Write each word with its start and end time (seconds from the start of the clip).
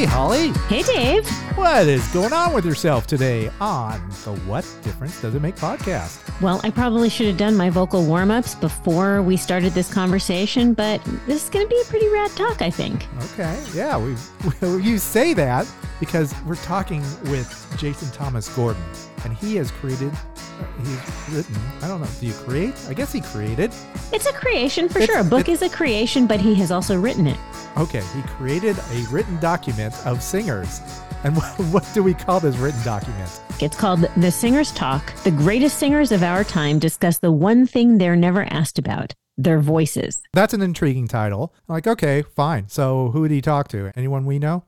Hey, 0.00 0.06
Holly. 0.06 0.48
Hey, 0.70 0.82
Dave. 0.82 1.28
What 1.58 1.86
is 1.86 2.08
going 2.08 2.32
on 2.32 2.54
with 2.54 2.64
yourself 2.64 3.06
today 3.06 3.50
on 3.60 4.00
the 4.24 4.32
What 4.46 4.62
Difference 4.82 5.20
Does 5.20 5.34
It 5.34 5.42
Make 5.42 5.56
podcast? 5.56 6.40
Well, 6.40 6.58
I 6.64 6.70
probably 6.70 7.10
should 7.10 7.26
have 7.26 7.36
done 7.36 7.54
my 7.54 7.68
vocal 7.68 8.06
warm 8.06 8.30
ups 8.30 8.54
before 8.54 9.20
we 9.20 9.36
started 9.36 9.74
this 9.74 9.92
conversation, 9.92 10.72
but 10.72 11.04
this 11.26 11.44
is 11.44 11.50
going 11.50 11.66
to 11.66 11.68
be 11.68 11.78
a 11.78 11.84
pretty 11.84 12.08
rad 12.08 12.30
talk, 12.30 12.62
I 12.62 12.70
think. 12.70 13.06
Okay. 13.24 13.62
Yeah, 13.74 13.98
we, 13.98 14.16
we 14.66 14.82
you 14.82 14.96
say 14.96 15.34
that 15.34 15.70
because 16.00 16.34
we're 16.46 16.54
talking 16.54 17.02
with 17.24 17.76
Jason 17.76 18.10
Thomas 18.10 18.48
Gordon, 18.56 18.82
and 19.24 19.34
he 19.36 19.56
has 19.56 19.70
created, 19.70 20.12
uh, 20.12 20.64
he's 20.84 21.34
written, 21.34 21.56
I 21.82 21.88
don't 21.88 22.00
know, 22.00 22.08
do 22.20 22.26
you 22.26 22.32
create? 22.32 22.74
I 22.88 22.94
guess 22.94 23.12
he 23.12 23.20
created. 23.20 23.72
It's 24.12 24.26
a 24.26 24.32
creation 24.32 24.88
for 24.88 24.98
It's- 24.98 25.08
sure. 25.10 25.20
A 25.20 25.24
book 25.24 25.48
is 25.48 25.62
a 25.62 25.68
creation, 25.68 26.26
but 26.26 26.40
he 26.40 26.54
has 26.56 26.70
also 26.70 26.98
written 26.98 27.26
it. 27.26 27.38
Okay, 27.76 28.02
he 28.14 28.22
created 28.22 28.76
a 28.78 29.06
written 29.10 29.38
document 29.40 29.94
of 30.06 30.22
singers. 30.22 30.80
And 31.24 31.36
what, 31.36 31.44
what 31.72 31.88
do 31.94 32.02
we 32.02 32.14
call 32.14 32.40
this 32.40 32.56
written 32.56 32.82
document? 32.84 33.40
It's 33.60 33.76
called 33.76 34.00
The 34.16 34.30
Singer's 34.30 34.72
Talk. 34.72 35.14
The 35.22 35.30
greatest 35.30 35.78
singers 35.78 36.12
of 36.12 36.22
our 36.22 36.44
time 36.44 36.78
discuss 36.78 37.18
the 37.18 37.30
one 37.32 37.66
thing 37.66 37.98
they're 37.98 38.16
never 38.16 38.44
asked 38.50 38.78
about 38.78 39.12
their 39.36 39.58
voices. 39.60 40.20
That's 40.32 40.52
an 40.54 40.60
intriguing 40.62 41.08
title. 41.08 41.54
I'm 41.68 41.74
like, 41.74 41.86
okay, 41.86 42.22
fine. 42.36 42.68
So 42.68 43.10
who 43.10 43.26
did 43.28 43.34
he 43.34 43.40
talk 43.40 43.68
to? 43.68 43.90
Anyone 43.96 44.24
we 44.26 44.38
know? 44.38 44.64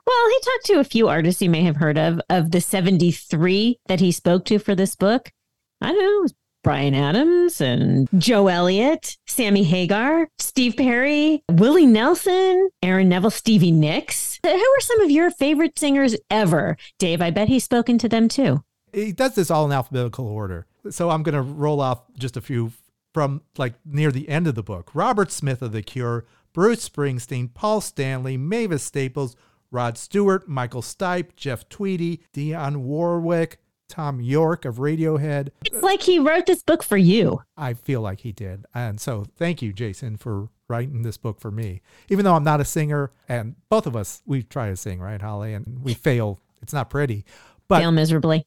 Well, 0.05 0.29
he 0.29 0.39
talked 0.43 0.65
to 0.65 0.79
a 0.79 0.83
few 0.83 1.07
artists 1.07 1.41
you 1.41 1.49
may 1.49 1.63
have 1.63 1.75
heard 1.77 1.97
of. 1.97 2.19
Of 2.29 2.51
the 2.51 2.61
73 2.61 3.79
that 3.87 3.99
he 3.99 4.11
spoke 4.11 4.45
to 4.45 4.59
for 4.59 4.75
this 4.75 4.95
book, 4.95 5.31
I 5.79 5.91
don't 5.91 5.99
know, 5.99 6.29
Bryan 6.63 6.93
Adams 6.93 7.61
and 7.61 8.07
Joe 8.17 8.47
Elliott, 8.47 9.17
Sammy 9.27 9.63
Hagar, 9.63 10.27
Steve 10.39 10.75
Perry, 10.77 11.43
Willie 11.49 11.85
Nelson, 11.85 12.69
Aaron 12.83 13.09
Neville, 13.09 13.31
Stevie 13.31 13.71
Nicks. 13.71 14.39
Uh, 14.43 14.49
who 14.49 14.57
are 14.57 14.79
some 14.81 15.01
of 15.01 15.11
your 15.11 15.31
favorite 15.31 15.77
singers 15.77 16.15
ever? 16.29 16.77
Dave, 16.99 17.21
I 17.21 17.29
bet 17.31 17.47
he's 17.47 17.63
spoken 17.63 17.97
to 17.99 18.09
them 18.09 18.27
too. 18.27 18.63
he 18.93 19.11
does 19.11 19.35
this 19.35 19.49
all 19.51 19.65
in 19.65 19.71
alphabetical 19.71 20.27
order. 20.27 20.67
So 20.89 21.09
I'm 21.09 21.23
going 21.23 21.35
to 21.35 21.41
roll 21.41 21.79
off 21.79 22.01
just 22.17 22.37
a 22.37 22.41
few 22.41 22.71
from 23.13 23.41
like 23.57 23.73
near 23.85 24.11
the 24.11 24.29
end 24.29 24.47
of 24.47 24.55
the 24.55 24.63
book. 24.63 24.91
Robert 24.93 25.31
Smith 25.31 25.61
of 25.61 25.71
The 25.71 25.81
Cure, 25.81 26.25
Bruce 26.53 26.87
Springsteen, 26.87 27.53
Paul 27.53 27.81
Stanley, 27.81 28.37
Mavis 28.37 28.83
Staples, 28.83 29.35
Rod 29.71 29.97
Stewart, 29.97 30.47
Michael 30.47 30.81
Stipe, 30.81 31.35
Jeff 31.35 31.67
Tweedy, 31.69 32.21
Dionne 32.33 32.77
Warwick, 32.77 33.59
Thom 33.87 34.19
Yorke 34.21 34.65
of 34.65 34.75
Radiohead. 34.77 35.49
It's 35.65 35.81
like 35.83 36.01
he 36.01 36.19
wrote 36.19 36.45
this 36.45 36.63
book 36.63 36.83
for 36.83 36.97
you. 36.97 37.41
I 37.57 37.73
feel 37.73 38.01
like 38.01 38.21
he 38.21 38.31
did. 38.31 38.65
And 38.73 38.99
so 38.99 39.25
thank 39.37 39.61
you, 39.61 39.71
Jason, 39.73 40.17
for 40.17 40.49
writing 40.69 41.01
this 41.03 41.17
book 41.17 41.39
for 41.41 41.51
me. 41.51 41.81
Even 42.09 42.23
though 42.25 42.35
I'm 42.35 42.43
not 42.43 42.61
a 42.61 42.65
singer, 42.65 43.11
and 43.27 43.55
both 43.69 43.85
of 43.85 43.95
us, 43.95 44.21
we 44.25 44.43
try 44.43 44.69
to 44.69 44.77
sing, 44.77 44.99
right, 45.01 45.21
Holly? 45.21 45.53
And 45.53 45.83
we 45.83 45.93
fail. 45.93 46.39
It's 46.61 46.73
not 46.73 46.89
pretty. 46.89 47.25
But 47.67 47.79
Fail 47.79 47.91
miserably. 47.91 48.45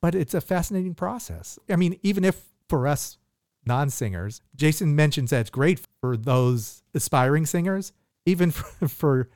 but 0.00 0.14
it's 0.16 0.34
a 0.34 0.40
fascinating 0.40 0.94
process. 0.94 1.58
I 1.68 1.76
mean, 1.76 1.98
even 2.02 2.24
if 2.24 2.40
for 2.68 2.86
us 2.88 3.18
non 3.66 3.90
singers, 3.90 4.40
Jason 4.54 4.96
mentions 4.96 5.30
that 5.30 5.40
it's 5.40 5.50
great 5.50 5.80
for 6.00 6.16
those 6.16 6.82
aspiring 6.94 7.46
singers, 7.46 7.92
even 8.26 8.50
for, 8.52 8.88
for 8.88 9.28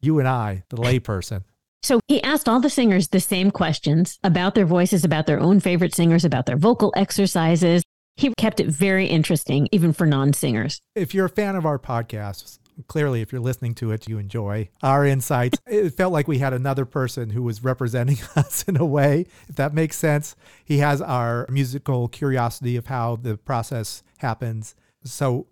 you 0.00 0.18
and 0.18 0.28
I, 0.28 0.64
the 0.68 0.76
layperson. 0.76 1.44
So 1.82 2.00
he 2.08 2.22
asked 2.22 2.48
all 2.48 2.60
the 2.60 2.70
singers 2.70 3.08
the 3.08 3.20
same 3.20 3.50
questions 3.50 4.18
about 4.24 4.54
their 4.54 4.64
voices, 4.64 5.04
about 5.04 5.26
their 5.26 5.38
own 5.38 5.60
favorite 5.60 5.94
singers, 5.94 6.24
about 6.24 6.46
their 6.46 6.56
vocal 6.56 6.92
exercises. 6.96 7.82
He 8.16 8.32
kept 8.38 8.60
it 8.60 8.68
very 8.68 9.06
interesting, 9.06 9.68
even 9.70 9.92
for 9.92 10.06
non 10.06 10.32
singers. 10.32 10.80
If 10.94 11.14
you're 11.14 11.26
a 11.26 11.30
fan 11.30 11.56
of 11.56 11.66
our 11.66 11.78
podcasts, 11.78 12.58
clearly, 12.86 13.20
if 13.20 13.32
you're 13.32 13.40
listening 13.40 13.74
to 13.76 13.90
it, 13.90 14.08
you 14.08 14.18
enjoy 14.18 14.68
our 14.82 15.04
insights. 15.04 15.58
it 15.66 15.90
felt 15.90 16.12
like 16.12 16.28
we 16.28 16.38
had 16.38 16.52
another 16.52 16.84
person 16.84 17.30
who 17.30 17.42
was 17.42 17.62
representing 17.62 18.18
us 18.36 18.64
in 18.64 18.76
a 18.76 18.84
way, 18.84 19.26
if 19.48 19.56
that 19.56 19.74
makes 19.74 19.96
sense. 19.96 20.36
He 20.64 20.78
has 20.78 21.00
our 21.00 21.46
musical 21.48 22.08
curiosity 22.08 22.76
of 22.76 22.86
how 22.86 23.16
the 23.16 23.36
process 23.36 24.02
happens. 24.18 24.74
So 25.04 25.46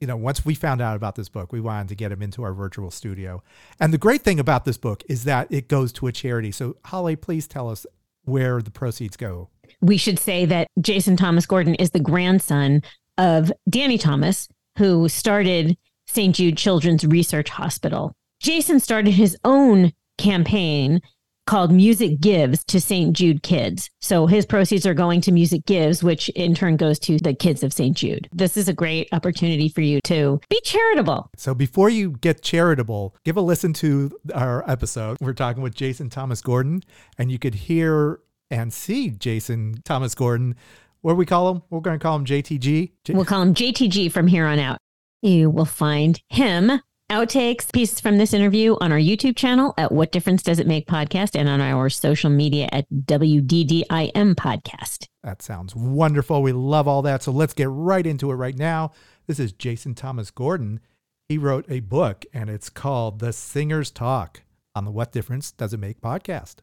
you 0.00 0.06
know, 0.06 0.16
once 0.16 0.44
we 0.44 0.54
found 0.54 0.80
out 0.80 0.96
about 0.96 1.14
this 1.14 1.28
book, 1.28 1.52
we 1.52 1.60
wanted 1.60 1.88
to 1.88 1.94
get 1.94 2.12
him 2.12 2.20
into 2.20 2.42
our 2.42 2.52
virtual 2.52 2.90
studio. 2.90 3.42
And 3.80 3.92
the 3.92 3.98
great 3.98 4.22
thing 4.22 4.38
about 4.38 4.64
this 4.64 4.76
book 4.76 5.02
is 5.08 5.24
that 5.24 5.50
it 5.50 5.68
goes 5.68 5.92
to 5.94 6.06
a 6.06 6.12
charity. 6.12 6.52
So, 6.52 6.76
Holly, 6.84 7.16
please 7.16 7.46
tell 7.46 7.70
us 7.70 7.86
where 8.24 8.60
the 8.60 8.70
proceeds 8.70 9.16
go. 9.16 9.48
We 9.80 9.96
should 9.96 10.18
say 10.18 10.44
that 10.46 10.68
Jason 10.80 11.16
Thomas 11.16 11.46
Gordon 11.46 11.74
is 11.76 11.90
the 11.90 12.00
grandson 12.00 12.82
of 13.16 13.50
Danny 13.68 13.96
Thomas, 13.96 14.48
who 14.76 15.08
started 15.08 15.76
St. 16.06 16.34
Jude 16.34 16.56
Children's 16.56 17.04
Research 17.04 17.48
Hospital. 17.50 18.12
Jason 18.40 18.80
started 18.80 19.12
his 19.12 19.36
own 19.44 19.92
campaign 20.18 21.00
called 21.46 21.70
Music 21.70 22.20
Gives 22.20 22.64
to 22.64 22.80
St. 22.80 23.14
Jude 23.16 23.42
kids. 23.44 23.88
So 24.00 24.26
his 24.26 24.44
proceeds 24.44 24.84
are 24.84 24.94
going 24.94 25.20
to 25.22 25.32
Music 25.32 25.64
Gives, 25.64 26.02
which 26.02 26.28
in 26.30 26.54
turn 26.54 26.76
goes 26.76 26.98
to 27.00 27.18
the 27.18 27.34
kids 27.34 27.62
of 27.62 27.72
St. 27.72 27.96
Jude. 27.96 28.28
This 28.32 28.56
is 28.56 28.68
a 28.68 28.72
great 28.72 29.08
opportunity 29.12 29.68
for 29.68 29.80
you 29.80 30.00
to 30.04 30.40
be 30.50 30.60
charitable. 30.64 31.30
So, 31.36 31.54
before 31.54 31.88
you 31.88 32.12
get 32.20 32.42
charitable, 32.42 33.14
give 33.24 33.36
a 33.36 33.40
listen 33.40 33.72
to 33.74 34.10
our 34.34 34.68
episode. 34.68 35.18
We're 35.20 35.34
talking 35.34 35.62
with 35.62 35.74
Jason 35.76 36.10
Thomas 36.10 36.42
Gordon, 36.42 36.82
and 37.16 37.30
you 37.30 37.38
could 37.38 37.54
hear 37.54 38.18
and 38.50 38.72
see 38.72 39.10
Jason 39.10 39.76
Thomas 39.84 40.14
Gordon. 40.16 40.56
What 41.02 41.12
do 41.12 41.16
we 41.16 41.26
call 41.26 41.48
him? 41.54 41.62
We're 41.70 41.80
going 41.80 41.96
to 41.98 42.02
call 42.02 42.16
him 42.16 42.24
JTG. 42.24 42.90
J- 43.04 43.12
We'll 43.14 43.24
call 43.24 43.42
him 43.42 43.54
JTG 43.54 44.10
from 44.10 44.26
here 44.26 44.46
on 44.46 44.58
out. 44.58 44.78
You 45.22 45.50
will 45.50 45.64
find 45.64 46.20
him 46.28 46.80
outtakes 47.10 47.72
pieces 47.72 48.00
from 48.00 48.18
this 48.18 48.34
interview 48.34 48.76
on 48.80 48.92
our 48.92 48.98
YouTube 48.98 49.36
channel 49.36 49.74
at 49.78 49.92
What 49.92 50.12
Difference 50.12 50.42
Does 50.42 50.58
It 50.58 50.66
Make 50.66 50.86
podcast 50.86 51.38
and 51.38 51.48
on 51.48 51.60
our 51.60 51.88
social 51.88 52.30
media 52.30 52.68
at 52.72 52.86
WDDIM 52.90 54.34
podcast. 54.34 55.06
That 55.22 55.42
sounds 55.42 55.74
wonderful. 55.74 56.42
We 56.42 56.52
love 56.52 56.86
all 56.86 57.02
that. 57.02 57.22
So 57.22 57.32
let's 57.32 57.54
get 57.54 57.68
right 57.68 58.06
into 58.06 58.30
it 58.30 58.34
right 58.34 58.56
now. 58.56 58.92
This 59.26 59.38
is 59.38 59.52
Jason 59.52 59.94
Thomas 59.94 60.30
Gordon. 60.30 60.80
He 61.28 61.38
wrote 61.38 61.64
a 61.68 61.80
book 61.80 62.24
and 62.32 62.48
it's 62.50 62.70
called 62.70 63.18
The 63.18 63.32
Singer's 63.32 63.90
Talk 63.90 64.42
on 64.74 64.84
the 64.84 64.90
What 64.92 65.12
Difference 65.12 65.50
Does 65.50 65.72
It 65.72 65.80
Make 65.80 66.00
podcast. 66.00 66.56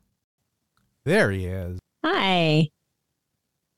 There 1.06 1.31
he 1.31 1.46
is. 1.47 1.80
Hi 2.06 2.69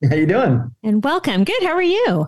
How 0.10 0.16
you 0.16 0.26
doing? 0.28 0.76
and 0.84 1.04
welcome. 1.04 1.44
Good. 1.44 1.64
How 1.64 1.74
are 1.74 1.82
you? 1.82 2.28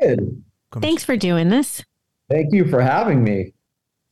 Good. 0.00 0.44
Come- 0.72 0.82
Thanks 0.82 1.04
for 1.04 1.16
doing 1.16 1.50
this. 1.50 1.84
Thank 2.30 2.52
you 2.52 2.64
for 2.64 2.80
having 2.80 3.22
me. 3.22 3.52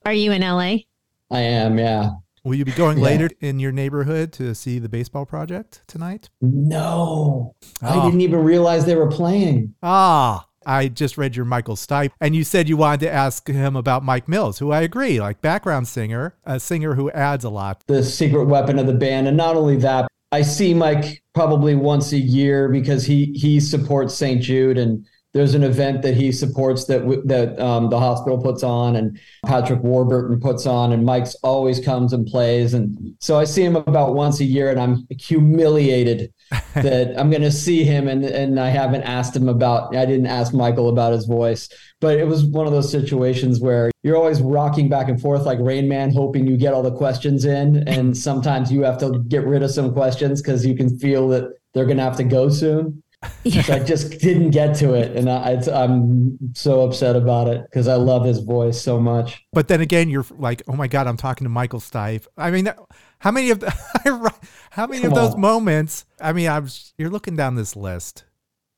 Are 0.04 0.12
you 0.12 0.30
in 0.32 0.42
LA? 0.42 0.84
I 1.30 1.40
am, 1.40 1.78
yeah. 1.78 2.10
Will 2.44 2.54
you 2.54 2.64
be 2.66 2.72
going 2.72 2.98
Yeah. 2.98 3.04
later 3.04 3.30
in 3.40 3.58
your 3.58 3.72
neighborhood 3.72 4.32
to 4.34 4.54
see 4.54 4.78
the 4.78 4.88
baseball 4.88 5.24
project 5.26 5.82
tonight? 5.86 6.28
No, 6.40 7.54
I 7.82 7.96
Oh. 7.98 8.04
didn't 8.06 8.20
even 8.20 8.40
realize 8.40 8.84
they 8.84 8.94
were 8.96 9.08
playing. 9.10 9.74
Ah, 9.82 10.46
I 10.66 10.88
just 10.88 11.16
read 11.16 11.34
your 11.36 11.46
Michael 11.46 11.76
Stipe, 11.76 12.10
and 12.20 12.34
you 12.36 12.44
said 12.44 12.68
you 12.68 12.76
wanted 12.76 13.00
to 13.00 13.12
ask 13.12 13.48
him 13.48 13.74
about 13.76 14.04
Mike 14.04 14.28
Mills, 14.28 14.58
who 14.58 14.70
I 14.70 14.82
agree, 14.82 15.18
like 15.20 15.40
background 15.40 15.88
singer, 15.88 16.34
a 16.44 16.60
singer 16.60 16.94
who 16.94 17.10
adds 17.12 17.44
a 17.44 17.50
lot. 17.50 17.82
The 17.86 18.02
secret 18.02 18.44
weapon 18.46 18.78
of 18.78 18.86
the 18.86 18.92
band, 18.94 19.28
and 19.28 19.36
not 19.36 19.56
only 19.56 19.76
that, 19.76 20.08
I 20.32 20.42
see 20.42 20.74
Mike 20.74 21.22
probably 21.34 21.74
once 21.74 22.12
a 22.12 22.18
year 22.18 22.68
because 22.68 23.04
he 23.06 23.32
he 23.34 23.60
supports 23.60 24.14
St. 24.14 24.42
Jude, 24.42 24.76
and 24.78 25.06
there's 25.32 25.54
an 25.54 25.62
event 25.62 26.02
that 26.02 26.14
he 26.14 26.32
supports 26.32 26.86
that 26.86 27.00
w- 27.00 27.22
that 27.26 27.58
um, 27.60 27.88
the 27.88 27.98
hospital 27.98 28.38
puts 28.38 28.62
on, 28.62 28.96
and 28.96 29.18
Patrick 29.46 29.82
Warburton 29.82 30.40
puts 30.40 30.66
on, 30.66 30.92
and 30.92 31.04
Mike's 31.04 31.34
always 31.36 31.78
comes 31.78 32.12
and 32.12 32.26
plays, 32.26 32.74
and 32.74 33.14
so 33.20 33.38
I 33.38 33.44
see 33.44 33.62
him 33.62 33.76
about 33.76 34.14
once 34.14 34.40
a 34.40 34.44
year, 34.44 34.70
and 34.70 34.80
I'm 34.80 35.06
humiliated 35.18 36.32
that 36.74 37.14
I'm 37.18 37.30
going 37.30 37.42
to 37.42 37.52
see 37.52 37.84
him 37.84 38.08
and 38.08 38.24
and 38.24 38.58
I 38.58 38.68
haven't 38.68 39.02
asked 39.02 39.36
him 39.36 39.48
about 39.48 39.94
I 39.96 40.04
didn't 40.04 40.26
ask 40.26 40.52
Michael 40.52 40.88
about 40.88 41.12
his 41.12 41.26
voice. 41.26 41.68
But 42.00 42.18
it 42.18 42.26
was 42.26 42.44
one 42.44 42.66
of 42.66 42.72
those 42.72 42.90
situations 42.90 43.60
where 43.60 43.90
you're 44.02 44.16
always 44.16 44.40
rocking 44.40 44.88
back 44.88 45.08
and 45.08 45.20
forth 45.20 45.44
like 45.44 45.58
Rain 45.60 45.86
Man 45.86 46.10
hoping 46.10 46.46
you 46.46 46.56
get 46.56 46.72
all 46.72 46.82
the 46.82 46.96
questions 46.96 47.44
in. 47.44 47.86
And 47.86 48.16
sometimes 48.28 48.72
you 48.72 48.82
have 48.82 48.98
to 48.98 49.20
get 49.28 49.44
rid 49.44 49.62
of 49.62 49.70
some 49.70 49.92
questions 49.92 50.42
cuz 50.42 50.66
you 50.66 50.74
can 50.74 50.98
feel 50.98 51.28
that 51.28 51.44
they're 51.72 51.84
going 51.84 51.98
to 51.98 52.02
have 52.02 52.16
to 52.16 52.24
go 52.24 52.48
soon 52.48 53.02
Yeah. 53.44 53.62
So 53.62 53.74
I 53.74 53.78
just 53.80 54.18
didn't 54.20 54.50
get 54.50 54.76
to 54.76 54.94
it, 54.94 55.16
and 55.16 55.28
I, 55.28 55.60
am 55.66 56.38
so 56.54 56.82
upset 56.82 57.16
about 57.16 57.48
it 57.48 57.62
because 57.64 57.86
I 57.88 57.94
love 57.94 58.24
his 58.24 58.38
voice 58.38 58.80
so 58.80 58.98
much. 58.98 59.44
But 59.52 59.68
then 59.68 59.80
again, 59.80 60.08
you're 60.08 60.26
like, 60.38 60.62
oh 60.68 60.74
my 60.74 60.88
god, 60.88 61.06
I'm 61.06 61.16
talking 61.16 61.44
to 61.44 61.50
Michael 61.50 61.80
Stipe. 61.80 62.26
I 62.36 62.50
mean, 62.50 62.72
how 63.18 63.30
many 63.30 63.50
of 63.50 63.60
the, 63.60 63.70
how 64.70 64.86
many 64.86 65.02
Come 65.02 65.12
of 65.12 65.16
those 65.16 65.34
on. 65.34 65.40
moments? 65.40 66.06
I 66.20 66.32
mean, 66.32 66.48
I 66.48 66.58
was 66.58 66.94
you're 66.96 67.10
looking 67.10 67.36
down 67.36 67.56
this 67.56 67.76
list. 67.76 68.24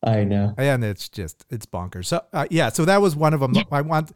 I 0.04 0.24
know, 0.24 0.54
and 0.58 0.82
it's 0.82 1.08
just 1.08 1.44
it's 1.50 1.66
bonkers. 1.66 2.06
So 2.06 2.24
uh, 2.32 2.46
yeah, 2.50 2.70
so 2.70 2.84
that 2.84 3.00
was 3.00 3.14
one 3.14 3.34
of 3.34 3.40
them. 3.40 3.54
I 3.70 3.80
want. 3.82 4.12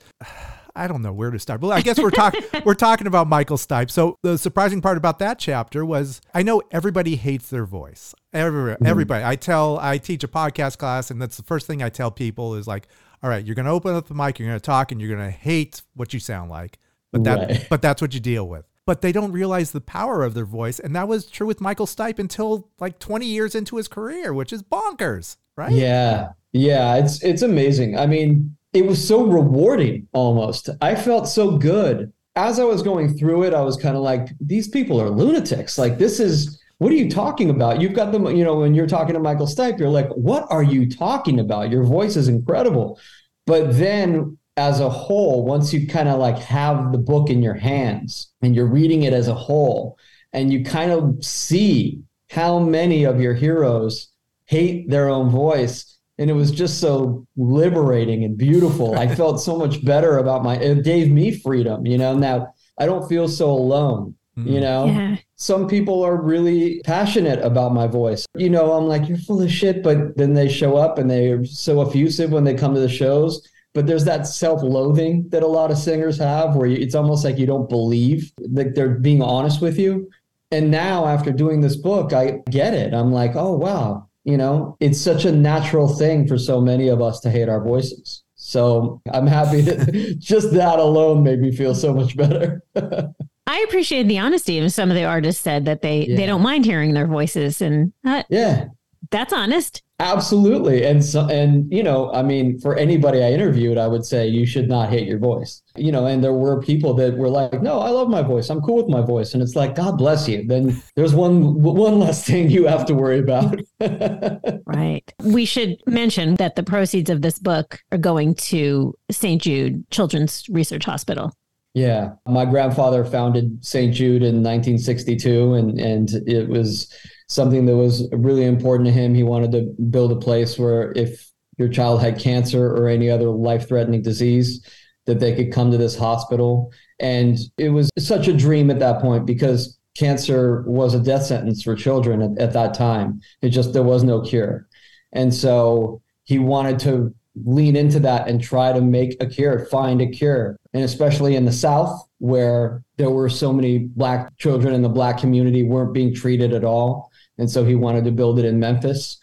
I 0.76 0.87
don't 0.87 1.02
know 1.02 1.12
where 1.12 1.31
to 1.31 1.38
start. 1.38 1.61
But 1.61 1.69
I 1.69 1.81
guess 1.81 1.99
we're 1.99 2.11
talking 2.11 2.43
we're 2.64 2.75
talking 2.75 3.06
about 3.06 3.26
Michael 3.26 3.56
Stipe. 3.56 3.90
So 3.90 4.17
the 4.23 4.37
surprising 4.38 4.81
part 4.81 4.96
about 4.96 5.19
that 5.20 5.38
chapter 5.38 5.84
was 5.84 6.20
I 6.34 6.43
know 6.43 6.62
everybody 6.70 7.17
hates 7.17 7.50
their 7.50 7.64
voice. 7.64 8.14
Every, 8.32 8.75
mm-hmm. 8.75 8.87
Everybody. 8.87 9.25
I 9.25 9.37
tell 9.37 9.78
I 9.78 9.99
teach 9.99 10.23
a 10.23 10.28
podcast 10.28 10.78
class 10.78 11.11
and 11.11 11.20
that's 11.20 11.37
the 11.37 11.43
first 11.43 11.67
thing 11.67 11.82
I 11.82 11.88
tell 11.88 12.11
people 12.11 12.55
is 12.55 12.67
like, 12.67 12.88
all 13.23 13.31
right, 13.31 13.44
you're 13.44 13.55
going 13.55 13.67
to 13.67 13.73
open 13.73 13.94
up 13.94 14.08
the 14.08 14.14
mic, 14.14 14.38
you're 14.38 14.49
going 14.49 14.58
to 14.58 14.64
talk 14.64 14.93
and 14.93 15.00
you're 15.00 15.14
going 15.14 15.26
to 15.26 15.37
hate 15.37 15.82
what 15.94 16.12
you 16.12 16.20
sound 16.20 16.50
like. 16.50 16.78
But 17.12 17.25
that 17.25 17.49
right. 17.49 17.67
but 17.70 17.82
that's 17.82 18.02
what 18.02 18.14
you 18.14 18.20
deal 18.20 18.46
with. 18.46 18.67
But 18.84 19.00
they 19.00 19.11
don't 19.11 19.32
realize 19.32 19.73
the 19.73 19.81
power 19.81 20.23
of 20.23 20.34
their 20.34 20.44
voice 20.44 20.78
and 20.78 20.94
that 20.94 21.08
was 21.08 21.26
true 21.26 21.46
with 21.46 21.61
Michael 21.61 21.87
Stipe 21.87 22.19
until 22.19 22.69
like 22.78 22.99
20 22.99 23.26
years 23.26 23.55
into 23.55 23.76
his 23.76 23.88
career, 23.88 24.34
which 24.34 24.52
is 24.52 24.62
bonkers, 24.62 25.37
right? 25.56 25.73
Yeah. 25.73 26.32
Yeah, 26.56 26.96
it's 26.96 27.23
it's 27.23 27.43
amazing. 27.43 27.99
I 27.99 28.06
mean, 28.06 28.56
it 28.76 28.87
was 28.87 29.06
so 29.06 29.25
rewarding 29.25 30.06
almost. 30.12 30.69
I 30.81 30.94
felt 30.94 31.28
so 31.28 31.56
good. 31.56 32.12
As 32.34 32.61
I 32.61 32.64
was 32.64 32.82
going 32.82 33.17
through 33.17 33.44
it, 33.44 33.55
I 33.55 33.62
was 33.62 33.76
kind 33.76 33.96
of 33.96 34.02
like, 34.02 34.28
these 34.40 34.69
people 34.69 35.00
are 35.00 35.08
lunatics. 35.08 35.78
Like, 35.78 35.96
this 35.96 36.20
is, 36.20 36.61
what 36.78 36.93
are 36.93 36.96
you 36.96 37.11
talking 37.11 37.49
about? 37.49 37.81
You've 37.81 37.94
got 37.94 38.12
them, 38.12 38.26
you 38.26 38.44
know, 38.44 38.56
when 38.56 38.75
you're 38.75 38.87
talking 38.87 39.14
to 39.14 39.20
Michael 39.20 39.46
Stipe, 39.46 39.78
you're 39.78 39.88
like, 39.88 40.11
what 40.11 40.46
are 40.50 40.62
you 40.62 40.90
talking 40.90 41.40
about? 41.40 41.70
Your 41.70 41.84
voice 41.84 42.17
is 42.17 42.28
incredible. 42.28 43.00
But 43.46 43.78
then 43.78 44.37
as 44.58 44.81
a 44.81 44.90
whole, 44.90 45.46
once 45.46 45.73
you 45.73 45.87
kind 45.87 46.08
of 46.08 46.19
like 46.19 46.38
have 46.38 46.93
the 46.93 46.99
book 46.99 47.31
in 47.31 47.43
your 47.43 47.55
hands 47.55 48.31
and 48.43 48.55
you're 48.55 48.67
reading 48.67 49.05
it 49.05 49.14
as 49.14 49.28
a 49.28 49.34
whole, 49.34 49.99
and 50.34 50.52
you 50.52 50.62
kind 50.64 50.93
of 50.93 51.25
see 51.25 52.02
how 52.31 52.58
many 52.58 53.05
of 53.05 53.20
your 53.20 53.32
heroes 53.32 54.08
hate 54.44 54.90
their 54.90 55.08
own 55.08 55.31
voice 55.31 55.95
and 56.18 56.30
it 56.30 56.32
was 56.32 56.50
just 56.50 56.80
so 56.80 57.26
liberating 57.36 58.24
and 58.24 58.36
beautiful. 58.36 58.98
I 58.98 59.14
felt 59.14 59.40
so 59.40 59.56
much 59.56 59.84
better 59.84 60.18
about 60.18 60.42
my 60.42 60.56
it 60.56 60.84
gave 60.84 61.10
me 61.10 61.32
freedom, 61.32 61.86
you 61.86 61.98
know. 61.98 62.16
Now 62.16 62.54
I 62.78 62.86
don't 62.86 63.08
feel 63.08 63.28
so 63.28 63.50
alone, 63.50 64.14
mm. 64.38 64.50
you 64.50 64.60
know. 64.60 64.86
Yeah. 64.86 65.16
Some 65.36 65.68
people 65.68 66.02
are 66.02 66.16
really 66.20 66.80
passionate 66.84 67.40
about 67.40 67.74
my 67.74 67.86
voice. 67.86 68.26
You 68.36 68.48
know, 68.48 68.72
I'm 68.72 68.86
like, 68.86 69.08
you're 69.08 69.18
full 69.18 69.42
of 69.42 69.50
shit, 69.50 69.82
but 69.82 70.16
then 70.16 70.32
they 70.32 70.48
show 70.48 70.76
up 70.76 70.98
and 70.98 71.10
they're 71.10 71.44
so 71.44 71.82
effusive 71.82 72.32
when 72.32 72.44
they 72.44 72.54
come 72.54 72.74
to 72.74 72.80
the 72.80 72.88
shows. 72.88 73.46
But 73.74 73.86
there's 73.86 74.06
that 74.06 74.26
self-loathing 74.26 75.28
that 75.28 75.42
a 75.42 75.46
lot 75.46 75.70
of 75.70 75.76
singers 75.76 76.16
have 76.16 76.56
where 76.56 76.66
it's 76.66 76.94
almost 76.94 77.22
like 77.26 77.36
you 77.36 77.44
don't 77.44 77.68
believe 77.68 78.32
that 78.38 78.74
they're 78.74 78.94
being 78.94 79.20
honest 79.20 79.60
with 79.60 79.78
you. 79.78 80.08
And 80.50 80.70
now 80.70 81.06
after 81.06 81.30
doing 81.30 81.60
this 81.60 81.76
book, 81.76 82.14
I 82.14 82.38
get 82.48 82.72
it. 82.72 82.94
I'm 82.94 83.12
like, 83.12 83.32
oh 83.34 83.54
wow, 83.54 84.08
you 84.26 84.37
know, 84.37 84.76
it's 84.81 85.00
such 85.00 85.25
a 85.25 85.31
natural 85.31 85.87
thing 85.87 86.26
for 86.26 86.37
so 86.37 86.61
many 86.61 86.88
of 86.88 87.00
us 87.00 87.20
to 87.20 87.31
hate 87.31 87.49
our 87.49 87.62
voices. 87.62 88.25
So 88.34 89.00
I'm 89.12 89.26
happy 89.26 89.61
that 89.62 90.17
just 90.19 90.52
that 90.52 90.81
alone 90.81 91.23
made 91.23 91.40
me 91.40 91.55
feel 91.55 91.75
so 91.75 91.94
much 91.94 92.17
better. 92.17 92.61
I 93.46 93.64
appreciate 93.69 94.08
the 94.08 94.19
honesty 94.19 94.58
of 94.58 94.73
some 94.73 94.90
of 94.90 94.96
the 94.96 95.05
artists 95.05 95.40
said 95.40 95.64
that 95.67 95.81
they 95.81 96.06
yeah. 96.06 96.17
they 96.17 96.26
don't 96.26 96.43
mind 96.43 96.64
hearing 96.64 96.93
their 96.93 97.06
voices 97.06 97.62
and 97.62 97.93
uh, 98.05 98.25
yeah, 98.28 98.67
that's 99.12 99.32
honest. 99.32 99.82
Absolutely. 99.98 100.84
And 100.84 101.02
so, 101.02 101.26
and, 101.28 101.72
you 101.72 101.82
know, 101.82 102.12
I 102.12 102.22
mean, 102.22 102.60
for 102.60 102.76
anybody 102.76 103.22
I 103.22 103.32
interviewed, 103.32 103.78
I 103.78 103.87
would 103.87 104.04
say 104.04 104.26
you 104.26 104.44
should 104.44 104.69
not 104.69 104.90
hate 104.90 105.08
your 105.08 105.19
voice, 105.19 105.62
you 105.75 105.90
know, 105.90 106.04
and 106.04 106.22
there 106.22 106.34
were 106.34 106.60
people 106.60 106.93
that 106.94 107.16
were 107.16 107.31
like, 107.31 107.62
no, 107.62 107.78
I 107.78 107.88
love 107.88 108.10
my 108.10 108.20
voice. 108.20 108.50
I'm 108.50 108.60
cool 108.60 108.76
with 108.76 108.88
my 108.88 109.00
voice. 109.00 109.32
And 109.32 109.43
it's 109.43 109.56
like, 109.56 109.75
God 109.75 109.96
bless 109.96 110.28
you. 110.28 110.44
Then 110.46 110.82
there's 110.96 111.14
one, 111.14 111.62
one 111.62 111.98
less 111.98 112.26
thing 112.26 112.50
you 112.50 112.66
have 112.66 112.84
to 112.87 112.94
worry 112.94 113.20
about. 113.20 113.58
right. 114.66 115.14
We 115.22 115.46
should 115.46 115.78
mention 115.87 116.34
that 116.34 116.56
the 116.56 116.62
proceeds 116.62 117.08
of 117.08 117.22
this 117.22 117.38
book 117.38 117.81
are 117.90 117.99
going 117.99 118.34
to 118.34 118.94
St. 119.10 119.40
Jude 119.40 119.90
Children's 119.90 120.46
Research 120.50 120.84
Hospital. 120.84 121.32
Yeah. 121.72 122.12
My 122.26 122.44
grandfather 122.44 123.02
founded 123.02 123.64
St. 123.64 123.94
Jude 123.94 124.22
in 124.22 124.42
1962 124.42 125.54
and, 125.54 125.81
and 125.81 126.10
it 126.26 126.49
was, 126.49 126.92
something 127.28 127.67
that 127.67 127.76
was 127.76 128.08
really 128.12 128.44
important 128.44 128.87
to 128.87 128.93
him. 128.93 129.14
He 129.14 129.23
wanted 129.23 129.52
to 129.52 129.75
build 129.90 130.12
a 130.12 130.17
place 130.17 130.58
where 130.58 130.93
if 130.93 131.31
your 131.58 131.69
child 131.69 132.00
had 132.00 132.19
cancer 132.19 132.69
or 132.69 132.88
any 132.88 133.11
other 133.11 133.31
life 133.31 133.69
threatening 133.69 134.02
disease, 134.02 134.64
that 135.06 135.20
they 135.20 135.34
could 135.34 135.52
come 135.52 135.70
to 135.70 135.78
this 135.78 135.96
hospital. 135.96 136.73
And 137.00 137.38
it 137.58 137.70
was 137.70 137.90
such 137.99 138.28
a 138.28 138.37
dream 138.37 138.70
at 138.70 138.81
that 138.81 139.00
point 139.00 139.26
because 139.26 139.78
cancer 139.96 140.62
was 140.67 140.94
a 140.94 141.00
death 141.00 141.25
sentence 141.25 141.62
for 141.62 141.75
children 141.75 142.23
at, 142.23 142.38
at 142.38 142.52
that 142.52 142.75
time. 142.75 143.20
It 143.40 143.50
just, 143.50 143.73
there 143.73 143.82
was 143.82 144.05
no 144.05 144.20
cure. 144.20 144.69
And 145.12 145.32
so 145.32 146.02
he 146.25 146.38
wanted 146.38 146.78
to 146.81 147.14
lean 147.44 147.76
into 147.76 148.00
that 148.00 148.28
and 148.28 148.43
try 148.43 148.73
to 148.73 148.81
make 148.81 149.17
a 149.20 149.26
cure, 149.26 149.67
find 149.67 150.00
a 150.00 150.06
cure. 150.06 150.56
And 150.75 150.82
especially 150.84 151.37
in 151.37 151.44
the 151.44 151.52
South, 151.52 152.02
where 152.19 152.82
there 152.96 153.11
were 153.11 153.28
so 153.28 153.52
many 153.52 153.78
Black 153.78 154.37
children 154.38 154.75
in 154.75 154.82
the 154.82 154.88
Black 154.88 155.19
community 155.19 155.62
weren't 155.62 155.94
being 155.94 156.14
treated 156.14 156.52
at 156.52 156.64
all. 156.64 157.11
And 157.38 157.50
so 157.50 157.65
he 157.65 157.75
wanted 157.75 158.05
to 158.05 158.12
build 158.12 158.38
it 158.38 158.44
in 158.44 158.59
Memphis. 158.59 159.19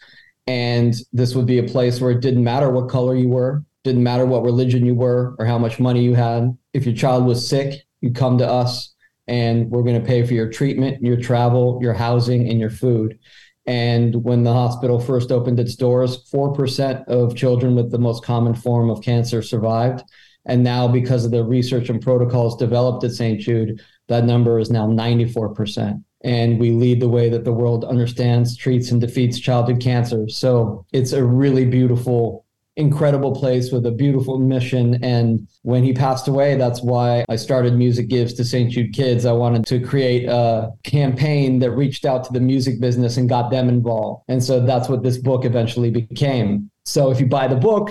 And 0.46 0.94
this 1.12 1.34
would 1.34 1.46
be 1.46 1.58
a 1.58 1.64
place 1.68 2.00
where 2.00 2.10
it 2.10 2.20
didn't 2.20 2.44
matter 2.44 2.70
what 2.70 2.88
color 2.88 3.14
you 3.14 3.28
were, 3.28 3.64
didn't 3.82 4.02
matter 4.02 4.26
what 4.26 4.42
religion 4.42 4.84
you 4.84 4.94
were 4.94 5.34
or 5.38 5.46
how 5.46 5.58
much 5.58 5.80
money 5.80 6.02
you 6.02 6.14
had. 6.14 6.56
If 6.72 6.84
your 6.84 6.94
child 6.94 7.24
was 7.24 7.46
sick, 7.46 7.82
you 8.00 8.12
come 8.12 8.38
to 8.38 8.48
us 8.48 8.94
and 9.26 9.70
we're 9.70 9.82
going 9.82 10.00
to 10.00 10.06
pay 10.06 10.26
for 10.26 10.34
your 10.34 10.50
treatment, 10.50 11.02
your 11.02 11.16
travel, 11.16 11.78
your 11.82 11.94
housing, 11.94 12.48
and 12.48 12.60
your 12.60 12.70
food. 12.70 13.18
And 13.66 14.22
when 14.22 14.42
the 14.42 14.52
hospital 14.52 15.00
first 15.00 15.32
opened 15.32 15.58
its 15.58 15.76
doors, 15.76 16.30
4% 16.30 17.08
of 17.08 17.34
children 17.34 17.74
with 17.74 17.90
the 17.90 17.98
most 17.98 18.22
common 18.22 18.54
form 18.54 18.90
of 18.90 19.02
cancer 19.02 19.40
survived. 19.40 20.04
And 20.44 20.62
now, 20.62 20.86
because 20.86 21.24
of 21.24 21.30
the 21.30 21.42
research 21.42 21.88
and 21.88 22.02
protocols 22.02 22.58
developed 22.58 23.02
at 23.04 23.12
St. 23.12 23.40
Jude, 23.40 23.80
that 24.08 24.24
number 24.24 24.58
is 24.58 24.70
now 24.70 24.86
94% 24.86 26.04
and 26.24 26.58
we 26.58 26.70
lead 26.70 27.00
the 27.00 27.08
way 27.08 27.28
that 27.28 27.44
the 27.44 27.52
world 27.52 27.84
understands, 27.84 28.56
treats, 28.56 28.90
and 28.90 29.00
defeats 29.00 29.38
childhood 29.38 29.80
cancer. 29.80 30.26
So 30.28 30.86
it's 30.92 31.12
a 31.12 31.22
really 31.22 31.66
beautiful, 31.66 32.46
incredible 32.76 33.34
place 33.34 33.70
with 33.70 33.84
a 33.84 33.90
beautiful 33.90 34.38
mission. 34.38 35.04
And 35.04 35.46
when 35.62 35.84
he 35.84 35.92
passed 35.92 36.26
away, 36.26 36.56
that's 36.56 36.82
why 36.82 37.26
I 37.28 37.36
started 37.36 37.74
Music 37.74 38.08
Gives 38.08 38.32
to 38.34 38.44
St. 38.44 38.70
Jude 38.70 38.94
Kids. 38.94 39.26
I 39.26 39.32
wanted 39.32 39.66
to 39.66 39.78
create 39.80 40.26
a 40.26 40.72
campaign 40.82 41.58
that 41.58 41.72
reached 41.72 42.06
out 42.06 42.24
to 42.24 42.32
the 42.32 42.40
music 42.40 42.80
business 42.80 43.18
and 43.18 43.28
got 43.28 43.50
them 43.50 43.68
involved. 43.68 44.24
And 44.28 44.42
so 44.42 44.64
that's 44.64 44.88
what 44.88 45.02
this 45.02 45.18
book 45.18 45.44
eventually 45.44 45.90
became. 45.90 46.70
So 46.86 47.10
if 47.10 47.20
you 47.20 47.26
buy 47.26 47.48
the 47.48 47.56
book, 47.56 47.90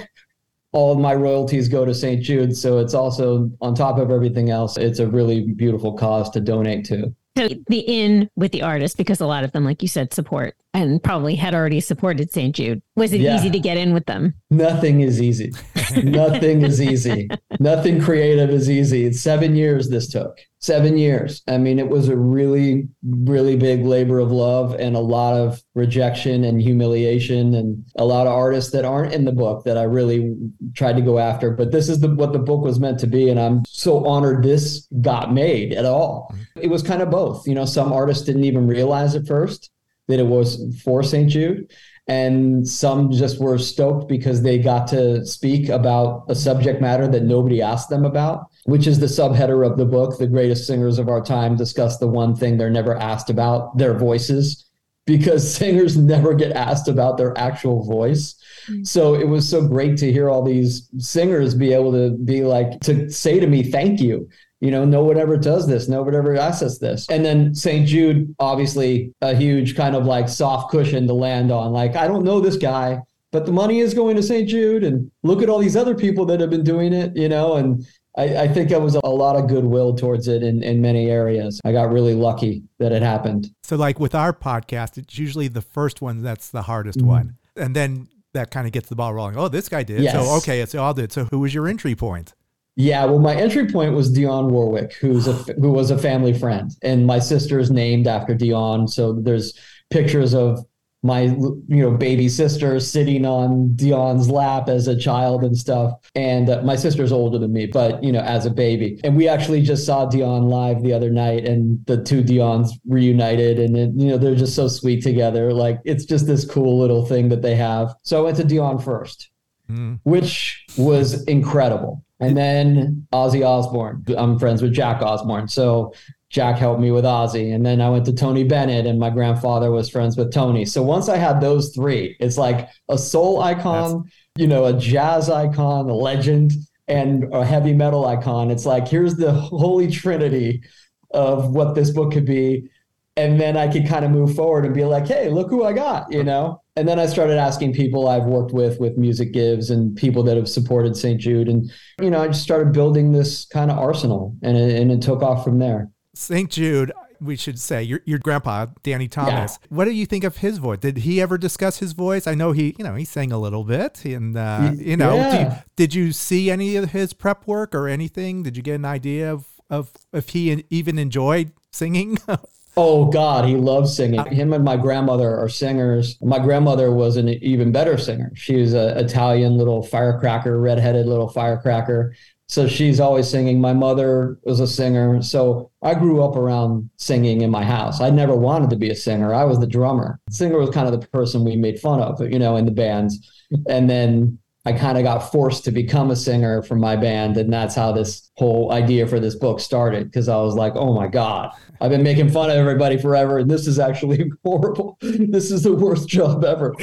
all 0.71 0.91
of 0.91 0.97
my 0.97 1.13
royalties 1.13 1.69
go 1.69 1.85
to 1.85 1.93
St. 1.93 2.23
Jude. 2.23 2.57
So 2.57 2.79
it's 2.79 2.95
also 2.95 3.51
on 3.61 3.75
top 3.75 3.99
of 3.99 4.09
everything 4.09 4.49
else, 4.49 4.75
it's 4.75 4.97
a 4.97 5.05
really 5.05 5.41
beautiful 5.51 5.93
cause 5.93 6.31
to 6.31 6.39
donate 6.39 6.83
to. 6.85 7.13
So 7.35 7.49
the 7.67 7.79
in 7.79 8.29
with 8.35 8.51
the 8.51 8.61
artist, 8.61 8.97
because 8.97 9.19
a 9.19 9.25
lot 9.25 9.43
of 9.43 9.51
them, 9.51 9.65
like 9.65 9.81
you 9.81 9.87
said, 9.87 10.13
support 10.13 10.55
and 10.73 11.01
probably 11.01 11.35
had 11.35 11.53
already 11.53 11.79
supported 11.79 12.31
St. 12.31 12.55
Jude. 12.55 12.81
Was 12.95 13.13
it 13.13 13.21
yeah. 13.21 13.35
easy 13.35 13.49
to 13.49 13.59
get 13.59 13.77
in 13.77 13.93
with 13.93 14.05
them? 14.05 14.33
Nothing 14.49 15.01
is 15.01 15.21
easy. 15.21 15.51
Nothing 16.03 16.63
is 16.63 16.81
easy. 16.81 17.29
Nothing 17.59 18.01
creative 18.01 18.49
is 18.49 18.69
easy. 18.69 19.05
It's 19.05 19.21
seven 19.21 19.55
years 19.55 19.89
this 19.89 20.09
took 20.09 20.39
seven 20.63 20.97
years. 20.97 21.41
I 21.45 21.57
mean, 21.57 21.77
it 21.77 21.89
was 21.89 22.07
a 22.07 22.15
really, 22.15 22.87
really 23.03 23.57
big 23.57 23.83
labor 23.83 24.19
of 24.19 24.31
love 24.31 24.73
and 24.79 24.95
a 24.95 25.01
lot 25.01 25.35
of 25.35 25.61
rejection 25.75 26.45
and 26.45 26.61
humiliation 26.61 27.53
and 27.53 27.83
a 27.97 28.05
lot 28.05 28.27
of 28.27 28.33
artists 28.33 28.71
that 28.71 28.85
aren't 28.85 29.13
in 29.13 29.25
the 29.25 29.33
book 29.33 29.65
that 29.65 29.77
I 29.77 29.83
really 29.83 30.33
tried 30.73 30.95
to 30.95 31.01
go 31.01 31.19
after. 31.19 31.51
But 31.51 31.73
this 31.73 31.89
is 31.89 31.99
the, 31.99 32.15
what 32.15 32.31
the 32.31 32.39
book 32.39 32.63
was 32.63 32.79
meant 32.79 32.97
to 32.99 33.07
be. 33.07 33.27
And 33.27 33.41
I'm 33.41 33.63
so 33.67 34.05
honored 34.05 34.41
this 34.41 34.87
got 35.01 35.33
made 35.33 35.73
at 35.73 35.83
all. 35.83 36.33
It 36.55 36.69
was 36.69 36.81
kind 36.81 37.01
of 37.01 37.09
both. 37.09 37.45
You 37.45 37.55
know, 37.55 37.65
some 37.65 37.91
artists 37.91 38.23
didn't 38.23 38.45
even 38.45 38.65
realize 38.65 39.15
at 39.15 39.27
first 39.27 39.69
that 40.07 40.19
it 40.19 40.27
was 40.27 40.81
for 40.83 41.03
St. 41.03 41.29
Jude 41.29 41.71
and 42.07 42.67
some 42.67 43.11
just 43.11 43.39
were 43.39 43.57
stoked 43.57 44.09
because 44.09 44.41
they 44.41 44.57
got 44.57 44.87
to 44.87 45.25
speak 45.25 45.69
about 45.69 46.25
a 46.27 46.35
subject 46.35 46.81
matter 46.81 47.07
that 47.07 47.23
nobody 47.23 47.61
asked 47.61 47.89
them 47.89 48.03
about 48.03 48.47
which 48.65 48.87
is 48.87 48.99
the 48.99 49.05
subheader 49.05 49.65
of 49.65 49.77
the 49.77 49.85
book 49.85 50.17
the 50.17 50.27
greatest 50.27 50.67
singers 50.67 50.99
of 50.99 51.07
our 51.07 51.23
time 51.23 51.55
discuss 51.55 51.97
the 51.97 52.07
one 52.07 52.35
thing 52.35 52.57
they're 52.57 52.69
never 52.69 52.95
asked 52.97 53.29
about 53.29 53.77
their 53.77 53.97
voices 53.97 54.69
because 55.05 55.55
singers 55.55 55.95
never 55.95 56.33
get 56.33 56.51
asked 56.51 56.89
about 56.89 57.17
their 57.17 57.37
actual 57.37 57.85
voice 57.85 58.35
mm-hmm. 58.67 58.83
so 58.83 59.15
it 59.15 59.27
was 59.27 59.47
so 59.47 59.65
great 59.65 59.97
to 59.97 60.11
hear 60.11 60.29
all 60.29 60.43
these 60.43 60.89
singers 60.97 61.55
be 61.55 61.71
able 61.71 61.93
to 61.93 62.17
be 62.25 62.43
like 62.43 62.81
to 62.81 63.09
say 63.09 63.39
to 63.39 63.47
me 63.47 63.63
thank 63.63 64.01
you 64.01 64.27
You 64.63 64.71
know, 64.71 64.85
no 64.85 65.03
one 65.03 65.17
ever 65.17 65.35
does 65.35 65.67
this. 65.67 65.89
No 65.89 66.03
one 66.03 66.15
ever 66.15 66.37
asks 66.37 66.77
this. 66.77 67.05
And 67.09 67.25
then 67.25 67.53
St. 67.53 67.85
Jude, 67.85 68.33
obviously, 68.39 69.13
a 69.21 69.35
huge 69.35 69.75
kind 69.75 69.93
of 69.93 70.05
like 70.05 70.29
soft 70.29 70.71
cushion 70.71 71.05
to 71.07 71.13
land 71.13 71.51
on. 71.51 71.73
Like, 71.73 71.97
I 71.97 72.07
don't 72.07 72.23
know 72.23 72.39
this 72.39 72.55
guy, 72.55 73.01
but 73.33 73.45
the 73.45 73.51
money 73.51 73.81
is 73.81 73.93
going 73.93 74.15
to 74.15 74.23
St. 74.23 74.47
Jude. 74.47 74.85
And 74.85 75.11
look 75.21 75.41
at 75.41 75.49
all 75.49 75.59
these 75.59 75.75
other 75.75 75.93
people 75.93 76.25
that 76.27 76.39
have 76.39 76.49
been 76.49 76.63
doing 76.63 76.93
it, 76.93 77.13
you 77.13 77.27
know, 77.27 77.57
and 77.57 77.85
I, 78.17 78.43
I 78.43 78.47
think 78.47 78.69
there 78.69 78.79
was 78.79 78.95
a 78.95 79.05
lot 79.05 79.35
of 79.35 79.49
goodwill 79.49 79.95
towards 79.97 80.29
it 80.29 80.43
in, 80.43 80.63
in 80.63 80.81
many 80.81 81.09
areas. 81.09 81.59
I 81.65 81.73
got 81.73 81.91
really 81.91 82.15
lucky 82.15 82.63
that 82.79 82.93
it 82.93 83.01
happened. 83.01 83.49
So, 83.63 83.75
like 83.75 83.99
with 83.99 84.15
our 84.15 84.31
podcast, 84.31 84.97
it's 84.97 85.19
usually 85.19 85.49
the 85.49 85.61
first 85.61 86.01
one 86.01 86.21
that's 86.21 86.51
the 86.51 86.61
hardest 86.61 86.99
mm-hmm. 86.99 87.07
one. 87.07 87.37
And 87.57 87.75
then 87.75 88.07
that 88.33 88.49
kind 88.49 88.65
of 88.65 88.71
gets 88.71 88.87
the 88.87 88.95
ball 88.95 89.13
rolling. 89.13 89.35
Oh, 89.35 89.49
this 89.49 89.67
guy 89.67 89.83
did. 89.83 89.99
Yes. 89.99 90.13
So, 90.13 90.37
okay, 90.37 90.61
it's 90.61 90.73
all 90.73 90.93
did. 90.93 91.11
So, 91.11 91.25
who 91.25 91.39
was 91.39 91.53
your 91.53 91.67
entry 91.67 91.95
point? 91.95 92.33
Yeah, 92.75 93.05
well, 93.05 93.19
my 93.19 93.35
entry 93.35 93.67
point 93.67 93.93
was 93.93 94.11
Dionne 94.11 94.49
Warwick, 94.49 94.93
who's 94.93 95.27
a 95.27 95.33
who 95.33 95.71
was 95.71 95.91
a 95.91 95.97
family 95.97 96.33
friend, 96.33 96.71
and 96.81 97.05
my 97.05 97.19
sister 97.19 97.59
is 97.59 97.69
named 97.69 98.07
after 98.07 98.33
Dionne. 98.33 98.89
So 98.89 99.13
there's 99.13 99.53
pictures 99.91 100.33
of 100.33 100.65
my 101.03 101.23
you 101.23 101.83
know 101.83 101.91
baby 101.91 102.29
sister 102.29 102.79
sitting 102.79 103.25
on 103.25 103.73
Dionne's 103.75 104.29
lap 104.29 104.69
as 104.69 104.87
a 104.87 104.97
child 104.97 105.43
and 105.43 105.55
stuff. 105.55 105.91
And 106.15 106.49
uh, 106.49 106.61
my 106.63 106.75
sister's 106.75 107.11
older 107.11 107.37
than 107.37 107.53
me, 107.53 107.67
but 107.67 108.03
you 108.03 108.11
know 108.11 108.21
as 108.21 108.45
a 108.45 108.49
baby. 108.49 108.99
And 109.03 109.15
we 109.15 109.27
actually 109.27 109.61
just 109.61 109.85
saw 109.85 110.09
Dionne 110.09 110.49
live 110.49 110.81
the 110.81 110.93
other 110.93 111.11
night, 111.11 111.45
and 111.45 111.85
the 111.85 112.01
two 112.01 112.23
Dionne's 112.23 112.79
reunited, 112.87 113.59
and 113.59 113.77
it, 113.77 113.91
you 113.95 114.07
know 114.07 114.17
they're 114.17 114.33
just 114.33 114.55
so 114.55 114.67
sweet 114.67 115.03
together. 115.03 115.53
Like 115.53 115.79
it's 115.85 116.05
just 116.05 116.25
this 116.25 116.43
cool 116.43 116.79
little 116.79 117.05
thing 117.05 117.29
that 117.29 117.43
they 117.43 117.55
have. 117.55 117.93
So 118.01 118.19
I 118.19 118.23
went 118.23 118.37
to 118.37 118.43
Dionne 118.43 118.83
first, 118.83 119.29
mm. 119.69 119.99
which 120.03 120.65
was 120.77 121.23
incredible. 121.25 122.03
And 122.27 122.37
then 122.37 123.07
Ozzy 123.13 123.45
Osbourne. 123.45 124.05
I'm 124.17 124.39
friends 124.39 124.61
with 124.61 124.73
Jack 124.73 125.01
Osbourne. 125.01 125.47
So 125.47 125.93
Jack 126.29 126.57
helped 126.57 126.81
me 126.81 126.89
with 126.89 127.05
Ozzy. 127.05 127.53
And 127.53 127.65
then 127.65 127.79
I 127.79 127.89
went 127.89 128.05
to 128.05 128.13
Tony 128.13 128.43
Bennett, 128.43 128.87
and 128.87 128.99
my 128.99 129.11
grandfather 129.11 129.69
was 129.69 129.89
friends 129.89 130.17
with 130.17 130.33
Tony. 130.33 130.65
So 130.65 130.81
once 130.81 131.09
I 131.09 131.17
had 131.17 131.39
those 131.39 131.75
three, 131.75 132.15
it's 132.19 132.37
like 132.37 132.69
a 132.89 132.97
soul 132.97 133.41
icon, 133.41 134.01
That's... 134.01 134.15
you 134.37 134.47
know, 134.47 134.65
a 134.65 134.73
jazz 134.73 135.29
icon, 135.29 135.89
a 135.89 135.93
legend, 135.93 136.53
and 136.87 137.31
a 137.31 137.45
heavy 137.45 137.73
metal 137.73 138.05
icon. 138.05 138.49
It's 138.49 138.65
like, 138.65 138.87
here's 138.87 139.15
the 139.15 139.31
holy 139.31 139.91
trinity 139.91 140.63
of 141.11 141.53
what 141.53 141.75
this 141.75 141.91
book 141.91 142.11
could 142.11 142.25
be. 142.25 142.67
And 143.15 143.39
then 143.39 143.55
I 143.55 143.67
could 143.67 143.87
kind 143.87 144.03
of 144.03 144.09
move 144.09 144.35
forward 144.35 144.65
and 144.65 144.73
be 144.73 144.85
like, 144.85 145.07
hey, 145.07 145.29
look 145.29 145.51
who 145.51 145.63
I 145.63 145.73
got, 145.73 146.11
you 146.11 146.23
know? 146.23 146.62
And 146.75 146.87
then 146.87 146.99
I 146.99 147.05
started 147.05 147.37
asking 147.37 147.73
people 147.73 148.07
I've 148.07 148.25
worked 148.25 148.51
with, 148.51 148.79
with 148.79 148.97
Music 148.97 149.31
Gives 149.31 149.69
and 149.69 149.95
people 149.95 150.23
that 150.23 150.37
have 150.37 150.49
supported 150.49 150.97
St. 150.97 151.19
Jude. 151.19 151.47
And, 151.47 151.71
you 152.01 152.09
know, 152.09 152.21
I 152.21 152.27
just 152.27 152.41
started 152.41 152.73
building 152.73 153.11
this 153.11 153.45
kind 153.45 153.69
of 153.69 153.77
arsenal 153.77 154.35
and 154.41 154.57
it, 154.57 154.81
and 154.81 154.91
it 154.91 155.01
took 155.01 155.21
off 155.21 155.43
from 155.43 155.59
there. 155.59 155.91
St. 156.15 156.49
Jude, 156.49 156.91
we 157.23 157.35
should 157.35 157.59
say 157.59 157.81
your 157.81 158.01
your 158.05 158.19
grandpa 158.19 158.67
Danny 158.83 159.07
Thomas. 159.07 159.57
Yeah. 159.61 159.67
What 159.69 159.85
do 159.85 159.91
you 159.91 160.05
think 160.05 160.23
of 160.23 160.37
his 160.37 160.57
voice? 160.57 160.79
Did 160.79 160.97
he 160.97 161.21
ever 161.21 161.37
discuss 161.37 161.79
his 161.79 161.93
voice? 161.93 162.27
I 162.27 162.35
know 162.35 162.51
he, 162.51 162.75
you 162.77 162.83
know, 162.83 162.95
he 162.95 163.05
sang 163.05 163.31
a 163.31 163.39
little 163.39 163.63
bit, 163.63 164.03
and 164.05 164.37
uh, 164.37 164.73
you 164.75 164.97
know, 164.97 165.15
yeah. 165.15 165.55
you, 165.55 165.63
did 165.75 165.93
you 165.93 166.11
see 166.11 166.51
any 166.51 166.75
of 166.75 166.91
his 166.91 167.13
prep 167.13 167.47
work 167.47 167.73
or 167.73 167.87
anything? 167.87 168.43
Did 168.43 168.57
you 168.57 168.63
get 168.63 168.75
an 168.75 168.85
idea 168.85 169.31
of 169.31 169.45
of 169.69 169.91
if 170.11 170.29
he 170.29 170.65
even 170.69 170.99
enjoyed 170.99 171.51
singing? 171.71 172.17
Oh 172.75 173.05
God, 173.05 173.45
he 173.45 173.55
loves 173.55 173.95
singing. 173.95 174.25
Him 174.25 174.51
and 174.51 174.63
my 174.63 174.77
grandmother 174.77 175.37
are 175.37 175.49
singers. 175.49 176.17
My 176.21 176.39
grandmother 176.39 176.91
was 176.91 177.17
an 177.17 177.29
even 177.29 177.71
better 177.71 177.97
singer. 177.97 178.31
She 178.35 178.55
was 178.55 178.73
an 178.73 178.97
Italian 178.97 179.57
little 179.57 179.83
firecracker, 179.83 180.59
redheaded 180.59 181.05
little 181.05 181.29
firecracker. 181.29 182.15
So 182.49 182.67
she's 182.67 182.99
always 182.99 183.29
singing. 183.29 183.61
My 183.61 183.73
mother 183.73 184.37
was 184.43 184.59
a 184.59 184.67
singer. 184.67 185.21
So 185.21 185.71
I 185.81 185.93
grew 185.93 186.23
up 186.23 186.35
around 186.35 186.89
singing 186.97 187.41
in 187.41 187.49
my 187.49 187.63
house. 187.63 188.01
I 188.01 188.09
never 188.09 188.35
wanted 188.35 188.69
to 188.71 188.75
be 188.75 188.89
a 188.89 188.95
singer. 188.95 189.33
I 189.33 189.43
was 189.43 189.59
the 189.59 189.67
drummer. 189.67 190.19
singer 190.29 190.57
was 190.57 190.69
kind 190.69 190.87
of 190.87 190.99
the 190.99 191.07
person 191.07 191.45
we 191.45 191.55
made 191.55 191.79
fun 191.79 191.99
of, 191.99 192.21
you 192.21 192.39
know, 192.39 192.55
in 192.55 192.65
the 192.65 192.71
bands. 192.71 193.31
And 193.67 193.89
then 193.89 194.39
I 194.65 194.71
kind 194.71 194.97
of 194.97 195.03
got 195.03 195.31
forced 195.31 195.65
to 195.65 195.71
become 195.71 196.09
a 196.09 196.15
singer 196.15 196.63
for 196.63 196.75
my 196.75 196.95
band. 196.95 197.35
And 197.35 197.51
that's 197.51 197.75
how 197.75 197.91
this 197.91 198.31
whole 198.37 198.71
idea 198.71 199.05
for 199.07 199.19
this 199.19 199.35
book 199.35 199.59
started. 199.59 200.11
Cause 200.13 200.29
I 200.29 200.37
was 200.37 200.55
like, 200.55 200.73
oh 200.75 200.93
my 200.93 201.07
God, 201.07 201.53
I've 201.81 201.91
been 201.91 202.03
making 202.03 202.29
fun 202.29 202.49
of 202.49 202.55
everybody 202.55 202.97
forever. 202.97 203.39
And 203.39 203.51
this 203.51 203.67
is 203.67 203.77
actually 203.77 204.31
horrible. 204.45 204.97
this 205.01 205.51
is 205.51 205.63
the 205.63 205.73
worst 205.73 206.07
job 206.07 206.45
ever. 206.45 206.73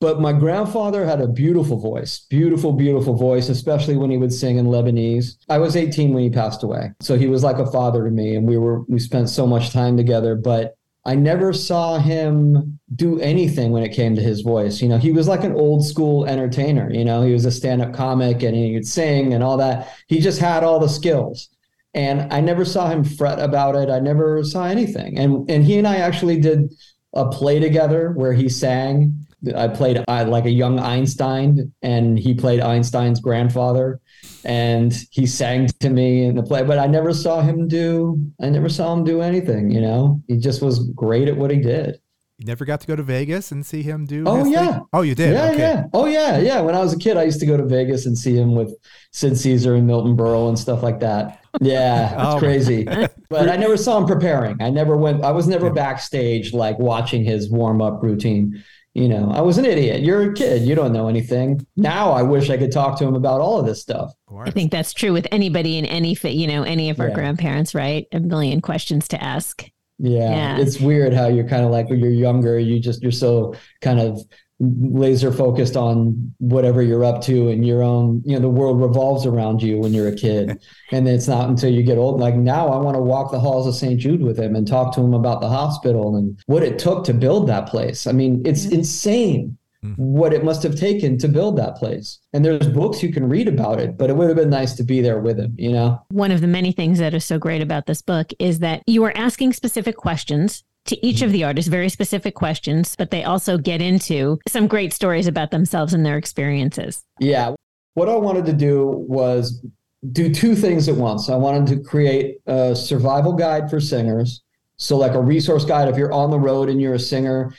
But 0.00 0.20
my 0.20 0.32
grandfather 0.32 1.04
had 1.04 1.20
a 1.20 1.26
beautiful 1.26 1.78
voice, 1.78 2.24
beautiful, 2.30 2.72
beautiful 2.72 3.14
voice, 3.14 3.48
especially 3.48 3.96
when 3.96 4.10
he 4.10 4.16
would 4.16 4.32
sing 4.32 4.56
in 4.56 4.66
Lebanese. 4.66 5.36
I 5.48 5.58
was 5.58 5.74
18 5.74 6.14
when 6.14 6.22
he 6.22 6.30
passed 6.30 6.62
away. 6.62 6.92
So 7.00 7.18
he 7.18 7.26
was 7.26 7.42
like 7.42 7.58
a 7.58 7.70
father 7.70 8.04
to 8.04 8.10
me. 8.10 8.36
And 8.36 8.46
we 8.46 8.58
were, 8.58 8.82
we 8.82 9.00
spent 9.00 9.28
so 9.28 9.44
much 9.44 9.72
time 9.72 9.96
together. 9.96 10.36
But 10.36 10.76
I 11.06 11.14
never 11.14 11.52
saw 11.52 11.98
him 11.98 12.78
do 12.94 13.20
anything 13.20 13.72
when 13.72 13.82
it 13.82 13.94
came 13.94 14.14
to 14.14 14.22
his 14.22 14.40
voice. 14.40 14.80
You 14.80 14.88
know, 14.88 14.96
he 14.96 15.12
was 15.12 15.28
like 15.28 15.44
an 15.44 15.54
old 15.54 15.84
school 15.84 16.24
entertainer. 16.24 16.90
You 16.90 17.04
know, 17.04 17.22
he 17.22 17.32
was 17.32 17.44
a 17.44 17.50
stand 17.50 17.82
up 17.82 17.92
comic 17.92 18.42
and 18.42 18.56
he 18.56 18.72
could 18.74 18.86
sing 18.86 19.34
and 19.34 19.44
all 19.44 19.58
that. 19.58 19.92
He 20.06 20.20
just 20.20 20.40
had 20.40 20.64
all 20.64 20.78
the 20.78 20.88
skills. 20.88 21.50
And 21.92 22.32
I 22.32 22.40
never 22.40 22.64
saw 22.64 22.88
him 22.88 23.04
fret 23.04 23.38
about 23.38 23.76
it. 23.76 23.90
I 23.90 24.00
never 24.00 24.42
saw 24.44 24.64
anything. 24.64 25.18
And 25.18 25.48
and 25.48 25.64
he 25.64 25.78
and 25.78 25.86
I 25.86 25.96
actually 25.96 26.40
did 26.40 26.74
a 27.12 27.28
play 27.28 27.60
together 27.60 28.12
where 28.12 28.32
he 28.32 28.48
sang. 28.48 29.23
I 29.54 29.68
played 29.68 30.02
uh, 30.06 30.24
like 30.26 30.44
a 30.44 30.50
young 30.50 30.78
Einstein, 30.78 31.72
and 31.82 32.18
he 32.18 32.34
played 32.34 32.60
Einstein's 32.60 33.20
grandfather 33.20 34.00
and 34.44 34.94
he 35.10 35.26
sang 35.26 35.66
to 35.80 35.90
me 35.90 36.24
in 36.24 36.34
the 36.34 36.42
play 36.42 36.62
but 36.62 36.78
i 36.78 36.86
never 36.86 37.12
saw 37.12 37.40
him 37.40 37.66
do 37.66 38.18
i 38.42 38.48
never 38.48 38.68
saw 38.68 38.92
him 38.92 39.04
do 39.04 39.20
anything 39.20 39.70
you 39.70 39.80
know? 39.80 40.22
He 40.28 40.36
just 40.36 40.62
was 40.62 40.88
great 40.90 41.28
at 41.28 41.36
what 41.36 41.50
he 41.50 41.58
did. 41.58 42.00
You 42.38 42.46
never 42.46 42.64
got 42.64 42.80
to 42.80 42.86
go 42.86 42.96
to 42.96 43.02
vegas 43.02 43.52
and 43.52 43.64
see 43.64 43.82
him 43.82 44.06
do 44.06 44.24
oh 44.26 44.44
yeah 44.44 44.72
thing? 44.72 44.86
oh 44.92 45.02
you 45.02 45.14
did? 45.14 45.32
Yeah 45.32 45.50
okay. 45.50 45.58
yeah. 45.58 45.84
Oh 45.92 46.06
yeah 46.06 46.38
yeah. 46.38 46.60
When 46.60 46.74
i 46.74 46.80
was 46.80 46.92
a 46.92 46.98
kid 46.98 47.16
i 47.16 47.22
used 47.22 47.40
to 47.40 47.46
go 47.46 47.56
to 47.56 47.64
vegas 47.64 48.06
and 48.06 48.16
see 48.16 48.34
him 48.34 48.54
with 48.54 48.74
sid 49.12 49.38
caesar 49.38 49.74
and 49.74 49.86
milton 49.86 50.16
berle 50.16 50.48
and 50.48 50.58
stuff 50.58 50.82
like 50.82 51.00
that. 51.00 51.44
Yeah 51.60 52.12
it's 52.14 52.34
oh, 52.34 52.38
crazy. 52.38 52.86
But 53.30 53.48
i 53.48 53.56
never 53.56 53.76
saw 53.76 53.98
him 53.98 54.06
preparing. 54.06 54.60
I 54.60 54.70
never 54.70 54.96
went 54.96 55.24
i 55.24 55.30
was 55.30 55.48
never 55.48 55.70
backstage 55.70 56.52
like 56.52 56.78
watching 56.78 57.24
his 57.24 57.50
warm-up 57.50 58.02
routine 58.02 58.62
you 58.94 59.08
know, 59.08 59.30
I 59.32 59.40
was 59.40 59.58
an 59.58 59.64
idiot. 59.64 60.02
You're 60.02 60.30
a 60.30 60.34
kid. 60.34 60.62
You 60.62 60.76
don't 60.76 60.92
know 60.92 61.08
anything. 61.08 61.66
Now 61.76 62.12
I 62.12 62.22
wish 62.22 62.48
I 62.48 62.56
could 62.56 62.70
talk 62.70 62.96
to 62.98 63.04
him 63.04 63.16
about 63.16 63.40
all 63.40 63.58
of 63.58 63.66
this 63.66 63.82
stuff. 63.82 64.12
I 64.36 64.50
think 64.50 64.70
that's 64.70 64.92
true 64.92 65.12
with 65.12 65.26
anybody 65.32 65.78
in 65.78 65.84
any, 65.84 66.16
you 66.22 66.46
know, 66.46 66.62
any 66.62 66.90
of 66.90 67.00
our 67.00 67.08
yeah. 67.08 67.14
grandparents, 67.14 67.74
right? 67.74 68.06
A 68.12 68.20
million 68.20 68.60
questions 68.60 69.08
to 69.08 69.22
ask. 69.22 69.68
Yeah. 69.98 70.30
yeah. 70.30 70.58
It's 70.58 70.80
weird 70.80 71.12
how 71.12 71.26
you're 71.26 71.48
kind 71.48 71.64
of 71.64 71.72
like 71.72 71.90
when 71.90 71.98
you're 71.98 72.10
younger, 72.10 72.58
you 72.58 72.78
just, 72.78 73.02
you're 73.02 73.12
so 73.12 73.54
kind 73.80 73.98
of 73.98 74.20
laser 74.60 75.32
focused 75.32 75.76
on 75.76 76.32
whatever 76.38 76.80
you're 76.80 77.04
up 77.04 77.20
to 77.22 77.48
and 77.48 77.66
your 77.66 77.82
own 77.82 78.22
you 78.24 78.34
know 78.34 78.40
the 78.40 78.48
world 78.48 78.80
revolves 78.80 79.26
around 79.26 79.60
you 79.62 79.78
when 79.78 79.92
you're 79.92 80.08
a 80.08 80.14
kid. 80.14 80.58
And 80.92 81.08
it's 81.08 81.26
not 81.26 81.48
until 81.48 81.72
you 81.72 81.82
get 81.82 81.98
old 81.98 82.20
like 82.20 82.36
now 82.36 82.68
i 82.68 82.76
want 82.76 82.94
to 82.94 83.02
walk 83.02 83.32
the 83.32 83.40
halls 83.40 83.66
of 83.66 83.74
st 83.74 83.98
jude 83.98 84.22
with 84.22 84.38
him 84.38 84.54
and 84.54 84.66
talk 84.66 84.94
to 84.94 85.00
him 85.00 85.12
about 85.12 85.40
the 85.40 85.48
hospital 85.48 86.16
and 86.16 86.38
what 86.46 86.62
it 86.62 86.78
took 86.78 87.04
to 87.04 87.14
build 87.14 87.48
that 87.48 87.68
place. 87.68 88.06
I 88.06 88.12
mean 88.12 88.42
it's 88.44 88.66
insane 88.66 89.58
mm-hmm. 89.84 89.94
what 89.96 90.32
it 90.32 90.44
must 90.44 90.62
have 90.62 90.76
taken 90.76 91.18
to 91.18 91.26
build 91.26 91.56
that 91.58 91.76
place. 91.76 92.20
And 92.32 92.44
there's 92.44 92.68
books 92.68 93.02
you 93.02 93.12
can 93.12 93.28
read 93.28 93.48
about 93.48 93.80
it 93.80 93.96
but 93.96 94.08
it 94.08 94.16
would 94.16 94.28
have 94.28 94.36
been 94.36 94.50
nice 94.50 94.74
to 94.74 94.84
be 94.84 95.00
there 95.00 95.18
with 95.18 95.38
him 95.40 95.54
you 95.58 95.72
know? 95.72 96.00
One 96.10 96.30
of 96.30 96.40
the 96.40 96.46
many 96.46 96.70
things 96.70 96.98
that 97.00 97.14
is 97.14 97.24
so 97.24 97.38
great 97.38 97.62
about 97.62 97.86
this 97.86 98.02
book 98.02 98.30
is 98.38 98.60
that 98.60 98.82
you 98.86 99.02
are 99.04 99.16
asking 99.16 99.54
specific 99.54 99.96
questions 99.96 100.62
to 100.86 101.06
each 101.06 101.22
of 101.22 101.32
the 101.32 101.44
artists 101.44 101.68
very 101.68 101.88
specific 101.88 102.34
questions, 102.34 102.94
but 102.96 103.10
they 103.10 103.24
also 103.24 103.56
get 103.58 103.80
into 103.80 104.38
some 104.48 104.66
great 104.66 104.92
stories 104.92 105.26
about 105.26 105.50
themselves 105.50 105.94
and 105.94 106.04
their 106.04 106.18
experiences. 106.18 107.02
Yeah. 107.18 107.54
What 107.94 108.08
I 108.08 108.16
wanted 108.16 108.46
to 108.46 108.52
do 108.52 108.86
was 108.86 109.64
do 110.12 110.32
two 110.32 110.54
things 110.54 110.88
at 110.88 110.96
once. 110.96 111.28
I 111.28 111.36
wanted 111.36 111.66
to 111.74 111.82
create 111.82 112.38
a 112.46 112.74
survival 112.76 113.32
guide 113.32 113.70
for 113.70 113.80
singers. 113.80 114.42
So, 114.76 114.96
like 114.96 115.14
a 115.14 115.20
resource 115.20 115.64
guide, 115.64 115.88
if 115.88 115.96
you're 115.96 116.12
on 116.12 116.30
the 116.30 116.38
road 116.38 116.68
and 116.68 116.80
you're 116.80 116.94
a 116.94 116.98
singer, 116.98 117.54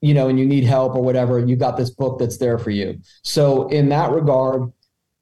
you 0.00 0.14
know, 0.14 0.28
and 0.28 0.38
you 0.38 0.46
need 0.46 0.64
help 0.64 0.94
or 0.94 1.02
whatever, 1.02 1.38
you 1.38 1.56
got 1.56 1.76
this 1.76 1.90
book 1.90 2.18
that's 2.18 2.36
there 2.36 2.58
for 2.58 2.70
you. 2.70 3.00
So, 3.22 3.68
in 3.68 3.88
that 3.88 4.12
regard, 4.12 4.70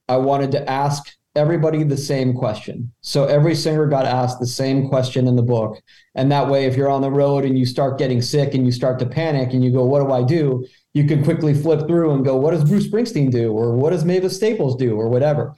I 0.08 0.16
wanted 0.16 0.52
to 0.52 0.68
ask 0.68 1.15
everybody 1.36 1.84
the 1.84 1.96
same 1.96 2.34
question. 2.34 2.92
So 3.02 3.24
every 3.26 3.54
singer 3.54 3.86
got 3.86 4.06
asked 4.06 4.40
the 4.40 4.46
same 4.46 4.88
question 4.88 5.28
in 5.28 5.36
the 5.36 5.42
book. 5.42 5.80
And 6.14 6.32
that 6.32 6.48
way, 6.48 6.64
if 6.64 6.76
you're 6.76 6.90
on 6.90 7.02
the 7.02 7.10
road 7.10 7.44
and 7.44 7.58
you 7.58 7.66
start 7.66 7.98
getting 7.98 8.22
sick 8.22 8.54
and 8.54 8.64
you 8.64 8.72
start 8.72 8.98
to 9.00 9.06
panic 9.06 9.52
and 9.52 9.64
you 9.64 9.70
go, 9.70 9.84
What 9.84 10.00
do 10.00 10.12
I 10.12 10.22
do? 10.22 10.66
You 10.94 11.04
can 11.04 11.22
quickly 11.22 11.54
flip 11.54 11.86
through 11.86 12.12
and 12.12 12.24
go, 12.24 12.36
What 12.36 12.52
does 12.52 12.64
Bruce 12.64 12.88
Springsteen 12.88 13.30
do? 13.30 13.52
Or 13.52 13.76
what 13.76 13.90
does 13.90 14.04
Mavis 14.04 14.36
Staples 14.36 14.76
do? 14.76 14.96
Or 14.96 15.08
whatever. 15.08 15.54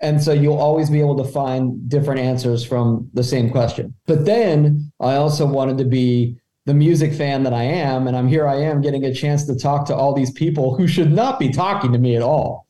And 0.00 0.20
so 0.20 0.32
you'll 0.32 0.58
always 0.58 0.90
be 0.90 1.00
able 1.00 1.16
to 1.22 1.30
find 1.30 1.88
different 1.88 2.20
answers 2.20 2.64
from 2.64 3.08
the 3.14 3.22
same 3.22 3.50
question. 3.50 3.94
But 4.06 4.24
then 4.24 4.92
I 5.00 5.14
also 5.14 5.46
wanted 5.46 5.78
to 5.78 5.84
be 5.84 6.36
the 6.66 6.74
music 6.74 7.12
fan 7.12 7.44
that 7.44 7.52
I 7.52 7.62
am. 7.62 8.06
And 8.06 8.16
I'm 8.16 8.28
here 8.28 8.46
I 8.46 8.56
am 8.56 8.80
getting 8.80 9.04
a 9.04 9.14
chance 9.14 9.44
to 9.46 9.56
talk 9.56 9.86
to 9.86 9.94
all 9.94 10.12
these 10.12 10.32
people 10.32 10.76
who 10.76 10.86
should 10.86 11.12
not 11.12 11.38
be 11.38 11.50
talking 11.50 11.92
to 11.92 11.98
me 11.98 12.16
at 12.16 12.22
all 12.22 12.66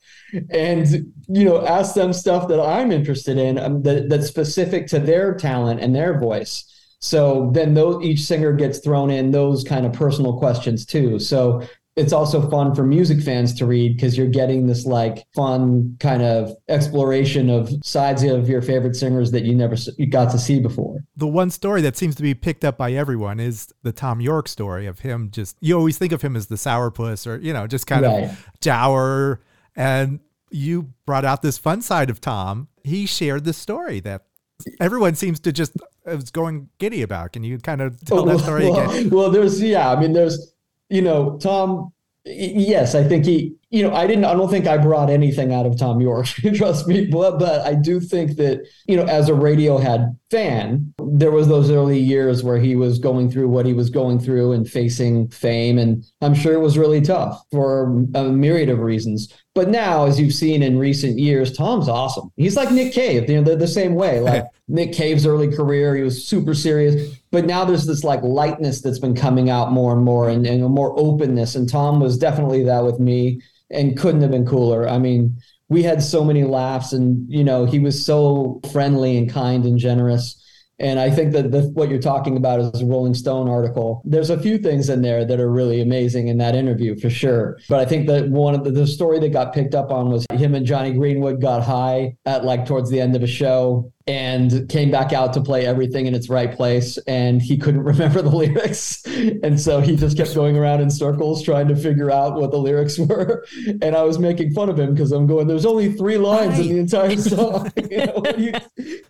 and 0.51 1.13
you 1.29 1.45
know 1.45 1.65
ask 1.67 1.95
them 1.95 2.13
stuff 2.13 2.49
that 2.49 2.61
I'm 2.61 2.91
interested 2.91 3.39
in 3.39 3.59
um, 3.59 3.83
that, 3.83 4.09
that's 4.09 4.27
specific 4.27 4.87
to 4.89 4.99
their 4.99 5.35
talent 5.35 5.81
and 5.81 5.95
their 5.95 6.19
voice. 6.19 6.69
So 7.01 7.51
then 7.53 7.75
those, 7.75 8.05
each 8.05 8.21
singer 8.21 8.53
gets 8.53 8.79
thrown 8.79 9.11
in 9.11 9.33
those 9.33 9.65
kind 9.65 9.85
of 9.85 9.93
personal 9.93 10.39
questions 10.39 10.87
too. 10.87 11.19
So 11.19 11.63
it's 11.95 12.13
also 12.13 12.49
fun 12.49 12.75
for 12.75 12.85
music 12.85 13.21
fans 13.21 13.53
to 13.55 13.67
read 13.67 13.97
because 13.97 14.17
you're 14.17 14.27
getting 14.27 14.67
this 14.67 14.87
like 14.87 15.25
fun 15.35 15.97
kind 16.01 16.23
of 16.23 16.55
exploration 16.69 17.51
of 17.51 17.71
sides 17.85 18.23
of 18.23 18.49
your 18.49 18.63
favorite 18.63 18.97
singers 18.97 19.31
that 19.33 19.43
you 19.43 19.55
never 19.55 19.77
you 19.99 20.07
got 20.07 20.31
to 20.31 20.39
see 20.39 20.59
before. 20.59 21.05
The 21.17 21.27
one 21.27 21.51
story 21.51 21.83
that 21.83 21.97
seems 21.97 22.15
to 22.15 22.23
be 22.23 22.35
picked 22.35 22.65
up 22.65 22.79
by 22.79 22.93
everyone 22.93 23.41
is 23.41 23.69
the 23.83 23.93
Thom 23.93 24.21
Yorke 24.21 24.49
story 24.49 24.87
of 24.87 25.01
him 25.01 25.31
just 25.31 25.57
you 25.61 25.77
always 25.77 25.99
think 25.99 26.13
of 26.13 26.23
him 26.23 26.35
as 26.35 26.47
the 26.47 26.55
sourpuss 26.55 27.27
or 27.27 27.37
you 27.39 27.53
know 27.53 27.67
just 27.67 27.87
kind 27.87 28.05
right. 28.05 28.25
of 28.25 28.47
dour 28.61 29.41
and 29.77 30.21
you 30.51 30.93
brought 31.07 31.25
out 31.25 31.43
this 31.43 31.59
fun 31.59 31.83
side 31.83 32.11
of 32.11 32.21
Tom. 32.21 32.69
He 32.85 33.07
shared 33.07 33.45
the 33.45 33.53
story 33.53 34.01
that 34.01 34.27
everyone 34.81 35.15
seems 35.15 35.41
to 35.41 35.53
just 35.53 35.73
is 36.07 36.31
going 36.31 36.69
giddy 36.79 37.03
about. 37.03 37.33
Can 37.33 37.45
you 37.45 37.59
kind 37.59 37.81
of 37.81 38.05
tell 38.05 38.25
that 38.25 38.41
story 38.41 38.69
well, 38.69 38.91
again? 38.91 39.11
Well, 39.11 39.31
there's 39.31 39.61
yeah, 39.63 39.91
I 39.91 40.01
mean 40.01 40.13
there's 40.13 40.53
you 40.93 41.01
know, 41.01 41.39
Tom, 41.39 41.91
yes, 42.25 42.95
I 42.95 43.03
think 43.05 43.25
he, 43.25 43.55
you 43.71 43.83
know, 43.83 43.95
I 43.95 44.07
didn't, 44.07 44.25
I 44.25 44.35
don't 44.35 44.51
think 44.51 44.67
I 44.67 44.77
brought 44.77 45.11
anything 45.11 45.53
out 45.53 45.67
of 45.67 45.79
Thom 45.79 46.01
Yorke, 46.01 46.27
trust 46.55 46.87
me, 46.87 47.07
but, 47.07 47.39
but 47.39 47.67
I 47.67 47.75
do 47.75 48.01
think 48.01 48.37
that, 48.37 48.67
you 48.87 48.97
know, 48.97 49.05
as 49.05 49.29
a 49.29 49.33
Radiohead 49.33 50.17
fan, 50.31 50.93
there 50.99 51.31
was 51.31 51.49
those 51.49 51.71
early 51.71 51.99
years 51.99 52.45
where 52.45 52.59
he 52.59 52.77
was 52.77 52.99
going 52.99 53.31
through 53.31 53.49
what 53.49 53.67
he 53.67 53.73
was 53.73 53.91
going 53.91 54.21
through 54.21 54.53
and 54.53 54.69
facing 54.69 55.29
fame. 55.29 55.79
And 55.79 56.05
I'm 56.21 56.35
sure 56.35 56.55
it 56.55 56.61
was 56.61 56.79
really 56.79 57.01
tough 57.01 57.43
for 57.51 58.05
a 58.15 58.25
myriad 58.25 58.69
of 58.69 58.79
reasons. 58.79 59.33
But 59.55 59.69
now, 59.69 60.07
as 60.07 60.19
you've 60.21 60.33
seen 60.33 60.63
in 60.63 60.79
recent 60.79 61.19
years, 61.19 61.57
Tom's 61.57 61.89
awesome. 61.89 62.31
He's 62.37 62.57
like 62.57 62.71
Nick 62.71 62.93
Cave. 62.93 63.29
You 63.29 63.37
know, 63.37 63.43
they're 63.43 63.57
the 63.57 63.69
same 63.69 63.95
way. 63.95 64.21
Like 64.21 64.45
Nick 64.69 64.93
Cave's 64.93 65.27
early 65.27 65.55
career, 65.55 65.95
he 65.97 66.03
was 66.03 66.27
super 66.27 66.55
serious. 66.55 67.17
But 67.33 67.47
now 67.47 67.65
there's 67.65 67.87
this 67.87 68.05
like 68.05 68.23
lightness 68.23 68.83
that's 68.83 68.99
been 68.99 69.17
coming 69.17 69.51
out 69.51 69.73
more 69.73 69.93
and 69.95 70.05
more 70.05 70.29
and, 70.29 70.47
and 70.47 70.63
more 70.65 70.95
openness. 70.99 71.55
And 71.55 71.69
Tom 71.69 71.99
was 71.99 72.19
definitely 72.19 72.63
that 72.65 72.85
with 72.85 73.01
me 73.01 73.41
and 73.71 73.99
couldn't 73.99 74.21
have 74.21 74.31
been 74.31 74.47
cooler. 74.47 74.87
I 74.87 74.99
mean, 74.99 75.39
we 75.71 75.83
had 75.83 76.03
so 76.03 76.23
many 76.23 76.45
laughs 76.45 76.93
and, 76.93 77.27
you 77.33 77.43
know, 77.43 77.65
he 77.65 77.79
was 77.79 78.05
so 78.05 78.61
friendly 78.71 79.17
and 79.17 79.31
kind 79.31 79.65
and 79.65 79.79
generous 79.79 80.42
and 80.83 80.99
I 80.99 81.11
think 81.11 81.33
that 81.33 81.53
the, 81.53 81.63
what 81.75 81.89
you're 81.89 82.01
talking 82.01 82.37
about 82.37 82.59
is 82.59 82.83
a 82.83 82.87
Rolling 82.87 83.15
Stone 83.15 83.49
article. 83.49 84.03
There's 84.05 84.31
a 84.31 84.39
few 84.39 84.59
things 84.59 84.91
in 84.91 85.01
there 85.01 85.25
that 85.25 85.39
are 85.39 85.51
really 85.51 85.81
amazing 85.81 86.27
in 86.27 86.39
that 86.39 86.57
interview 86.57 86.99
for 86.99 87.09
sure. 87.09 87.59
But 87.69 87.79
I 87.79 87.85
think 87.85 88.09
that 88.09 88.29
one 88.29 88.55
of 88.57 88.65
the, 88.65 88.73
the 88.73 88.87
story 88.87 89.21
that 89.21 89.29
got 89.31 89.55
picked 89.55 89.77
up 89.77 89.93
on 89.93 90.11
was 90.11 90.27
him 90.33 90.57
and 90.57 90.67
Jonny 90.67 90.93
Greenwood 90.93 91.41
got 91.41 91.63
high 91.63 92.17
at 92.27 92.45
like 92.45 92.67
towards 92.67 92.91
the 92.91 93.01
end 93.01 93.15
of 93.15 93.23
a 93.23 93.29
show 93.29 93.93
and 94.07 94.69
came 94.69 94.91
back 94.91 95.13
out 95.13 95.33
to 95.33 95.41
play 95.41 95.65
everything 95.65 96.07
in 96.07 96.15
its 96.15 96.29
right 96.29 96.57
place 96.57 96.99
and 97.07 97.41
he 97.41 97.57
couldn't 97.57 97.83
remember 97.85 98.23
the 98.23 98.29
lyrics 98.29 99.05
and 99.43 99.61
so 99.61 99.81
he 99.81 99.97
just 99.97 100.17
kept 100.17 100.35
going 100.35 100.57
around 100.57 100.81
in 100.81 100.91
circles 100.91 101.43
trying 101.43 101.69
to 101.69 101.77
figure 101.77 102.11
out 102.11 102.35
what 102.35 102.51
the 102.51 102.59
lyrics 102.59 102.99
were 102.99 103.47
and 103.81 103.95
i 103.95 104.03
was 104.03 104.19
making 104.19 104.53
fun 104.53 104.69
of 104.69 104.79
him 104.79 104.93
because 104.93 105.13
i'm 105.13 105.27
going 105.27 105.47
there's 105.47 105.67
only 105.67 105.93
three 105.93 106.19
lines 106.19 106.59
right. 106.59 106.67
in 106.67 106.69
the 106.69 106.79
entire 106.79 107.17
song 107.17 107.71
you 107.77 107.99
know? 107.99 108.23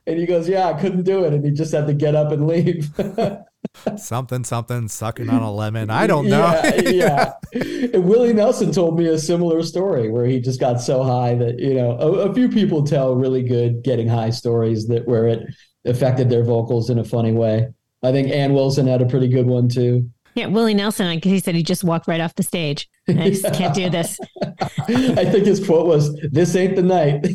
And 0.07 0.19
he 0.19 0.27
goes 0.27 0.49
yeah 0.49 0.69
i 0.69 0.81
couldn't 0.81 1.03
do 1.03 1.25
it 1.25 1.33
and 1.33 1.45
he 1.45 1.51
just 1.51 1.73
had 1.73 1.87
to 1.87 1.95
get 1.95 2.15
up 2.15 2.33
and 2.33 2.47
leave 2.47 2.91
something 3.97 4.45
something 4.45 4.89
sucking 4.89 5.29
on 5.31 5.43
a 5.43 5.53
lemon. 5.53 5.91
I 5.91 6.07
don't 6.07 6.29
know. 6.29 6.61
yeah, 6.65 7.33
yeah. 7.55 7.87
And 7.93 8.05
Willie 8.05 8.33
Nelson 8.33 8.73
told 8.73 8.99
me 8.99 9.07
a 9.07 9.19
similar 9.19 9.63
story 9.63 10.11
where 10.11 10.27
he 10.27 10.41
just 10.41 10.61
got 10.61 10.81
so 10.81 11.03
high 11.03 11.35
that 11.37 11.59
you 11.59 11.75
know 11.75 11.93
a, 11.99 12.31
a, 12.31 12.35
few 12.35 12.49
people 12.49 12.85
tell 12.85 13.15
really 13.15 13.43
good 13.43 13.83
getting 13.83 14.09
high 14.09 14.31
stories 14.31 14.87
that 14.89 15.07
where 15.07 15.27
it 15.27 15.47
affected 15.85 16.29
their 16.29 16.45
vocals 16.45 16.91
in 16.91 16.99
a 16.99 17.05
funny 17.05 17.33
way. 17.33 17.69
I 18.03 18.13
think 18.13 18.31
Ann 18.31 18.53
Wilson 18.53 18.87
had 18.87 19.03
a 19.03 19.07
pretty 19.07 19.29
good 19.29 19.47
one 19.47 19.69
too. 19.69 20.11
Yeah, 20.35 20.47
Willie 20.47 20.75
Nelson. 20.75 21.07
I 21.07 21.21
he 21.23 21.41
said 21.41 21.55
he 21.55 21.63
just 21.63 21.85
walked 21.85 22.09
right 22.09 22.21
off 22.21 22.35
the 22.35 22.43
stage. 22.43 22.89
I 23.09 23.31
just 23.31 23.45
yeah. 23.45 23.51
can't 23.55 23.75
do 23.75 23.91
this. 23.91 24.19
I 24.43 25.25
think 25.25 25.47
his 25.47 25.65
quote 25.65 25.87
was, 25.87 26.15
"This 26.31 26.57
ain't 26.57 26.77
the 26.77 26.83
night." 26.83 27.27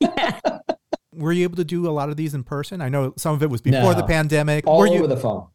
yeah. 0.00 0.40
Were 1.24 1.32
you 1.32 1.44
able 1.44 1.56
to 1.56 1.64
do 1.64 1.88
a 1.88 1.90
lot 1.90 2.10
of 2.10 2.16
these 2.16 2.34
in 2.34 2.44
person? 2.44 2.80
I 2.80 2.88
know 2.90 3.14
some 3.16 3.34
of 3.34 3.42
it 3.42 3.48
was 3.50 3.62
before 3.62 3.92
no, 3.92 3.94
the 3.94 4.04
pandemic. 4.04 4.66
All 4.66 4.80
were 4.80 4.88
over 4.88 4.96
you, 4.96 5.06
the 5.06 5.16
phone. 5.16 5.48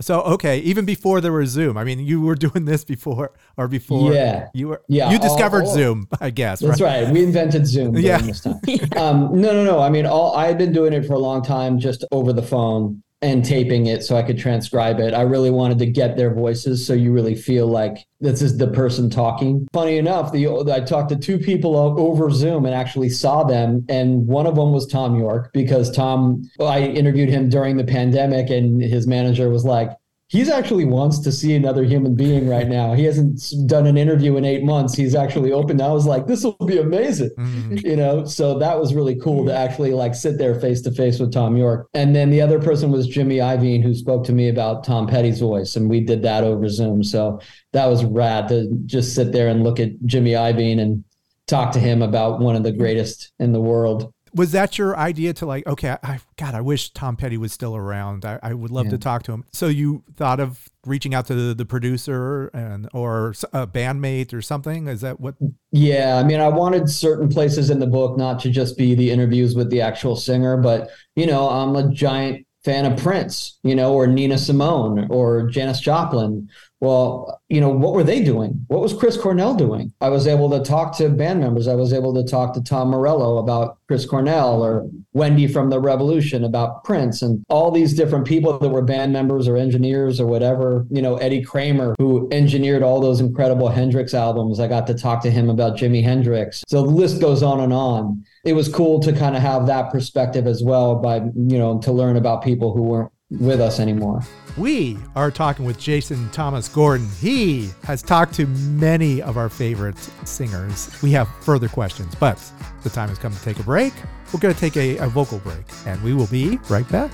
So 0.00 0.20
okay, 0.22 0.58
even 0.58 0.84
before 0.84 1.20
there 1.20 1.32
was 1.32 1.50
Zoom. 1.50 1.76
I 1.76 1.84
mean, 1.84 1.98
you 1.98 2.20
were 2.20 2.34
doing 2.34 2.64
this 2.66 2.84
before 2.84 3.32
or 3.56 3.66
before. 3.66 4.12
Yeah, 4.12 4.48
you 4.54 4.68
were. 4.68 4.82
Yeah, 4.88 5.10
you 5.10 5.18
discovered 5.18 5.62
all, 5.62 5.68
all, 5.68 5.74
Zoom, 5.74 6.08
I 6.20 6.30
guess. 6.30 6.60
That's 6.60 6.80
right. 6.80 7.04
right. 7.04 7.12
We 7.12 7.24
invented 7.24 7.66
Zoom 7.66 7.96
yeah. 7.96 8.18
this 8.18 8.42
time. 8.42 8.60
um, 8.96 9.40
no, 9.40 9.52
no, 9.52 9.64
no. 9.64 9.80
I 9.80 9.88
mean, 9.88 10.06
all 10.06 10.36
I 10.36 10.46
had 10.46 10.58
been 10.58 10.72
doing 10.72 10.92
it 10.92 11.06
for 11.06 11.14
a 11.14 11.18
long 11.18 11.42
time, 11.42 11.78
just 11.78 12.04
over 12.12 12.32
the 12.32 12.42
phone 12.42 13.02
and 13.22 13.44
taping 13.44 13.86
it 13.86 14.02
so 14.04 14.16
I 14.16 14.22
could 14.22 14.38
transcribe 14.38 15.00
it. 15.00 15.14
I 15.14 15.22
really 15.22 15.50
wanted 15.50 15.78
to 15.78 15.86
get 15.86 16.16
their 16.16 16.34
voices 16.34 16.86
so 16.86 16.92
you 16.92 17.12
really 17.12 17.34
feel 17.34 17.66
like 17.66 18.06
this 18.20 18.42
is 18.42 18.58
the 18.58 18.68
person 18.68 19.08
talking. 19.08 19.66
Funny 19.72 19.96
enough, 19.96 20.32
the 20.32 20.48
I 20.72 20.80
talked 20.80 21.08
to 21.10 21.16
two 21.16 21.38
people 21.38 21.76
over 21.76 22.30
Zoom 22.30 22.66
and 22.66 22.74
actually 22.74 23.08
saw 23.08 23.42
them, 23.42 23.84
and 23.88 24.26
one 24.26 24.46
of 24.46 24.56
them 24.56 24.72
was 24.72 24.86
Thom 24.86 25.18
Yorke 25.18 25.52
because 25.52 25.90
Tom. 25.90 26.42
Well, 26.58 26.68
I 26.68 26.80
interviewed 26.80 27.28
him 27.28 27.48
during 27.48 27.76
the 27.76 27.84
pandemic, 27.84 28.50
and 28.50 28.82
his 28.82 29.06
manager 29.06 29.48
was 29.48 29.64
like, 29.64 29.90
he's 30.28 30.48
actually 30.48 30.84
wants 30.84 31.20
to 31.20 31.30
see 31.30 31.54
another 31.54 31.84
human 31.84 32.14
being 32.14 32.48
right 32.48 32.66
now. 32.66 32.94
He 32.94 33.04
hasn't 33.04 33.40
done 33.66 33.86
an 33.86 33.96
interview 33.96 34.36
in 34.36 34.44
eight 34.44 34.64
months. 34.64 34.94
He's 34.94 35.14
actually 35.14 35.52
open. 35.52 35.80
I 35.80 35.92
was 35.92 36.06
like, 36.06 36.26
this 36.26 36.42
will 36.42 36.56
be 36.66 36.78
amazing, 36.78 37.30
mm-hmm. 37.38 37.76
you 37.86 37.96
know. 37.96 38.24
So 38.24 38.58
that 38.58 38.78
was 38.78 38.94
really 38.94 39.16
cool 39.16 39.46
to 39.46 39.54
actually 39.54 39.92
like 39.92 40.14
sit 40.14 40.38
there 40.38 40.58
face 40.58 40.80
to 40.82 40.90
face 40.90 41.20
with 41.20 41.32
Thom 41.32 41.56
Yorke. 41.56 41.88
And 41.94 42.14
then 42.14 42.30
the 42.30 42.40
other 42.40 42.60
person 42.60 42.90
was 42.90 43.06
Jimmy 43.06 43.36
Iovine, 43.36 43.82
who 43.82 43.94
spoke 43.94 44.24
to 44.24 44.32
me 44.32 44.48
about 44.48 44.84
Tom 44.84 45.06
Petty's 45.06 45.40
voice, 45.40 45.76
and 45.76 45.88
we 45.88 46.00
did 46.00 46.22
that 46.22 46.42
over 46.42 46.68
Zoom. 46.68 47.04
So 47.04 47.40
that 47.72 47.86
was 47.86 48.04
rad 48.04 48.48
to 48.48 48.68
just 48.86 49.14
sit 49.14 49.32
there 49.32 49.48
and 49.48 49.62
look 49.62 49.78
at 49.78 49.90
Jimmy 50.04 50.32
Iovine 50.32 50.80
and 50.80 51.04
talk 51.46 51.70
to 51.72 51.78
him 51.78 52.02
about 52.02 52.40
one 52.40 52.56
of 52.56 52.64
the 52.64 52.72
greatest 52.72 53.32
in 53.38 53.52
the 53.52 53.60
world 53.60 54.12
was 54.36 54.52
that 54.52 54.78
your 54.78 54.96
idea 54.96 55.32
to 55.32 55.46
like 55.46 55.66
okay 55.66 55.96
I, 56.02 56.20
god 56.36 56.54
i 56.54 56.60
wish 56.60 56.90
tom 56.90 57.16
petty 57.16 57.36
was 57.38 57.52
still 57.52 57.74
around. 57.74 58.24
I, 58.24 58.38
I 58.42 58.54
would 58.54 58.70
love 58.70 58.86
yeah. 58.86 58.92
to 58.92 58.98
talk 58.98 59.22
to 59.24 59.32
him. 59.32 59.44
So 59.52 59.66
you 59.66 60.04
thought 60.16 60.40
of 60.40 60.68
reaching 60.84 61.14
out 61.14 61.26
to 61.26 61.34
the, 61.34 61.54
the 61.54 61.64
producer 61.64 62.48
and 62.48 62.88
or 62.92 63.30
a 63.52 63.66
bandmate 63.66 64.32
or 64.32 64.42
something? 64.42 64.86
Is 64.86 65.00
that 65.00 65.18
what? 65.18 65.34
Yeah 65.72 66.18
i 66.18 66.22
mean 66.22 66.40
i 66.40 66.48
wanted 66.48 66.88
certain 66.88 67.28
places 67.28 67.70
in 67.70 67.78
the 67.78 67.86
book 67.86 68.16
not 68.16 68.40
to 68.40 68.50
just 68.50 68.76
be 68.76 68.94
the 68.94 69.10
interviews 69.10 69.54
with 69.54 69.70
the 69.70 69.80
actual 69.80 70.16
singer 70.16 70.56
but 70.56 70.90
you 71.14 71.26
know 71.26 71.48
i'm 71.48 71.76
a 71.76 71.90
giant 71.92 72.46
fan 72.64 72.90
of 72.90 72.98
prince 72.98 73.58
you 73.62 73.74
know 73.74 73.94
or 73.94 74.06
nina 74.06 74.38
simone 74.38 75.06
or 75.10 75.48
janis 75.48 75.80
joplin 75.80 76.48
well, 76.86 77.42
you 77.48 77.60
know, 77.60 77.68
what 77.68 77.94
were 77.94 78.04
they 78.04 78.22
doing? 78.22 78.64
What 78.68 78.80
was 78.80 78.94
Chris 78.94 79.16
Cornell 79.16 79.54
doing? 79.54 79.92
I 80.00 80.08
was 80.08 80.26
able 80.26 80.48
to 80.50 80.60
talk 80.60 80.96
to 80.98 81.08
band 81.08 81.40
members. 81.40 81.66
I 81.66 81.74
was 81.74 81.92
able 81.92 82.14
to 82.14 82.24
talk 82.24 82.54
to 82.54 82.62
Tom 82.62 82.88
Morello 82.88 83.38
about 83.38 83.78
Chris 83.88 84.06
Cornell 84.06 84.62
or 84.62 84.88
Wendy 85.12 85.46
from 85.48 85.70
the 85.70 85.80
Revolution 85.80 86.44
about 86.44 86.84
Prince 86.84 87.22
and 87.22 87.44
all 87.48 87.70
these 87.70 87.94
different 87.94 88.24
people 88.24 88.58
that 88.58 88.68
were 88.68 88.82
band 88.82 89.12
members 89.12 89.48
or 89.48 89.56
engineers 89.56 90.20
or 90.20 90.26
whatever. 90.26 90.86
You 90.90 91.02
know, 91.02 91.16
Eddie 91.16 91.42
Kramer, 91.42 91.94
who 91.98 92.28
engineered 92.30 92.82
all 92.82 93.00
those 93.00 93.20
incredible 93.20 93.68
Hendrix 93.68 94.14
albums. 94.14 94.60
I 94.60 94.68
got 94.68 94.86
to 94.86 94.94
talk 94.94 95.22
to 95.22 95.30
him 95.30 95.50
about 95.50 95.76
Jimi 95.76 96.02
Hendrix. 96.02 96.62
So 96.68 96.82
the 96.82 96.90
list 96.90 97.20
goes 97.20 97.42
on 97.42 97.60
and 97.60 97.72
on. 97.72 98.24
It 98.44 98.52
was 98.52 98.68
cool 98.68 99.00
to 99.00 99.12
kind 99.12 99.34
of 99.34 99.42
have 99.42 99.66
that 99.66 99.90
perspective 99.90 100.46
as 100.46 100.62
well 100.62 100.96
by, 100.96 101.16
you 101.16 101.58
know, 101.58 101.80
to 101.80 101.90
learn 101.90 102.16
about 102.16 102.44
people 102.44 102.72
who 102.72 102.82
weren't 102.82 103.10
with 103.30 103.60
us 103.60 103.80
anymore. 103.80 104.22
We 104.56 104.96
are 105.14 105.30
talking 105.30 105.64
with 105.66 105.78
Jason 105.78 106.30
Thomas 106.30 106.68
Gordon. 106.68 107.08
He 107.20 107.70
has 107.82 108.02
talked 108.02 108.34
to 108.34 108.46
many 108.46 109.20
of 109.20 109.36
our 109.36 109.48
favorite 109.48 109.98
singers. 110.24 110.90
We 111.02 111.10
have 111.12 111.28
further 111.42 111.68
questions, 111.68 112.14
but 112.14 112.40
the 112.82 112.90
time 112.90 113.08
has 113.08 113.18
come 113.18 113.34
to 113.34 113.42
take 113.42 113.58
a 113.58 113.62
break. 113.62 113.92
We're 114.32 114.40
going 114.40 114.54
to 114.54 114.60
take 114.60 114.76
a, 114.76 114.96
a 114.98 115.08
vocal 115.08 115.38
break, 115.40 115.64
and 115.86 116.02
we 116.02 116.14
will 116.14 116.26
be 116.28 116.58
right 116.68 116.88
back. 116.88 117.10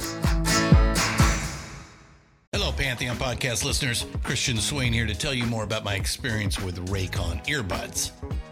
Hello, 2.53 2.71
Pantheon 2.73 3.17
podcast 3.17 3.65
listeners. 3.65 4.07
Christian 4.23 4.59
Swain 4.59 4.93
here 4.93 5.07
to 5.07 5.15
tell 5.15 5.35
you 5.35 5.47
more 5.47 5.65
about 5.65 5.85
my 5.85 5.95
experience 5.95 6.61
with 6.61 6.87
Raycon 6.91 7.45
earbuds. 7.47 8.13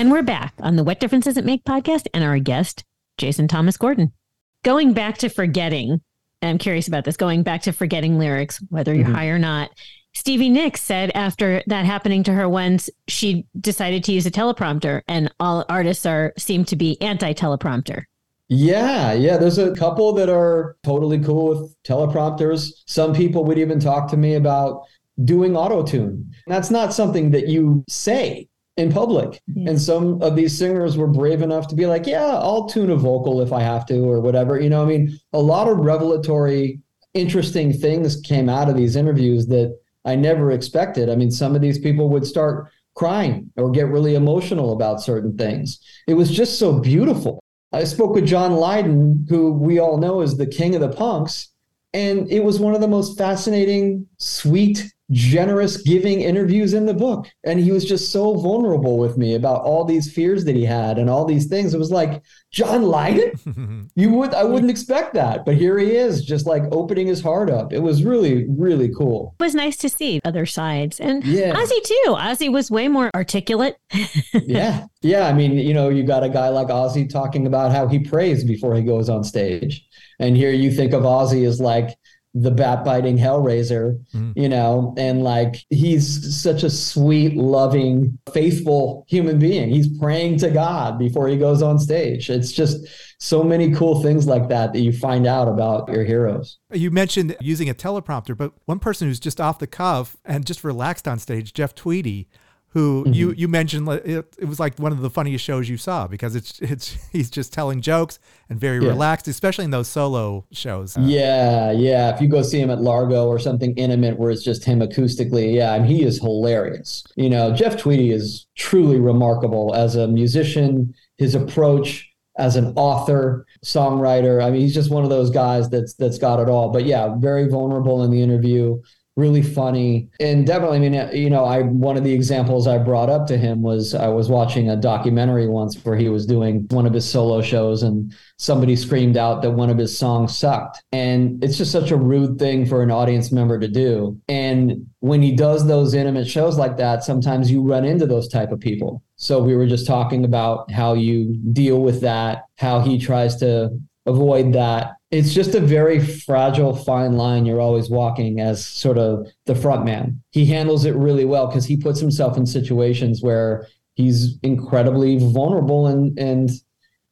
And 0.00 0.10
we're 0.10 0.22
back 0.22 0.54
on 0.60 0.76
the 0.76 0.82
What 0.82 0.98
Difference 0.98 1.26
Does 1.26 1.36
It 1.36 1.44
Make 1.44 1.62
podcast 1.62 2.06
and 2.14 2.24
our 2.24 2.38
guest, 2.38 2.84
Jason 3.18 3.48
Thomas 3.48 3.76
Gordon. 3.76 4.14
Going 4.62 4.94
back 4.94 5.18
to 5.18 5.28
forgetting, 5.28 6.00
And 6.40 6.48
I'm 6.48 6.56
curious 6.56 6.88
about 6.88 7.04
this, 7.04 7.18
going 7.18 7.42
back 7.42 7.60
to 7.64 7.72
forgetting 7.72 8.18
lyrics, 8.18 8.62
whether 8.70 8.94
you're 8.94 9.04
mm-hmm. 9.04 9.14
high 9.14 9.26
or 9.26 9.38
not. 9.38 9.70
Stevie 10.14 10.48
Nicks 10.48 10.80
said 10.80 11.10
after 11.14 11.62
that 11.66 11.84
happening 11.84 12.22
to 12.22 12.32
her 12.32 12.48
once, 12.48 12.88
she 13.08 13.44
decided 13.60 14.02
to 14.04 14.12
use 14.12 14.24
a 14.24 14.30
teleprompter, 14.30 15.02
and 15.06 15.30
all 15.38 15.66
artists 15.68 16.06
are 16.06 16.32
seem 16.38 16.64
to 16.64 16.76
be 16.76 16.98
anti-teleprompter. 17.02 18.04
Yeah, 18.48 19.12
yeah. 19.12 19.36
There's 19.36 19.58
a 19.58 19.76
couple 19.76 20.14
that 20.14 20.30
are 20.30 20.78
totally 20.82 21.18
cool 21.18 21.48
with 21.48 21.82
teleprompters. 21.84 22.72
Some 22.86 23.12
people 23.14 23.44
would 23.44 23.58
even 23.58 23.78
talk 23.78 24.10
to 24.12 24.16
me 24.16 24.34
about 24.34 24.86
doing 25.24 25.56
auto 25.56 25.82
tune. 25.84 26.32
That's 26.46 26.70
not 26.70 26.94
something 26.94 27.32
that 27.32 27.48
you 27.48 27.84
say 27.86 28.48
in 28.80 28.92
public. 28.92 29.40
Yeah. 29.46 29.70
And 29.70 29.80
some 29.80 30.20
of 30.22 30.34
these 30.36 30.56
singers 30.56 30.96
were 30.96 31.06
brave 31.06 31.42
enough 31.42 31.68
to 31.68 31.74
be 31.74 31.86
like, 31.86 32.06
yeah, 32.06 32.26
I'll 32.26 32.66
tune 32.66 32.90
a 32.90 32.96
vocal 32.96 33.40
if 33.40 33.52
I 33.52 33.62
have 33.62 33.86
to 33.86 33.98
or 33.98 34.20
whatever. 34.20 34.58
You 34.58 34.70
know, 34.70 34.82
I 34.82 34.86
mean, 34.86 35.18
a 35.32 35.38
lot 35.38 35.68
of 35.68 35.78
revelatory, 35.78 36.80
interesting 37.14 37.72
things 37.72 38.20
came 38.22 38.48
out 38.48 38.68
of 38.68 38.76
these 38.76 38.96
interviews 38.96 39.46
that 39.48 39.78
I 40.04 40.16
never 40.16 40.50
expected. 40.50 41.10
I 41.10 41.16
mean, 41.16 41.30
some 41.30 41.54
of 41.54 41.60
these 41.60 41.78
people 41.78 42.08
would 42.08 42.26
start 42.26 42.70
crying 42.94 43.50
or 43.56 43.70
get 43.70 43.88
really 43.88 44.14
emotional 44.14 44.72
about 44.72 45.02
certain 45.02 45.36
things. 45.36 45.78
It 46.06 46.14
was 46.14 46.30
just 46.30 46.58
so 46.58 46.80
beautiful. 46.80 47.42
I 47.72 47.84
spoke 47.84 48.14
with 48.14 48.26
John 48.26 48.54
Lydon, 48.54 49.26
who 49.28 49.52
we 49.52 49.78
all 49.78 49.98
know 49.98 50.22
is 50.22 50.36
the 50.36 50.46
king 50.46 50.74
of 50.74 50.80
the 50.80 50.88
punks. 50.88 51.48
And 51.92 52.30
it 52.30 52.42
was 52.42 52.58
one 52.58 52.74
of 52.74 52.80
the 52.80 52.88
most 52.88 53.18
fascinating, 53.18 54.06
sweet, 54.18 54.92
generous 55.10 55.78
giving 55.78 56.20
interviews 56.20 56.72
in 56.72 56.86
the 56.86 56.94
book. 56.94 57.28
And 57.44 57.58
he 57.58 57.72
was 57.72 57.84
just 57.84 58.12
so 58.12 58.34
vulnerable 58.36 58.98
with 58.98 59.18
me 59.18 59.34
about 59.34 59.62
all 59.62 59.84
these 59.84 60.12
fears 60.12 60.44
that 60.44 60.54
he 60.54 60.64
had 60.64 60.98
and 60.98 61.10
all 61.10 61.24
these 61.24 61.46
things. 61.46 61.74
It 61.74 61.78
was 61.78 61.90
like 61.90 62.22
john 62.52 62.82
lydon 62.82 63.88
you 63.94 64.10
would 64.10 64.34
i 64.34 64.42
wouldn't 64.42 64.70
expect 64.70 65.14
that. 65.14 65.44
But 65.44 65.56
here 65.56 65.78
he 65.78 65.92
is 65.96 66.24
just 66.24 66.46
like 66.46 66.64
opening 66.72 67.06
his 67.06 67.20
heart 67.20 67.50
up. 67.50 67.72
It 67.72 67.80
was 67.80 68.04
really 68.04 68.46
really 68.48 68.92
cool. 68.94 69.34
It 69.40 69.42
was 69.42 69.54
nice 69.54 69.76
to 69.78 69.88
see 69.88 70.20
other 70.24 70.46
sides. 70.46 71.00
And 71.00 71.24
yeah. 71.24 71.54
ozzy 71.54 71.82
too. 71.82 72.04
Ozzy 72.08 72.52
was 72.52 72.70
way 72.70 72.88
more 72.88 73.10
articulate. 73.14 73.76
Yeah. 74.32 74.86
Yeah 75.02 75.26
i 75.26 75.32
mean 75.32 75.52
you 75.58 75.74
know 75.74 75.88
you 75.88 76.02
got 76.02 76.24
a 76.24 76.28
guy 76.28 76.48
like 76.48 76.68
ozzy 76.68 77.08
talking 77.08 77.46
about 77.46 77.72
how 77.72 77.86
he 77.86 77.98
prays 77.98 78.44
before 78.44 78.74
he 78.74 78.82
goes 78.82 79.08
on 79.08 79.24
stage. 79.24 79.86
And 80.18 80.36
here 80.36 80.52
you 80.52 80.70
think 80.70 80.92
of 80.92 81.02
ozzy 81.02 81.46
as 81.46 81.60
like 81.60 81.96
the 82.34 82.50
bat 82.50 82.84
biting 82.84 83.18
hellraiser 83.18 84.00
mm. 84.14 84.32
you 84.36 84.48
know 84.48 84.94
and 84.96 85.24
like 85.24 85.56
he's 85.68 86.40
such 86.40 86.62
a 86.62 86.70
sweet 86.70 87.36
loving 87.36 88.18
faithful 88.32 89.04
human 89.08 89.38
being. 89.38 89.68
He's 89.68 89.98
praying 89.98 90.38
to 90.38 90.50
god 90.50 90.98
before 90.98 91.28
he 91.28 91.36
goes 91.36 91.62
on 91.62 91.78
stage. 91.78 92.30
It's 92.30 92.52
just 92.52 92.86
so 93.18 93.42
many 93.42 93.72
cool 93.72 94.02
things 94.02 94.26
like 94.26 94.48
that 94.48 94.72
that 94.72 94.80
you 94.80 94.92
find 94.92 95.26
out 95.26 95.48
about 95.48 95.88
your 95.88 96.04
heroes. 96.04 96.58
You 96.72 96.90
mentioned 96.90 97.36
using 97.40 97.68
a 97.68 97.74
teleprompter 97.74 98.36
but 98.36 98.52
one 98.66 98.78
person 98.78 99.08
who's 99.08 99.20
just 99.20 99.40
off 99.40 99.58
the 99.58 99.66
cuff 99.66 100.16
and 100.24 100.46
just 100.46 100.64
relaxed 100.64 101.08
on 101.08 101.18
stage 101.18 101.52
jeff 101.52 101.74
tweedy 101.74 102.28
who 102.70 103.02
mm-hmm. 103.04 103.12
you 103.12 103.32
you 103.32 103.48
mentioned 103.48 103.88
it, 103.88 104.34
it, 104.38 104.44
was 104.44 104.60
like 104.60 104.78
one 104.78 104.92
of 104.92 105.00
the 105.00 105.10
funniest 105.10 105.44
shows 105.44 105.68
you 105.68 105.76
saw 105.76 106.06
because 106.06 106.36
it's 106.36 106.60
it's 106.60 106.92
he's 107.12 107.30
just 107.30 107.52
telling 107.52 107.80
jokes 107.80 108.18
and 108.48 108.60
very 108.60 108.82
yeah. 108.82 108.88
relaxed 108.90 109.28
especially 109.28 109.64
in 109.64 109.70
those 109.70 109.88
solo 109.88 110.44
shows 110.52 110.96
yeah 110.98 111.70
yeah. 111.70 112.14
If 112.14 112.20
you 112.20 112.28
go 112.28 112.42
see 112.42 112.60
him 112.60 112.70
at 112.70 112.80
largo 112.80 113.26
or 113.26 113.38
something 113.38 113.74
intimate 113.76 114.18
where 114.18 114.30
it's 114.30 114.44
just 114.44 114.64
him 114.64 114.80
acoustically 114.80 115.54
yeah 115.54 115.74
and 115.74 115.86
he 115.86 116.02
is 116.02 116.18
hilarious. 116.18 117.04
You 117.16 117.30
know 117.30 117.54
jeff 117.54 117.76
tweedy 117.76 118.10
is 118.10 118.46
truly 118.56 118.98
remarkable 119.00 119.74
as 119.74 119.96
a 119.96 120.06
musician 120.06 120.94
his 121.18 121.34
approach 121.34 122.06
as 122.38 122.56
an 122.56 122.72
author 122.76 123.46
songwriter. 123.64 124.42
I 124.42 124.50
mean 124.50 124.60
he's 124.60 124.74
just 124.74 124.90
one 124.90 125.02
of 125.02 125.10
those 125.10 125.30
guys 125.30 125.68
that's 125.68 125.94
that's 125.94 126.18
got 126.18 126.38
it 126.38 126.48
all. 126.48 126.70
But 126.70 126.84
yeah 126.84 127.16
very 127.18 127.48
vulnerable 127.48 128.04
in 128.04 128.10
the 128.12 128.22
interview 128.22 128.80
really 129.16 129.42
funny. 129.42 130.08
And 130.20 130.46
definitely 130.46 130.78
i 130.78 130.80
mean 130.80 130.96
uh, 130.96 131.10
you 131.12 131.30
know 131.30 131.44
i 131.44 131.62
one 131.62 131.96
of 131.96 132.04
the 132.04 132.12
examples 132.12 132.66
i 132.66 132.78
brought 132.78 133.10
up 133.10 133.26
to 133.26 133.36
him 133.36 133.62
was 133.62 133.94
i 133.94 134.08
was 134.08 134.28
watching 134.28 134.70
a 134.70 134.76
documentary 134.76 135.46
once 135.46 135.76
where 135.84 135.96
he 135.96 136.08
was 136.08 136.26
doing 136.26 136.66
one 136.70 136.86
of 136.86 136.94
his 136.94 137.08
solo 137.08 137.42
shows 137.42 137.82
and 137.82 138.14
somebody 138.38 138.76
screamed 138.76 139.16
out 139.16 139.42
that 139.42 139.50
one 139.50 139.70
of 139.70 139.78
his 139.78 139.96
songs 139.96 140.36
sucked. 140.36 140.82
And 140.92 141.42
it's 141.44 141.58
just 141.58 141.72
such 141.72 141.90
a 141.90 141.96
rude 141.96 142.38
thing 142.38 142.64
for 142.66 142.82
an 142.82 142.90
audience 142.90 143.30
member 143.30 143.58
to 143.58 143.68
do. 143.68 144.18
And 144.28 144.86
when 145.00 145.22
he 145.22 145.34
does 145.34 145.66
those 145.66 145.94
intimate 145.94 146.26
shows 146.26 146.56
like 146.56 146.76
that 146.78 147.04
sometimes 147.04 147.50
you 147.50 147.62
run 147.62 147.84
into 147.84 148.06
those 148.06 148.28
type 148.28 148.52
of 148.52 148.60
people. 148.60 149.02
So 149.16 149.42
we 149.42 149.54
were 149.54 149.66
just 149.66 149.86
talking 149.86 150.24
about 150.24 150.70
how 150.70 150.94
you 150.94 151.36
deal 151.52 151.82
with 151.82 152.00
that 152.00 152.44
how 152.56 152.80
he 152.80 152.98
tries 152.98 153.36
to 153.36 153.70
avoid 154.06 154.52
that 154.52 154.94
it's 155.10 155.34
just 155.34 155.54
a 155.54 155.60
very 155.60 155.98
fragile 155.98 156.74
fine 156.74 157.16
line 157.16 157.44
you're 157.44 157.60
always 157.60 157.90
walking 157.90 158.40
as 158.40 158.64
sort 158.64 158.96
of 158.96 159.26
the 159.46 159.54
front 159.54 159.84
man. 159.84 160.22
He 160.30 160.46
handles 160.46 160.84
it 160.84 160.94
really 160.94 161.24
well 161.24 161.46
because 161.46 161.66
he 161.66 161.76
puts 161.76 162.00
himself 162.00 162.36
in 162.36 162.46
situations 162.46 163.22
where 163.22 163.66
he's 163.94 164.38
incredibly 164.42 165.18
vulnerable 165.18 165.88
and 165.88 166.16
and 166.18 166.50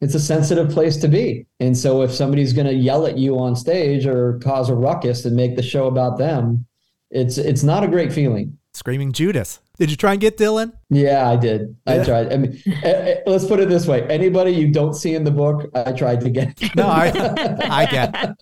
it's 0.01 0.15
a 0.15 0.19
sensitive 0.19 0.69
place 0.69 0.95
to 0.97 1.09
be. 1.09 1.45
And 1.59 1.77
so 1.77 2.01
if 2.03 2.13
somebody's 2.13 2.53
going 2.53 2.67
to 2.67 2.73
yell 2.73 3.05
at 3.05 3.17
you 3.17 3.37
on 3.37 3.53
stage 3.55 4.05
or 4.05 4.39
cause 4.39 4.69
a 4.69 4.75
ruckus 4.75 5.25
and 5.25 5.35
make 5.35 5.57
the 5.57 5.61
show 5.61 5.87
about 5.87 6.17
them, 6.17 6.65
it's 7.11 7.37
it's 7.37 7.63
not 7.63 7.83
a 7.83 7.87
great 7.87 8.13
feeling. 8.13 8.57
Screaming 8.73 9.11
Judas. 9.11 9.59
Did 9.79 9.89
you 9.89 9.95
try 9.95 10.11
and 10.11 10.19
get 10.19 10.37
Dylan? 10.37 10.73
Yeah, 10.89 11.29
I 11.29 11.37
did. 11.37 11.73
I 11.87 12.03
tried. 12.03 12.33
I 12.33 12.37
mean, 12.37 12.61
eh, 12.67 12.81
eh, 12.83 13.15
let's 13.25 13.45
put 13.45 13.61
it 13.61 13.69
this 13.69 13.87
way: 13.87 14.01
anybody 14.09 14.51
you 14.51 14.71
don't 14.71 14.93
see 14.93 15.15
in 15.15 15.23
the 15.23 15.31
book, 15.31 15.69
I 15.73 15.93
tried 15.93 16.19
to 16.21 16.29
get. 16.29 16.59
no, 16.75 16.85
I, 16.85 17.07
I 17.69 17.85
get. 17.85 18.35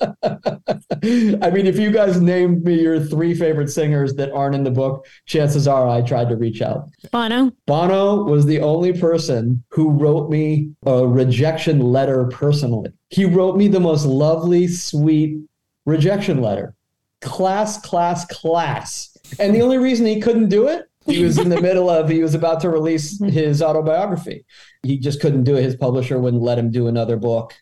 I 1.44 1.52
mean, 1.52 1.68
if 1.68 1.78
you 1.78 1.92
guys 1.92 2.20
named 2.20 2.64
me 2.64 2.82
your 2.82 3.00
three 3.00 3.36
favorite 3.36 3.70
singers 3.70 4.16
that 4.16 4.32
aren't 4.32 4.56
in 4.56 4.64
the 4.64 4.72
book, 4.72 5.06
chances 5.28 5.68
are 5.68 5.88
I 5.88 6.02
tried 6.02 6.30
to 6.30 6.36
reach 6.36 6.64
out. 6.64 6.90
Bono. 7.12 7.52
Bono 7.68 8.24
was 8.24 8.48
the 8.48 8.60
only 8.62 8.94
person 8.94 9.64
who 9.70 9.92
wrote 9.92 10.32
me 10.32 10.72
a 10.88 11.06
rejection 11.06 11.82
letter 11.82 12.26
personally. 12.26 12.90
He 13.10 13.26
wrote 13.26 13.58
me 13.58 13.68
the 13.68 13.80
most 13.80 14.06
lovely, 14.06 14.68
sweet 14.68 15.38
rejection 15.86 16.42
letter. 16.42 16.74
Class, 17.22 17.80
class, 17.80 18.26
class. 18.26 19.16
And 19.38 19.54
the 19.54 19.62
only 19.62 19.78
reason 19.78 20.08
he 20.08 20.20
couldn't 20.20 20.50
do 20.50 20.68
it 20.68 20.87
he 21.08 21.24
was 21.24 21.38
in 21.38 21.50
the 21.50 21.62
middle 21.62 21.90
of 21.90 22.10
he 22.10 22.22
was 22.22 22.36
about 22.36 22.60
to 22.62 22.70
release 22.70 23.20
mm-hmm. 23.20 23.30
his 23.30 23.62
autobiography. 23.62 24.46
He 24.84 24.98
just 24.98 25.22
couldn't 25.22 25.44
do 25.44 25.56
it. 25.56 25.64
His 25.64 25.76
publisher 25.76 26.20
wouldn't 26.20 26.44
let 26.44 26.60
him 26.60 26.72
do 26.72 26.88
another 26.88 27.18
book. 27.18 27.54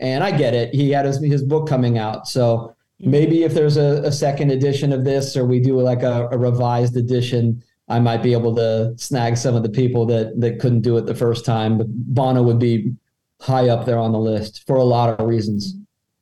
And 0.00 0.24
I 0.24 0.36
get 0.36 0.54
it. 0.54 0.74
He 0.74 0.90
had 0.90 1.06
his 1.06 1.22
his 1.22 1.42
book 1.42 1.68
coming 1.68 1.98
out. 1.98 2.26
So 2.26 2.74
mm-hmm. 3.00 3.10
maybe 3.10 3.42
if 3.44 3.54
there's 3.54 3.76
a, 3.76 4.02
a 4.04 4.12
second 4.12 4.50
edition 4.50 4.92
of 4.92 5.04
this 5.04 5.36
or 5.36 5.44
we 5.44 5.60
do 5.60 5.78
like 5.80 6.02
a, 6.02 6.28
a 6.30 6.38
revised 6.38 6.96
edition, 6.96 7.62
I 7.88 8.00
might 8.00 8.22
be 8.22 8.32
able 8.32 8.54
to 8.56 8.94
snag 8.96 9.36
some 9.36 9.54
of 9.54 9.62
the 9.62 9.68
people 9.70 10.06
that 10.06 10.40
that 10.40 10.58
couldn't 10.58 10.82
do 10.82 10.96
it 10.96 11.06
the 11.06 11.14
first 11.14 11.44
time. 11.44 11.78
But 11.78 11.86
Bono 11.88 12.42
would 12.42 12.58
be 12.58 12.92
high 13.40 13.68
up 13.68 13.84
there 13.84 13.98
on 13.98 14.12
the 14.12 14.18
list 14.18 14.66
for 14.66 14.76
a 14.76 14.84
lot 14.84 15.20
of 15.20 15.26
reasons. 15.26 15.76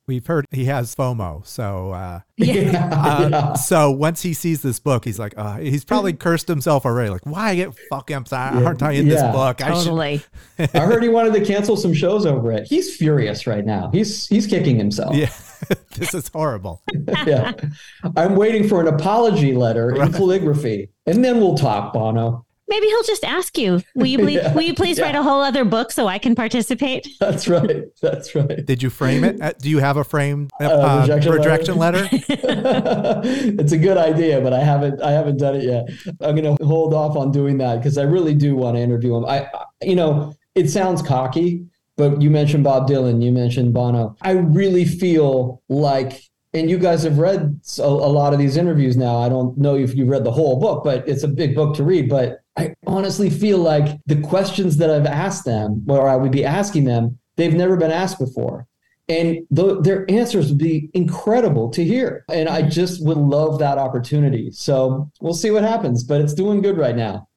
We've 0.05 0.25
heard 0.27 0.45
he 0.51 0.65
has 0.65 0.93
FOMO, 0.95 1.47
so 1.47 1.91
uh, 1.91 2.19
Yeah. 2.37 2.89
uh, 2.91 3.27
Yeah. 3.31 3.53
so 3.53 3.89
once 3.89 4.21
he 4.21 4.33
sees 4.33 4.61
this 4.61 4.77
book, 4.79 5.05
he's 5.05 5.17
like, 5.17 5.33
uh, 5.37 5.57
he's 5.59 5.85
probably 5.85 6.11
cursed 6.11 6.49
himself 6.49 6.85
already. 6.85 7.09
Like, 7.09 7.25
why 7.25 7.55
get 7.55 7.73
fucking 7.89 8.25
aren't 8.33 8.83
I 8.83 8.91
in 8.93 9.07
this 9.07 9.21
Yeah. 9.21 9.31
book? 9.31 9.61
I 9.61 9.67
should 9.69 9.85
Totally. 9.85 10.21
I 10.59 10.79
heard 10.79 11.03
he 11.03 11.07
wanted 11.09 11.33
to 11.35 11.45
cancel 11.45 11.77
some 11.77 11.93
shows 11.93 12.25
over 12.25 12.51
it. 12.51 12.67
He's 12.67 12.93
furious 12.97 13.47
right 13.47 13.65
now. 13.65 13.91
He's 13.93 14.27
he's 14.27 14.45
kicking 14.45 14.75
himself. 14.77 15.15
Yeah, 15.15 15.29
this 15.95 16.13
is 16.13 16.27
horrible. 16.27 16.81
yeah. 17.25 17.53
I'm 18.17 18.35
waiting 18.35 18.67
for 18.67 18.81
an 18.81 18.87
apology 18.87 19.53
letter 19.53 19.95
in 19.95 20.11
calligraphy, 20.11 20.89
and 21.05 21.23
then 21.23 21.39
we'll 21.39 21.55
talk, 21.55 21.93
Bono. 21.93 22.45
Maybe 22.73 22.87
he'll 22.87 23.03
just 23.03 23.23
ask 23.23 23.55
you, 23.57 23.81
will 23.93 24.07
you 24.07 24.17
please, 24.17 24.35
Yeah. 24.41 24.53
will 24.55 24.63
you 24.63 24.73
please 24.73 24.97
Yeah. 24.97 25.05
write 25.05 25.15
a 25.15 25.21
whole 25.21 25.41
other 25.41 25.63
book 25.63 25.91
so 25.91 26.07
I 26.07 26.17
can 26.17 26.33
participate? 26.33 27.07
That's 27.19 27.47
right. 27.47 27.83
That's 28.01 28.33
right. 28.33 28.65
Did 28.65 28.81
you 28.81 28.89
frame 28.89 29.23
it? 29.23 29.39
Uh, 29.39 29.53
Do 29.61 29.69
you 29.69 29.77
have 29.77 29.95
a 29.97 30.03
framed 30.03 30.49
uh, 30.59 30.65
Uh, 30.65 30.99
rejection 31.01 31.31
rejection 31.33 31.77
letter? 31.77 32.07
it's 32.11 33.71
a 33.73 33.77
good 33.77 33.97
idea, 33.97 34.41
but 34.41 34.53
I 34.53 34.59
haven't 34.59 35.01
I 35.01 35.11
haven't 35.11 35.37
done 35.37 35.55
it 35.55 35.63
yet. 35.63 35.87
I'm 36.21 36.35
gonna 36.35 36.55
hold 36.65 36.93
off 36.95 37.15
on 37.15 37.31
doing 37.31 37.57
that 37.59 37.77
because 37.77 37.97
I 37.97 38.03
really 38.03 38.33
do 38.33 38.55
want 38.55 38.75
to 38.77 38.81
interview 38.81 39.15
him. 39.15 39.25
I, 39.25 39.41
I- 39.53 39.65
you 39.83 39.95
know, 39.95 40.33
it 40.55 40.69
sounds 40.69 41.01
cocky, 41.01 41.65
but 41.97 42.21
you 42.21 42.29
mentioned 42.31 42.63
Bob 42.63 42.87
Dylan, 42.87 43.21
you 43.21 43.31
mentioned 43.31 43.73
Bono. 43.73 44.15
I 44.21 44.31
really 44.31 44.85
feel 44.85 45.61
like, 45.69 46.23
and 46.53 46.69
you 46.69 46.77
guys 46.77 47.03
have 47.03 47.17
read 47.19 47.59
a, 47.79 47.83
a 47.83 48.11
lot 48.19 48.33
of 48.33 48.39
these 48.39 48.55
interviews 48.57 48.95
now. 48.95 49.17
I 49.17 49.27
don't 49.29 49.57
know 49.57 49.75
if 49.75 49.93
you've 49.95 50.07
read 50.07 50.23
the 50.23 50.31
whole 50.31 50.59
book, 50.59 50.83
but 50.83 51.07
it's 51.07 51.23
a 51.23 51.27
big 51.27 51.53
book 51.53 51.75
to 51.75 51.83
read. 51.83 52.07
But 52.09 52.39
I 52.57 52.75
honestly 52.85 53.29
feel 53.29 53.57
like 53.57 53.99
the 54.05 54.21
questions 54.21 54.77
that 54.77 54.89
I've 54.89 55.07
asked 55.07 55.45
them, 55.45 55.85
or 55.87 56.07
I 56.07 56.15
would 56.15 56.31
be 56.31 56.45
asking 56.45 56.85
them, 56.85 57.17
they've 57.35 57.53
never 57.53 57.77
been 57.77 57.91
asked 57.91 58.19
before. 58.19 58.67
And 59.09 59.39
th- 59.53 59.79
their 59.81 60.09
answers 60.09 60.49
would 60.49 60.59
be 60.59 60.89
incredible 60.93 61.69
to 61.71 61.83
hear. 61.83 62.23
And 62.29 62.47
i 62.47 62.61
just 62.61 63.05
would 63.05 63.17
love 63.17 63.59
that 63.59 63.77
opportunity. 63.77 64.51
So 64.51 65.11
we'll 65.19 65.33
see 65.33 65.51
what 65.51 65.63
happens 65.63 66.03
but 66.03 66.21
it's 66.21 66.33
doing 66.33 66.61
good 66.61 66.77
right 66.77 66.95
now 66.95 67.27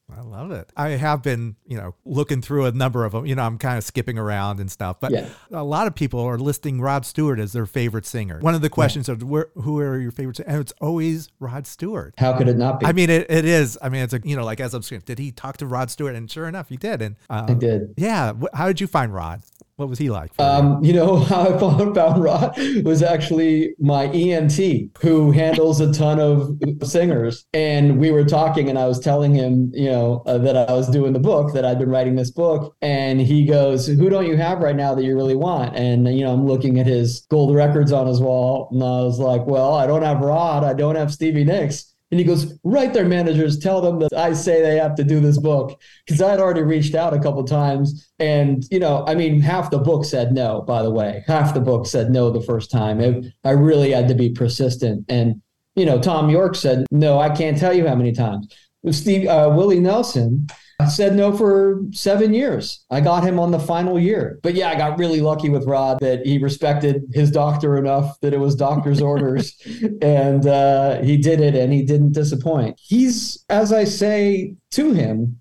love 0.40 0.51
it. 0.53 0.70
I 0.77 0.90
have 0.90 1.22
been, 1.22 1.57
you 1.66 1.77
know, 1.77 1.94
looking 2.05 2.42
through 2.42 2.66
a 2.66 2.72
number 2.72 3.05
of 3.05 3.12
them. 3.12 3.27
You 3.27 3.35
know, 3.35 3.42
I'm 3.42 3.59
kind 3.59 3.79
of 3.79 3.85
skipping 3.85 4.18
around 4.18 4.61
and 4.61 4.70
stuff, 4.70 5.01
but 5.01 5.12
Yeah. 5.12 5.29
a 5.51 5.64
lot 5.64 5.87
of 5.87 5.94
people 5.94 6.20
are 6.20 6.38
listing 6.38 6.81
Rod 6.81 7.05
Stewart 7.07 7.38
as 7.38 7.53
their 7.53 7.66
favorite 7.66 8.07
singer. 8.07 8.38
One 8.40 8.55
of 8.55 8.61
the 8.62 8.70
questions 8.70 9.09
is, 9.09 9.25
where, 9.25 9.49
who 9.55 9.79
are 9.81 9.99
your 9.99 10.11
favorites? 10.12 10.40
And 10.40 10.61
it's 10.61 10.72
always 10.81 11.29
Rod 11.40 11.66
Stewart. 11.66 12.14
how 12.18 12.37
could 12.37 12.49
it 12.49 12.57
not 12.57 12.81
be 12.81 12.87
I 12.87 12.92
mean, 12.92 13.11
it, 13.11 13.31
it 13.31 13.44
is. 13.44 13.79
I 13.83 13.88
mean, 13.88 14.03
it's 14.03 14.12
a, 14.12 14.20
you 14.25 14.37
know, 14.37 14.44
like 14.44 14.61
as 14.61 14.75
I'm 14.75 14.83
saying, 14.83 15.03
did 15.07 15.18
he 15.18 15.33
talk 15.33 15.57
to 15.59 15.66
Rod 15.66 15.90
Stewart? 15.90 16.14
And 16.14 16.31
sure 16.31 16.46
enough, 16.49 16.68
he 16.68 16.77
did. 16.77 17.03
And 17.03 17.16
i 17.31 17.38
um, 17.40 17.59
did 17.59 17.94
yeah, 17.96 18.33
how 18.55 18.66
did 18.66 18.81
you 18.81 18.87
find 18.87 19.14
Rod? 19.14 19.42
What 19.76 19.90
was 19.90 19.98
he 19.98 20.08
like? 20.08 20.32
you? 20.38 20.44
um, 20.44 20.82
you 20.82 20.92
know 20.94 21.16
how 21.30 21.42
I 21.42 21.58
found, 21.58 21.94
found 21.94 22.22
Rod 22.22 22.58
was 22.82 23.02
actually 23.02 23.74
my 23.78 24.04
ENT 24.06 24.58
who 25.00 25.30
handles 25.30 25.80
a 25.80 25.92
ton 25.92 26.18
of 26.18 26.58
singers, 26.82 27.44
and 27.52 27.98
we 27.98 28.10
were 28.10 28.24
talking, 28.24 28.70
and 28.70 28.78
I 28.78 28.86
was 28.86 28.98
telling 28.98 29.34
him, 29.34 29.70
you 29.74 29.90
know, 29.90 30.22
uh, 30.26 30.38
that 30.38 30.56
I 30.56 30.72
was 30.72 30.88
doing 30.88 31.12
the 31.12 31.18
book, 31.18 31.52
that 31.52 31.64
I'd 31.66 31.78
been 31.78 31.90
writing 31.90 32.16
this 32.16 32.30
book, 32.30 32.74
and 32.80 33.20
he 33.20 33.44
goes, 33.44 33.86
"Who 33.86 34.08
don't 34.08 34.26
you 34.26 34.36
have 34.36 34.60
right 34.60 34.76
now 34.76 34.94
that 34.94 35.04
you 35.04 35.14
really 35.14 35.36
want?" 35.36 35.76
And 35.76 36.08
you 36.08 36.24
know, 36.24 36.32
I'm 36.32 36.46
looking 36.46 36.80
at 36.80 36.86
his 36.86 37.26
gold 37.30 37.54
records 37.54 37.92
on 37.92 38.06
his 38.06 38.20
wall, 38.20 38.68
and 38.72 38.82
I 38.82 39.02
was 39.02 39.18
like, 39.18 39.46
"Well, 39.46 39.74
I 39.74 39.86
don't 39.86 40.02
have 40.02 40.20
Rod, 40.20 40.64
I 40.64 40.72
don't 40.72 40.96
have 40.96 41.12
Stevie 41.12 41.44
Nicks." 41.44 41.95
And 42.16 42.20
he 42.22 42.26
goes, 42.26 42.59
write 42.64 42.94
their 42.94 43.05
managers, 43.05 43.59
tell 43.59 43.83
them 43.83 43.98
that 43.98 44.16
I 44.16 44.33
say 44.33 44.62
they 44.62 44.76
have 44.76 44.94
to 44.94 45.05
do 45.05 45.20
this 45.20 45.37
book. 45.37 45.79
Because 46.07 46.22
I'd 46.22 46.40
already 46.40 46.62
reached 46.62 46.94
out 46.94 47.12
a 47.12 47.20
couple 47.20 47.44
times. 47.44 48.09
And, 48.18 48.64
you 48.70 48.79
know, 48.79 49.05
I 49.07 49.14
mean, 49.14 49.38
half 49.38 49.70
the 49.70 49.76
book 49.76 50.07
said 50.07 50.33
no, 50.33 50.62
by 50.62 50.83
the 50.83 50.90
way. 50.90 51.24
Half 51.26 51.52
the 51.52 51.61
book 51.61 51.87
said 51.87 52.11
no 52.11 52.31
the 52.31 52.40
first 52.40 52.70
time. 52.70 53.02
It, 53.02 53.26
I 53.44 53.50
really 53.50 53.90
had 53.90 54.09
to 54.09 54.14
be 54.14 54.31
persistent. 54.31 55.05
And, 55.11 55.42
you 55.74 55.85
know, 55.85 56.00
Thom 56.00 56.31
Yorke 56.31 56.55
said, 56.55 56.87
no, 56.90 57.18
I 57.18 57.29
can't 57.29 57.59
tell 57.59 57.74
you 57.74 57.87
how 57.87 57.94
many 57.94 58.12
times. 58.12 58.48
Steve 58.92 59.29
uh, 59.29 59.52
Willie 59.55 59.79
Nelson 59.79 60.46
said 60.84 61.16
no 61.16 61.36
for 61.36 61.82
seven 61.92 62.34
years. 62.34 62.84
I 62.90 63.00
got 63.00 63.24
him 63.24 63.38
on 63.38 63.50
the 63.50 63.58
final 63.58 63.98
year. 63.98 64.38
But 64.42 64.54
yeah, 64.54 64.68
I 64.68 64.74
got 64.76 64.98
really 64.98 65.20
lucky 65.20 65.48
with 65.48 65.64
Rod 65.64 65.98
that 66.00 66.26
he 66.26 66.38
respected 66.38 67.04
his 67.14 67.30
doctor 67.30 67.78
enough 67.78 68.20
that 68.20 68.34
it 68.34 68.40
was 68.40 68.54
doctor's 68.54 69.00
orders 69.02 69.60
and 70.02 70.46
uh, 70.46 71.00
he 71.02 71.16
did 71.16 71.40
it 71.40 71.54
and 71.54 71.72
he 71.72 71.82
didn't 71.82 72.12
disappoint. 72.12 72.78
He's, 72.82 73.44
as 73.48 73.72
I 73.72 73.84
say 73.84 74.54
to 74.72 74.92
him, 74.92 75.40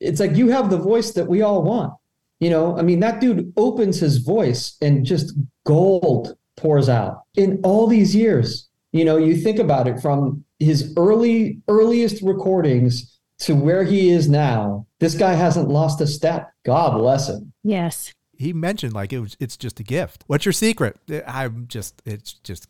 it's 0.00 0.20
like 0.20 0.36
you 0.36 0.48
have 0.48 0.68
the 0.68 0.78
voice 0.78 1.12
that 1.12 1.28
we 1.28 1.42
all 1.42 1.62
want. 1.62 1.94
You 2.40 2.50
know, 2.50 2.76
I 2.76 2.82
mean, 2.82 3.00
that 3.00 3.20
dude 3.20 3.52
opens 3.56 3.98
his 3.98 4.18
voice 4.18 4.76
and 4.82 5.06
just 5.06 5.32
gold 5.64 6.36
pours 6.56 6.88
out 6.88 7.22
in 7.34 7.60
all 7.62 7.86
these 7.86 8.14
years. 8.14 8.68
You 8.92 9.04
know, 9.04 9.16
you 9.16 9.36
think 9.36 9.58
about 9.58 9.88
it 9.88 10.00
from 10.00 10.44
his 10.58 10.92
early, 10.96 11.60
earliest 11.68 12.22
recordings 12.22 13.15
to 13.40 13.54
where 13.54 13.84
he 13.84 14.10
is 14.10 14.28
now. 14.28 14.86
This 15.00 15.14
guy 15.14 15.34
hasn't 15.34 15.68
lost 15.68 16.00
a 16.00 16.06
step. 16.06 16.50
God 16.64 16.96
bless 16.98 17.28
him. 17.28 17.52
Yes. 17.62 18.12
he 18.38 18.52
mentioned 18.52 18.92
like 18.92 19.12
it 19.12 19.20
was, 19.20 19.36
it's 19.40 19.56
just 19.56 19.80
a 19.80 19.82
gift. 19.82 20.24
What's 20.26 20.44
your 20.44 20.52
secret? 20.52 20.96
I'm 21.26 21.66
just, 21.68 22.02
it's 22.04 22.34
just, 22.34 22.68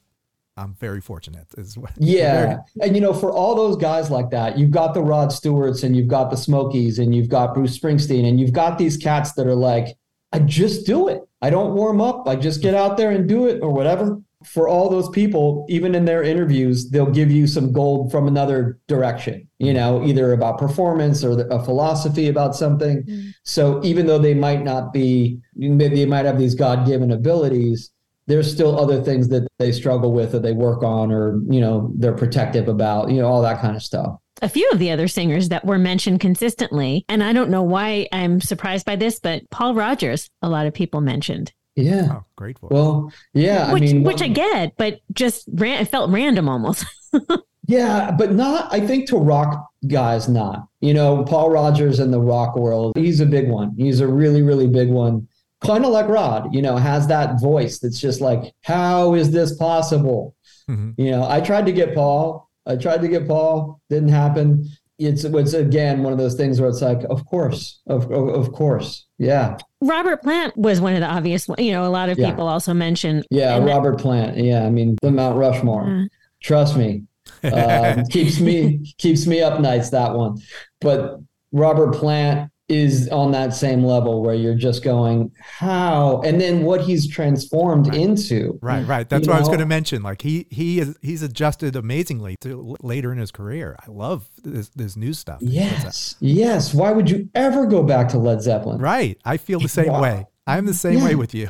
I'm 0.56 0.74
very 0.74 1.00
fortunate. 1.00 1.46
Is 1.58 1.76
what, 1.76 1.90
Yeah. 1.98 2.40
very- 2.46 2.58
And 2.82 2.94
you 2.96 3.00
know, 3.02 3.12
for 3.12 3.30
all 3.32 3.54
those 3.54 3.76
guys 3.76 4.10
like 4.10 4.30
that, 4.30 4.56
you've 4.58 4.70
got 4.70 4.94
the 4.94 5.02
Rod 5.02 5.30
Stewarts 5.32 5.82
and 5.82 5.94
you've 5.96 6.08
got 6.08 6.30
the 6.30 6.36
Smokies 6.36 6.98
and 6.98 7.14
you've 7.14 7.28
got 7.28 7.54
Bruce 7.54 7.78
Springsteen 7.78 8.26
and 8.28 8.40
you've 8.40 8.52
got 8.52 8.78
these 8.78 8.96
cats 8.96 9.32
that 9.32 9.46
are 9.46 9.54
like, 9.54 9.96
I 10.32 10.38
just 10.40 10.86
do 10.86 11.08
it. 11.08 11.22
I 11.42 11.50
don't 11.50 11.74
warm 11.74 12.00
up. 12.00 12.26
I 12.26 12.36
just 12.36 12.62
get 12.62 12.74
out 12.74 12.96
there 12.96 13.10
and 13.10 13.28
do 13.28 13.46
it 13.46 13.60
or 13.62 13.70
whatever. 13.70 14.20
For 14.46 14.68
all 14.68 14.88
those 14.88 15.08
people, 15.10 15.66
even 15.68 15.94
in 15.94 16.04
their 16.04 16.22
interviews, 16.22 16.88
they'll 16.90 17.10
give 17.10 17.30
you 17.30 17.46
some 17.46 17.72
gold 17.72 18.10
from 18.10 18.28
another 18.28 18.78
direction, 18.86 19.48
you 19.58 19.74
know, 19.74 20.04
either 20.04 20.32
about 20.32 20.58
performance 20.58 21.24
or 21.24 21.46
a 21.50 21.62
philosophy 21.62 22.28
about 22.28 22.54
something. 22.54 23.02
Mm. 23.02 23.32
So 23.44 23.82
even 23.84 24.06
though 24.06 24.18
they 24.18 24.34
might 24.34 24.62
not 24.62 24.92
be, 24.92 25.38
maybe 25.54 25.96
they 25.96 26.06
might 26.06 26.24
have 26.24 26.38
these 26.38 26.54
God 26.54 26.86
given 26.86 27.10
abilities, 27.10 27.90
there's 28.26 28.50
still 28.50 28.78
other 28.78 29.02
things 29.02 29.28
that 29.28 29.46
they 29.58 29.72
struggle 29.72 30.12
with 30.12 30.34
or 30.34 30.38
they 30.38 30.52
work 30.52 30.82
on 30.82 31.12
or 31.12 31.40
you 31.48 31.60
know 31.60 31.92
they're 31.96 32.12
protective 32.12 32.68
about 32.68 33.10
you 33.10 33.20
know 33.20 33.28
all 33.28 33.42
that 33.42 33.60
kind 33.60 33.76
of 33.76 33.82
stuff 33.82 34.16
A 34.42 34.48
few 34.48 34.68
of 34.70 34.78
the 34.78 34.90
other 34.90 35.08
singers 35.08 35.48
that 35.48 35.64
were 35.64 35.78
mentioned 35.78 36.20
consistently, 36.20 37.06
and 37.08 37.22
I 37.22 37.32
don't 37.32 37.48
know 37.48 37.62
why 37.62 38.06
I'm 38.12 38.40
surprised 38.40 38.84
by 38.84 38.96
this, 38.96 39.18
but 39.18 39.48
Paul 39.50 39.74
Rodgers, 39.74 40.28
a 40.42 40.48
lot 40.50 40.66
of 40.66 40.74
people 40.74 41.00
mentioned. 41.00 41.54
Yeah 41.76 42.08
Oh, 42.10 42.24
great 42.36 42.58
voice. 42.58 42.70
well 42.70 43.12
yeah 43.34 43.72
which, 43.72 43.82
i 43.82 43.86
mean 43.86 44.02
which 44.02 44.22
I 44.22 44.28
get, 44.28 44.76
but 44.76 45.00
just 45.12 45.48
ran, 45.52 45.80
it 45.82 45.88
felt 45.88 46.10
random 46.10 46.48
almost. 46.48 46.84
yeah 47.68 48.10
but 48.16 48.32
not 48.32 48.72
i 48.72 48.78
think 48.78 49.08
to 49.08 49.16
rock 49.16 49.66
guys 49.88 50.28
not 50.28 50.68
you 50.80 50.94
know 50.94 51.24
paul 51.24 51.50
rodgers 51.50 51.98
in 51.98 52.10
the 52.12 52.20
rock 52.20 52.56
world 52.56 52.92
he's 52.96 53.20
a 53.20 53.26
big 53.26 53.48
one 53.48 53.74
he's 53.76 53.98
a 54.00 54.06
really 54.06 54.42
really 54.42 54.66
big 54.68 54.88
one 54.88 55.26
kind 55.64 55.84
of 55.84 55.90
like 55.90 56.06
rod 56.08 56.54
you 56.54 56.62
know 56.62 56.76
has 56.76 57.08
that 57.08 57.40
voice 57.40 57.78
that's 57.80 57.98
just 57.98 58.20
like 58.20 58.52
how 58.62 59.14
is 59.14 59.30
this 59.32 59.56
possible 59.56 60.34
Mhm. 60.68 60.94
You 60.96 61.12
know, 61.12 61.24
I 61.30 61.40
tried 61.40 61.64
to 61.66 61.72
get 61.72 61.94
Paul. 61.94 62.50
I 62.66 62.74
tried 62.74 63.00
to 63.02 63.06
get 63.06 63.28
Paul. 63.28 63.80
Didn't 63.88 64.08
happen. 64.08 64.68
It's 64.98 65.22
it's 65.22 65.52
again 65.52 66.02
one 66.02 66.12
of 66.12 66.18
those 66.18 66.34
things 66.34 66.60
where 66.60 66.68
it's 66.68 66.82
like, 66.82 67.04
of 67.08 67.24
course, 67.24 67.82
of 67.86 68.10
of, 68.10 68.28
of 68.30 68.50
course, 68.52 69.06
yeah, 69.16 69.58
Robert 69.82 70.22
Plant 70.22 70.56
was 70.56 70.80
one 70.80 70.94
of 70.94 71.00
the 71.00 71.06
obvious 71.06 71.46
ones. 71.48 71.60
You 71.60 71.72
know, 71.72 71.84
a 71.86 71.88
lot 71.90 72.08
of 72.08 72.18
Yeah. 72.18 72.30
people 72.30 72.48
also 72.48 72.72
mentioned. 72.74 73.26
yeah. 73.30 73.56
And 73.56 73.66
that- 73.68 73.74
Robert 73.74 73.98
Plant. 74.00 74.36
Yeah, 74.38 74.64
I 74.64 74.70
mean 74.70 74.96
the 75.02 75.10
Mount 75.10 75.36
Rushmore. 75.36 75.82
Uh, 75.86 76.04
Trust 76.42 76.76
me, 76.76 77.02
um, 77.44 78.04
keeps 78.06 78.40
me 78.40 78.92
keeps 78.98 79.26
me 79.26 79.40
up 79.42 79.60
nights. 79.60 79.90
That 79.90 80.14
one, 80.14 80.38
but 80.80 81.18
Robert 81.52 81.94
Plant 81.94 82.50
is 82.68 83.08
on 83.10 83.30
that 83.30 83.54
same 83.54 83.84
level 83.84 84.22
where 84.22 84.34
you're 84.34 84.54
just 84.56 84.82
going 84.82 85.30
how, 85.40 86.20
and 86.22 86.40
then 86.40 86.62
what 86.64 86.80
he's 86.80 87.06
transformed 87.08 87.86
Right. 87.88 87.96
into. 88.00 88.58
Right, 88.60 88.84
right. 88.86 89.08
That's 89.08 89.28
what 89.28 89.36
I 89.36 89.38
was 89.38 89.48
going 89.48 89.60
to 89.60 89.66
mention. 89.66 90.02
Like 90.02 90.22
he 90.22 90.46
he 90.50 90.80
is 90.80 90.96
he's 91.00 91.22
adjusted 91.22 91.76
amazingly 91.76 92.36
to 92.40 92.76
later 92.82 93.12
in 93.12 93.18
his 93.18 93.30
career. 93.30 93.76
I 93.86 93.90
love 93.90 94.28
this 94.42 94.68
this 94.70 94.96
new 94.96 95.12
stuff. 95.12 95.38
that 95.40 95.48
he 95.48 95.58
puts 95.60 95.72
out. 95.74 95.84
Yes, 95.84 96.16
yes. 96.20 96.74
Why 96.74 96.90
would 96.90 97.08
you 97.08 97.28
ever 97.34 97.66
go 97.66 97.82
back 97.84 98.08
to 98.08 98.18
Led 98.18 98.42
Zeppelin? 98.42 98.80
Right. 98.80 99.16
I 99.24 99.36
feel 99.36 99.60
the 99.60 99.68
same 99.68 99.92
Wow. 99.92 100.02
way. 100.02 100.26
I'm 100.46 100.66
the 100.66 100.74
same 100.74 100.98
Yeah. 100.98 101.04
way 101.04 101.14
with 101.14 101.34
you. 101.34 101.48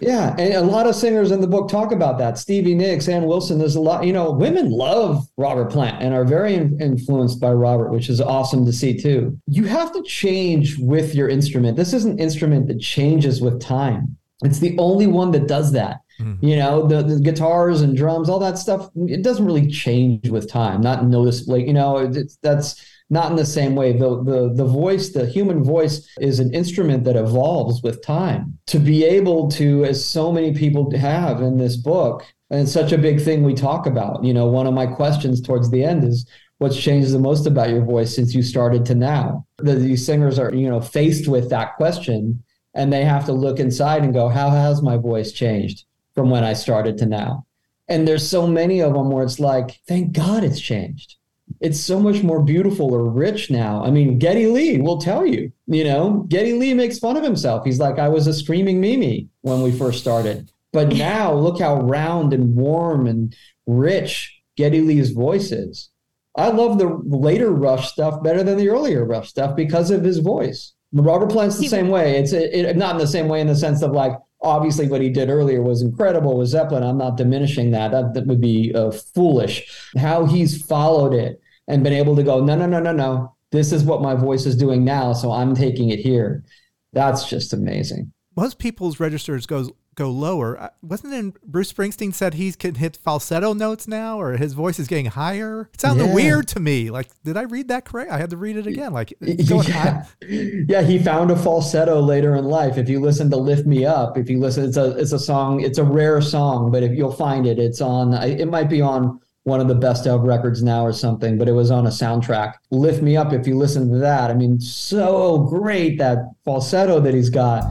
Yeah, 0.00 0.34
and 0.38 0.54
a 0.54 0.60
lot 0.60 0.86
of 0.86 0.94
singers 0.94 1.30
in 1.30 1.40
the 1.40 1.46
book 1.46 1.68
talk 1.68 1.92
about 1.92 2.18
that. 2.18 2.38
Stevie 2.38 2.74
Nicks, 2.74 3.08
Ann 3.08 3.24
Wilson. 3.24 3.58
There's 3.58 3.76
a 3.76 3.80
lot. 3.80 4.04
You 4.04 4.12
know, 4.12 4.30
women 4.30 4.70
love 4.70 5.26
Robert 5.36 5.70
Plant 5.70 6.02
and 6.02 6.14
are 6.14 6.24
very 6.24 6.54
in- 6.54 6.80
influenced 6.80 7.40
by 7.40 7.52
Robert, 7.52 7.90
which 7.90 8.08
is 8.08 8.20
awesome 8.20 8.64
to 8.66 8.72
see 8.72 8.98
too. 8.98 9.38
You 9.46 9.64
have 9.64 9.92
to 9.92 10.02
change 10.02 10.78
with 10.78 11.14
your 11.14 11.28
instrument. 11.28 11.76
This 11.76 11.92
is 11.92 12.04
an 12.04 12.18
instrument 12.18 12.68
that 12.68 12.80
changes 12.80 13.40
with 13.40 13.60
time. 13.60 14.16
It's 14.42 14.58
the 14.58 14.76
only 14.78 15.06
one 15.06 15.30
that 15.32 15.46
does 15.46 15.72
that. 15.72 16.00
Mm-hmm. 16.20 16.46
You 16.46 16.56
know, 16.56 16.86
the, 16.86 17.02
the, 17.02 17.20
guitars 17.20 17.80
and 17.80 17.96
drums, 17.96 18.28
all 18.28 18.38
that 18.38 18.58
stuff, 18.58 18.88
it 18.94 19.22
doesn't 19.22 19.44
really 19.44 19.68
change 19.68 20.28
with 20.28 20.48
time, 20.48 20.80
not 20.80 21.04
noticeably. 21.04 21.66
You 21.66 21.72
know, 21.72 21.98
it's, 21.98 22.36
that's 22.36 22.84
not 23.10 23.30
in 23.30 23.36
the 23.36 23.46
same 23.46 23.74
way. 23.74 23.92
The, 23.92 24.22
the, 24.22 24.52
the 24.54 24.64
voice, 24.64 25.10
the 25.10 25.26
human 25.26 25.62
voice, 25.62 26.08
is 26.20 26.40
an 26.40 26.52
instrument 26.54 27.04
that 27.04 27.16
evolves 27.16 27.82
with 27.82 28.02
time. 28.02 28.58
To 28.68 28.78
be 28.78 29.04
able 29.04 29.50
to, 29.52 29.84
as 29.84 30.04
so 30.04 30.32
many 30.32 30.54
people 30.54 30.90
have 30.96 31.42
in 31.42 31.58
this 31.58 31.76
book, 31.76 32.24
and 32.50 32.60
it's 32.62 32.72
such 32.72 32.92
a 32.92 32.98
big 32.98 33.20
thing 33.20 33.42
we 33.42 33.54
talk 33.54 33.86
about. 33.86 34.24
You 34.24 34.34
know, 34.34 34.46
one 34.46 34.66
of 34.66 34.74
my 34.74 34.86
questions 34.86 35.40
towards 35.40 35.70
the 35.70 35.84
end 35.84 36.04
is 36.04 36.26
what's 36.58 36.80
changed 36.80 37.12
the 37.12 37.18
most 37.18 37.46
about 37.46 37.70
your 37.70 37.84
voice 37.84 38.14
since 38.14 38.34
you 38.34 38.42
started 38.42 38.84
to 38.86 38.94
now? 38.94 39.46
The, 39.58 39.74
these 39.74 40.04
singers 40.04 40.38
are, 40.38 40.54
you 40.54 40.68
know, 40.68 40.80
faced 40.80 41.28
with 41.28 41.50
that 41.50 41.76
question 41.76 42.42
and 42.74 42.92
they 42.92 43.04
have 43.04 43.24
to 43.26 43.32
look 43.32 43.60
inside 43.60 44.02
and 44.02 44.12
go, 44.12 44.28
how 44.28 44.50
has 44.50 44.82
my 44.82 44.96
voice 44.96 45.32
changed 45.32 45.84
from 46.14 46.30
when 46.30 46.44
I 46.44 46.52
started 46.52 46.98
to 46.98 47.06
now? 47.06 47.46
And 47.88 48.08
there's 48.08 48.28
so 48.28 48.46
many 48.46 48.80
of 48.80 48.94
them 48.94 49.10
where 49.10 49.24
it's 49.24 49.38
like, 49.38 49.80
thank 49.86 50.12
God 50.12 50.42
it's 50.42 50.60
changed. 50.60 51.16
It's 51.60 51.80
so 51.80 52.00
much 52.00 52.22
more 52.22 52.42
beautiful 52.42 52.94
or 52.94 53.08
rich 53.08 53.50
now. 53.50 53.84
I 53.84 53.90
mean, 53.90 54.18
Geddy 54.18 54.46
Lee 54.46 54.80
will 54.80 54.98
tell 54.98 55.24
you, 55.24 55.52
you 55.66 55.84
know, 55.84 56.24
Geddy 56.28 56.54
Lee 56.54 56.74
makes 56.74 56.98
fun 56.98 57.16
of 57.16 57.22
himself. 57.22 57.64
He's 57.64 57.78
like, 57.78 57.98
I 57.98 58.08
was 58.08 58.26
a 58.26 58.34
screaming 58.34 58.80
Mimi 58.80 59.28
when 59.42 59.62
we 59.62 59.72
first 59.72 60.00
started. 60.00 60.50
But 60.72 60.88
now 60.88 61.32
look 61.32 61.60
how 61.60 61.80
round 61.82 62.32
and 62.32 62.56
warm 62.56 63.06
and 63.06 63.34
rich 63.66 64.42
Geddy 64.56 64.80
Lee's 64.80 65.10
voice 65.10 65.52
is. 65.52 65.90
I 66.36 66.48
love 66.48 66.78
the 66.78 66.88
later 67.04 67.52
Rush 67.52 67.92
stuff 67.92 68.22
better 68.22 68.42
than 68.42 68.58
the 68.58 68.68
earlier 68.68 69.04
Rush 69.04 69.28
stuff 69.28 69.54
because 69.54 69.90
of 69.90 70.02
his 70.02 70.18
voice. 70.18 70.72
Robert 70.92 71.30
Plant's 71.30 71.58
the 71.58 71.68
same 71.68 71.88
way. 71.88 72.18
It's 72.18 72.32
it, 72.32 72.54
it, 72.54 72.76
not 72.76 72.94
in 72.94 73.00
the 73.00 73.06
same 73.06 73.28
way 73.28 73.40
in 73.40 73.46
the 73.46 73.56
sense 73.56 73.82
of 73.82 73.92
like 73.92 74.12
obviously 74.44 74.86
what 74.86 75.00
he 75.00 75.10
did 75.10 75.30
earlier 75.30 75.62
was 75.62 75.82
incredible 75.82 76.36
with 76.38 76.48
Zeppelin. 76.48 76.84
I'm 76.84 76.98
not 76.98 77.16
diminishing 77.16 77.70
that. 77.72 77.90
That, 77.90 78.14
that 78.14 78.26
would 78.26 78.40
be 78.40 78.72
uh, 78.74 78.90
foolish. 78.90 79.90
How 79.96 80.26
he's 80.26 80.62
followed 80.62 81.14
it 81.14 81.40
and 81.66 81.82
been 81.82 81.92
able 81.92 82.14
to 82.16 82.22
go, 82.22 82.44
no, 82.44 82.54
no, 82.54 82.66
no, 82.66 82.78
no, 82.78 82.92
no. 82.92 83.34
This 83.50 83.72
is 83.72 83.84
what 83.84 84.02
my 84.02 84.14
voice 84.14 84.46
is 84.46 84.56
doing 84.56 84.84
now, 84.84 85.12
so 85.12 85.32
I'm 85.32 85.54
taking 85.54 85.90
it 85.90 86.00
here. 86.00 86.44
That's 86.92 87.28
just 87.28 87.52
amazing. 87.52 88.12
Most 88.36 88.58
people's 88.58 89.00
registers 89.00 89.46
goes 89.46 89.70
go 89.94 90.10
lower. 90.10 90.60
Uh, 90.60 90.68
wasn't 90.82 91.14
it 91.14 91.42
Bruce 91.42 91.72
Springsteen 91.72 92.12
said 92.12 92.34
he 92.34 92.52
can 92.52 92.76
hit 92.76 92.96
falsetto 92.96 93.52
notes 93.52 93.88
now, 93.88 94.20
or 94.20 94.36
his 94.36 94.52
voice 94.52 94.78
is 94.78 94.86
getting 94.86 95.06
higher? 95.06 95.68
It 95.72 95.80
sounded 95.80 96.06
yeah. 96.06 96.14
weird 96.14 96.48
to 96.48 96.60
me. 96.60 96.90
Like, 96.90 97.08
did 97.24 97.36
I 97.36 97.42
read 97.42 97.68
that 97.68 97.84
correct? 97.84 98.10
I 98.10 98.18
had 98.18 98.30
to 98.30 98.36
read 98.36 98.56
it 98.56 98.66
again. 98.66 98.92
Like, 98.92 99.14
yeah. 99.20 100.04
yeah, 100.20 100.82
he 100.82 100.98
found 100.98 101.30
a 101.30 101.36
falsetto 101.36 102.00
later 102.00 102.36
in 102.36 102.44
life. 102.44 102.76
If 102.78 102.88
you 102.88 103.00
listen 103.00 103.30
to 103.30 103.36
"Lift 103.36 103.66
Me 103.66 103.84
Up," 103.84 104.18
if 104.18 104.28
you 104.28 104.38
listen, 104.38 104.64
it's 104.64 104.76
a 104.76 104.96
it's 104.98 105.12
a 105.12 105.18
song. 105.18 105.60
It's 105.60 105.78
a 105.78 105.84
rare 105.84 106.20
song, 106.20 106.70
but 106.70 106.82
if 106.82 106.92
you'll 106.92 107.12
find 107.12 107.46
it, 107.46 107.58
it's 107.58 107.80
on. 107.80 108.14
It 108.14 108.48
might 108.48 108.68
be 108.68 108.80
on 108.80 109.20
one 109.44 109.60
of 109.60 109.68
the 109.68 109.74
best 109.74 110.06
of 110.06 110.22
records 110.22 110.62
now 110.62 110.84
or 110.84 110.92
something, 110.92 111.36
but 111.36 111.48
it 111.48 111.52
was 111.52 111.70
on 111.70 111.86
a 111.86 111.90
soundtrack. 111.90 112.54
Lift 112.70 113.02
Me 113.02 113.16
Up, 113.16 113.32
if 113.32 113.46
you 113.46 113.56
listen 113.56 113.90
to 113.92 113.98
that. 113.98 114.30
I 114.30 114.34
mean, 114.34 114.58
so 114.58 115.38
great 115.38 115.98
that 115.98 116.18
falsetto 116.44 116.98
that 117.00 117.14
he's 117.14 117.30
got. 117.30 117.62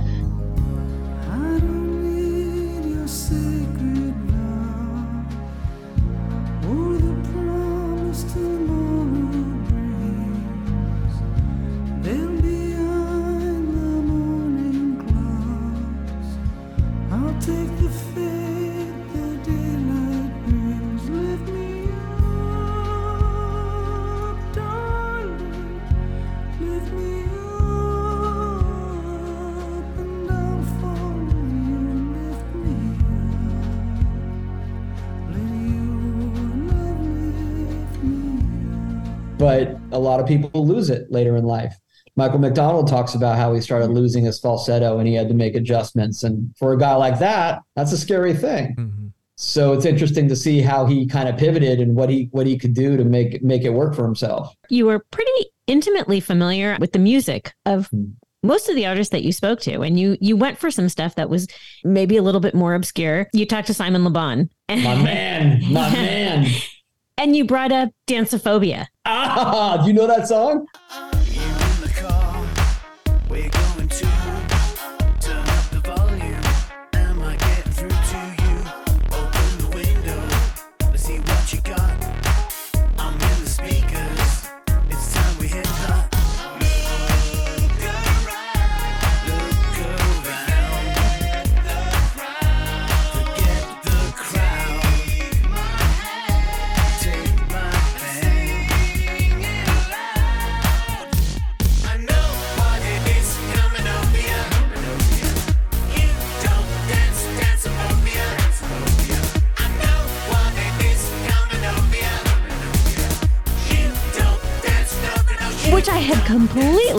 But 3.13 3.42
of 40.23 40.27
people 40.29 40.65
lose 40.65 40.89
it 40.89 41.11
later 41.11 41.35
in 41.35 41.45
life. 41.45 41.75
Michael 42.15 42.39
McDonald 42.39 42.87
talks 42.87 43.15
about 43.15 43.37
how 43.37 43.53
he 43.53 43.61
started 43.61 43.89
losing 43.89 44.23
his 44.23 44.39
falsetto 44.39 44.99
and 44.99 45.07
he 45.07 45.15
had 45.15 45.27
to 45.29 45.33
make 45.33 45.55
adjustments. 45.55 46.23
And 46.23 46.55
for 46.57 46.73
a 46.73 46.77
guy 46.77 46.95
like 46.95 47.19
that, 47.19 47.61
that's 47.75 47.91
a 47.91 47.97
scary 47.97 48.33
thing. 48.33 48.75
Mm-hmm. 48.75 49.07
So 49.35 49.73
it's 49.73 49.85
interesting 49.85 50.27
to 50.29 50.35
see 50.35 50.61
how 50.61 50.85
he 50.85 51.07
kind 51.07 51.27
of 51.27 51.37
pivoted 51.37 51.79
and 51.79 51.95
what 51.95 52.09
he 52.09 52.29
what 52.31 52.45
he 52.45 52.57
could 52.57 52.75
do 52.75 52.97
to 52.97 53.03
make 53.03 53.41
make 53.41 53.63
it 53.63 53.71
work 53.71 53.95
for 53.95 54.03
himself. 54.03 54.55
You 54.69 54.85
were 54.85 54.99
pretty 55.11 55.31
intimately 55.65 56.19
familiar 56.19 56.77
with 56.79 56.91
the 56.91 56.99
music 56.99 57.53
of 57.65 57.89
mm-hmm. 57.89 58.11
most 58.43 58.69
of 58.69 58.75
the 58.75 58.85
artists 58.85 59.11
that 59.11 59.23
you 59.23 59.31
spoke 59.31 59.59
to 59.61 59.81
and 59.81 59.99
you 59.99 60.17
you 60.21 60.37
went 60.37 60.59
for 60.59 60.69
some 60.69 60.87
stuff 60.87 61.15
that 61.15 61.29
was 61.29 61.47
maybe 61.83 62.15
a 62.15 62.21
little 62.21 62.41
bit 62.41 62.53
more 62.53 62.75
obscure. 62.75 63.27
You 63.33 63.47
talked 63.47 63.67
to 63.67 63.73
Simon 63.73 64.03
Le 64.03 64.11
Bon. 64.11 64.49
My 64.69 65.01
man, 65.01 65.61
my 65.73 65.89
man. 65.93 66.47
And 67.17 67.35
you 67.35 67.45
brought 67.45 67.71
up 67.71 67.89
Danceophobia. 68.07 68.87
Ah, 69.05 69.81
do 69.81 69.87
you 69.87 69.93
know 69.93 70.07
that 70.07 70.27
song? 70.27 70.65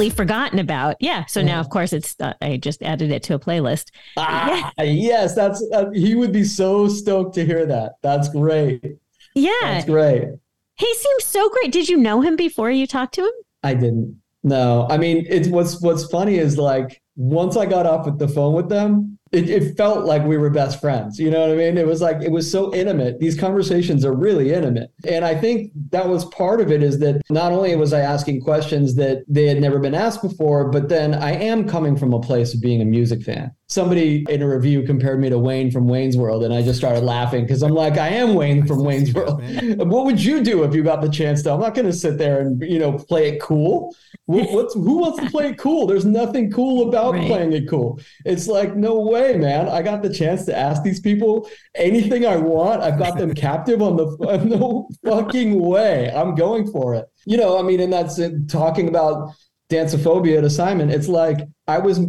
Completely 0.05 0.17
forgotten 0.17 0.59
about. 0.59 0.97
Yeah. 1.01 1.25
So 1.27 1.43
now, 1.43 1.61
of 1.61 1.69
course, 1.71 1.93
it's 1.93 2.17
uh, 2.21 2.35
I 2.41 2.57
just 2.57 2.83
added 2.83 3.11
it 3.11 3.23
to 3.25 3.35
a 3.35 3.39
playlist. 3.39 3.91
Ah, 4.17 4.73
yeah. 4.79 4.85
Yes, 4.85 5.35
that's 5.35 5.65
uh, 5.73 5.91
he 5.91 6.15
would 6.15 6.33
be 6.33 6.45
so 6.45 6.89
stoked 6.89 7.35
to 7.35 7.45
hear 7.45 7.67
that. 7.67 7.93
That's 8.03 8.29
great. 8.29 8.99
Yeah, 9.35 9.53
that's 9.63 9.87
great. 9.87 10.29
He 10.77 10.95
seems 10.95 11.25
so 11.25 11.49
great. 11.51 11.73
Did 11.73 11.89
you 11.89 11.97
know 11.97 12.21
him 12.21 12.37
before 12.37 12.71
you 12.71 12.87
talked 12.87 13.15
to 13.15 13.23
him? 13.23 13.33
I 13.63 13.75
didn't. 13.75 14.21
No, 14.43 14.87
I 14.91 14.99
mean, 14.99 15.27
it's 15.29 15.49
what's 15.49 15.81
what's 15.81 16.05
funny 16.07 16.37
is 16.37 16.59
like 16.59 17.01
once 17.17 17.57
I 17.57 17.67
got 17.67 17.87
off 17.87 18.07
with 18.07 18.19
the 18.19 18.29
phone 18.29 18.55
with 18.55 18.69
them, 18.69 19.19
it, 19.35 19.51
it, 19.51 19.77
felt 19.77 20.05
like 20.05 20.25
we 20.25 20.37
were 20.37 20.51
best 20.51 20.81
friends. 20.81 21.19
You 21.19 21.31
know 21.31 21.41
what 21.41 21.51
I 21.51 21.57
mean? 21.57 21.77
It 21.77 21.87
was 21.87 22.01
like 22.01 22.23
it 22.23 22.31
was 22.31 22.51
so 22.51 22.75
intimate. 22.75 23.19
These 23.19 23.39
conversations 23.39 24.05
are 24.05 24.15
really 24.15 24.53
intimate. 24.53 24.91
And 25.07 25.25
I 25.25 25.35
think 25.35 25.73
that 25.91 26.09
was 26.09 26.25
part 26.27 26.61
of 26.61 26.71
it 26.71 26.83
is 26.83 26.99
that 27.01 27.23
not 27.31 27.53
only 27.53 27.75
was 27.77 27.93
I 27.93 28.01
asking 28.01 28.43
questions 28.43 28.95
that 28.97 29.25
they 29.29 29.47
had 29.47 29.61
never 29.61 29.79
been 29.79 29.95
asked 29.95 30.23
before, 30.23 30.71
but 30.71 30.89
then 30.89 31.15
I 31.15 31.33
am 31.33 31.69
coming 31.69 31.97
from 31.97 32.13
a 32.13 32.21
place 32.21 32.55
of 32.55 32.61
being 32.61 32.81
a 32.81 32.85
music 32.85 33.23
fan. 33.23 33.51
Somebody 33.67 34.27
in 34.29 34.43
a 34.43 34.49
review 34.49 34.83
compared 34.83 35.21
me 35.21 35.31
to 35.31 35.39
Wayne 35.39 35.71
from 35.71 35.89
Wayne's 35.89 36.17
World, 36.17 36.45
and 36.45 36.53
I 36.53 36.63
just 36.63 36.79
started 36.79 37.03
laughing 37.03 37.45
because 37.45 37.63
I'm 37.63 37.73
like, 37.73 37.97
I 37.97 38.09
am 38.09 38.35
Wayne 38.35 38.67
from 38.67 38.85
Wayne's 38.85 39.13
World. 39.15 39.43
what 39.79 40.05
would 40.05 40.23
you 40.23 40.45
do 40.45 40.65
if 40.65 40.75
you 40.75 40.83
got 40.83 41.01
the 41.01 41.09
chance 41.09 41.43
to? 41.43 41.53
I'm 41.53 41.61
not 41.61 41.75
going 41.75 41.87
to 41.87 41.93
sit 41.93 42.19
there 42.19 42.41
and 42.41 42.63
you 42.63 42.79
know 42.79 42.93
play 42.93 43.31
it 43.31 43.41
cool. 43.41 43.95
What's 44.27 44.75
who 44.75 44.99
wants 44.99 45.21
to 45.21 45.31
play 45.31 45.49
it 45.49 45.59
cool? 45.59 45.87
There's 45.87 46.05
nothing 46.05 46.51
cool 46.51 46.89
about 46.89 47.15
right. 47.15 47.27
playing 47.27 47.53
it 47.53 47.69
cool. 47.69 48.01
It's 48.25 48.47
like 48.47 48.77
no 48.77 49.01
way 49.01 49.15
way, 49.15 49.37
man. 49.37 49.69
I 49.69 49.83
got 49.83 50.03
the 50.03 50.13
chance 50.13 50.45
to 50.47 50.57
ask 50.57 50.83
these 50.83 51.01
people 51.01 51.49
anything 51.75 52.27
I 52.27 52.37
want. 52.37 52.83
I've 52.83 52.99
got 52.99 53.17
them 53.17 53.35
captive 53.47 53.81
on 53.81 53.97
the 53.97 54.07
no 54.45 54.89
fucking 55.05 55.59
way. 55.61 56.11
I'm 56.15 56.35
going 56.35 56.71
for 56.71 56.95
it. 56.95 57.07
You 57.25 57.37
know, 57.37 57.59
I 57.59 57.63
mean, 57.63 57.81
and 57.81 57.93
that's 57.93 58.19
it, 58.19 58.49
talking 58.49 58.89
about 58.89 59.35
danceophobia 59.75 60.41
to 60.41 60.51
Simon. 60.51 60.91
It's 60.91 61.09
like 61.09 61.41
I 61.67 61.79
was 61.79 62.01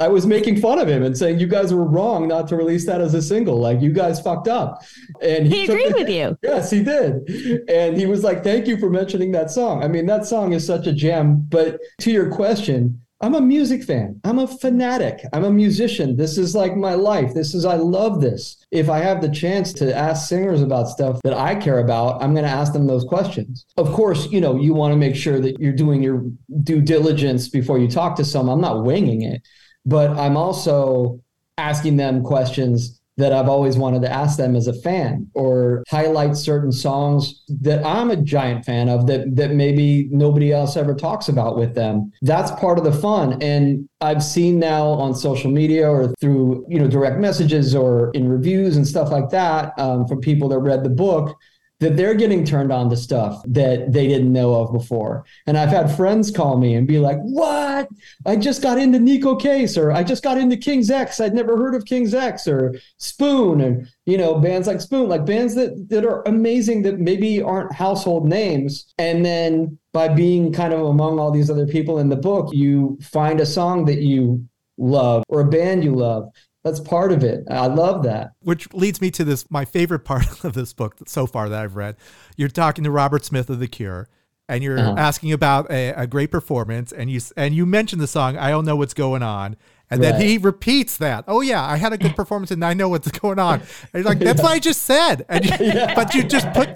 I 0.00 0.08
was 0.08 0.26
making 0.26 0.60
fun 0.60 0.78
of 0.78 0.88
him 0.88 1.02
and 1.02 1.16
saying 1.16 1.38
you 1.38 1.46
guys 1.46 1.72
were 1.72 1.84
wrong 1.84 2.28
not 2.28 2.48
to 2.48 2.56
release 2.56 2.86
that 2.86 3.00
as 3.00 3.14
a 3.14 3.22
single. 3.22 3.58
Like 3.58 3.80
you 3.80 3.92
guys 3.92 4.20
fucked 4.20 4.48
up. 4.48 4.82
And 5.22 5.46
he, 5.46 5.60
he 5.60 5.64
agreed 5.64 5.94
with 5.94 6.08
you. 6.08 6.36
Yes, 6.42 6.70
he 6.70 6.82
did. 6.82 7.68
And 7.68 7.96
he 7.96 8.06
was 8.06 8.24
like, 8.24 8.42
"Thank 8.42 8.66
you 8.66 8.76
for 8.78 8.90
mentioning 8.90 9.32
that 9.32 9.50
song." 9.50 9.82
I 9.82 9.88
mean, 9.88 10.06
that 10.06 10.26
song 10.26 10.52
is 10.52 10.66
such 10.66 10.86
a 10.86 10.92
gem. 10.92 11.46
But 11.48 11.80
to 12.00 12.10
your 12.10 12.30
question, 12.30 13.00
I'm 13.26 13.34
a 13.34 13.40
music 13.40 13.82
fan. 13.82 14.20
I'm 14.22 14.38
a 14.38 14.46
fanatic. 14.46 15.20
I'm 15.32 15.42
a 15.42 15.50
musician. 15.50 16.16
This 16.16 16.38
is 16.38 16.54
like 16.54 16.76
my 16.76 16.94
life. 16.94 17.34
This 17.34 17.56
is, 17.56 17.64
I 17.64 17.74
love 17.74 18.20
this. 18.20 18.64
If 18.70 18.88
I 18.88 19.00
have 19.00 19.20
the 19.20 19.28
chance 19.28 19.72
to 19.72 19.92
ask 19.92 20.28
singers 20.28 20.62
about 20.62 20.88
stuff 20.88 21.18
that 21.24 21.32
I 21.32 21.56
care 21.56 21.80
about, 21.80 22.22
I'm 22.22 22.34
going 22.34 22.44
to 22.44 22.50
ask 22.50 22.72
them 22.72 22.86
those 22.86 23.02
questions. 23.02 23.66
Of 23.76 23.92
course, 23.92 24.30
you 24.30 24.40
know, 24.40 24.54
you 24.60 24.74
want 24.74 24.92
to 24.92 24.96
make 24.96 25.16
sure 25.16 25.40
that 25.40 25.58
you're 25.58 25.72
doing 25.72 26.04
your 26.04 26.22
due 26.62 26.80
diligence 26.80 27.48
before 27.48 27.80
you 27.80 27.88
talk 27.88 28.14
to 28.18 28.24
someone. 28.24 28.54
I'm 28.54 28.60
not 28.60 28.84
winging 28.84 29.22
it, 29.22 29.42
but 29.84 30.10
I'm 30.10 30.36
also 30.36 31.20
asking 31.58 31.96
them 31.96 32.22
questions 32.22 33.00
that 33.16 33.32
I've 33.32 33.48
always 33.48 33.76
wanted 33.76 34.02
to 34.02 34.12
ask 34.12 34.36
them 34.36 34.54
as 34.54 34.66
a 34.66 34.72
fan 34.72 35.28
or 35.34 35.84
highlight 35.88 36.36
certain 36.36 36.72
songs 36.72 37.42
that 37.48 37.84
I'm 37.84 38.10
a 38.10 38.16
giant 38.16 38.64
fan 38.64 38.88
of 38.88 39.06
that 39.06 39.34
that 39.36 39.52
maybe 39.52 40.08
nobody 40.10 40.52
else 40.52 40.76
ever 40.76 40.94
talks 40.94 41.28
about 41.28 41.56
with 41.56 41.74
them. 41.74 42.12
That's 42.22 42.50
part 42.52 42.78
of 42.78 42.84
the 42.84 42.92
fun 42.92 43.42
and 43.42 43.88
I've 44.00 44.22
seen 44.22 44.58
now 44.58 44.86
on 44.86 45.14
social 45.14 45.50
media 45.50 45.88
or 45.88 46.14
through 46.20 46.66
you 46.68 46.78
know 46.78 46.88
direct 46.88 47.18
messages 47.18 47.74
or 47.74 48.10
in 48.12 48.28
reviews 48.28 48.76
and 48.76 48.86
stuff 48.86 49.10
like 49.10 49.30
that 49.30 49.72
um, 49.78 50.06
from 50.06 50.20
people 50.20 50.48
that 50.50 50.58
read 50.58 50.84
the 50.84 50.90
book 50.90 51.36
that 51.80 51.96
they're 51.96 52.14
getting 52.14 52.44
turned 52.44 52.72
on 52.72 52.88
to 52.88 52.96
stuff 52.96 53.42
that 53.46 53.92
they 53.92 54.08
didn't 54.08 54.32
know 54.32 54.54
of 54.54 54.72
before. 54.72 55.24
And 55.46 55.58
I've 55.58 55.68
had 55.68 55.94
friends 55.94 56.30
call 56.30 56.56
me 56.56 56.74
and 56.74 56.86
be 56.86 56.98
like, 56.98 57.18
What? 57.20 57.88
I 58.24 58.36
just 58.36 58.62
got 58.62 58.78
into 58.78 58.98
Neko 58.98 59.40
Case, 59.40 59.76
or 59.76 59.92
I 59.92 60.02
just 60.02 60.22
got 60.22 60.38
into 60.38 60.56
King's 60.56 60.90
X. 60.90 61.20
I'd 61.20 61.34
never 61.34 61.56
heard 61.56 61.74
of 61.74 61.84
King's 61.84 62.14
X 62.14 62.48
or 62.48 62.74
Spoon, 62.98 63.60
and 63.60 63.88
you 64.06 64.16
know, 64.16 64.38
bands 64.38 64.66
like 64.66 64.80
Spoon, 64.80 65.08
like 65.08 65.26
bands 65.26 65.54
that 65.54 65.88
that 65.90 66.04
are 66.04 66.22
amazing 66.26 66.82
that 66.82 66.98
maybe 66.98 67.42
aren't 67.42 67.72
household 67.72 68.26
names. 68.26 68.92
And 68.98 69.24
then 69.24 69.78
by 69.92 70.08
being 70.08 70.52
kind 70.52 70.72
of 70.72 70.80
among 70.80 71.18
all 71.18 71.30
these 71.30 71.50
other 71.50 71.66
people 71.66 71.98
in 71.98 72.08
the 72.08 72.16
book, 72.16 72.52
you 72.52 72.98
find 73.02 73.40
a 73.40 73.46
song 73.46 73.84
that 73.86 74.00
you 74.00 74.46
love 74.78 75.24
or 75.28 75.40
a 75.40 75.48
band 75.48 75.82
you 75.82 75.94
love 75.94 76.28
that's 76.66 76.80
part 76.80 77.12
of 77.12 77.22
it. 77.22 77.44
I 77.48 77.68
love 77.68 78.02
that. 78.02 78.32
Which 78.40 78.72
leads 78.74 79.00
me 79.00 79.12
to 79.12 79.24
this 79.24 79.48
my 79.50 79.64
favorite 79.64 80.00
part 80.00 80.44
of 80.44 80.54
this 80.54 80.72
book 80.72 80.96
so 81.06 81.26
far 81.26 81.48
that 81.48 81.62
I've 81.62 81.76
read. 81.76 81.96
You're 82.36 82.48
talking 82.48 82.82
to 82.84 82.90
Robert 82.90 83.24
Smith 83.24 83.48
of 83.48 83.60
The 83.60 83.68
Cure, 83.68 84.08
and 84.48 84.64
you're 84.64 84.78
uh-huh. 84.78 84.94
asking 84.98 85.32
about 85.32 85.70
a, 85.70 85.90
a, 85.90 86.06
great 86.08 86.32
performance, 86.32 86.90
and 86.90 87.08
you 87.08 87.20
and 87.36 87.54
you 87.54 87.66
mentioned 87.66 88.02
the 88.02 88.08
song 88.08 88.36
"I 88.36 88.50
Don't 88.50 88.64
Know 88.64 88.74
What's 88.74 88.94
Going 88.94 89.22
On," 89.22 89.56
and 89.90 90.00
right. 90.00 90.12
then 90.12 90.20
he 90.20 90.38
repeats 90.38 90.96
that. 90.98 91.24
Oh 91.28 91.40
yeah, 91.40 91.64
I 91.64 91.76
had 91.76 91.92
a 91.92 91.98
good 91.98 92.16
performance, 92.16 92.50
and 92.50 92.64
I 92.64 92.74
know 92.74 92.88
what's 92.88 93.10
going 93.12 93.38
on. 93.38 93.62
And 93.92 94.04
like, 94.04 94.18
"That's 94.18 94.38
yeah. 94.40 94.44
what 94.44 94.52
I 94.52 94.58
just 94.58 94.82
said," 94.82 95.24
and 95.28 95.44
you, 95.44 95.52
yeah. 95.60 95.94
but 95.94 96.14
you 96.14 96.24
just 96.24 96.52
put. 96.52 96.68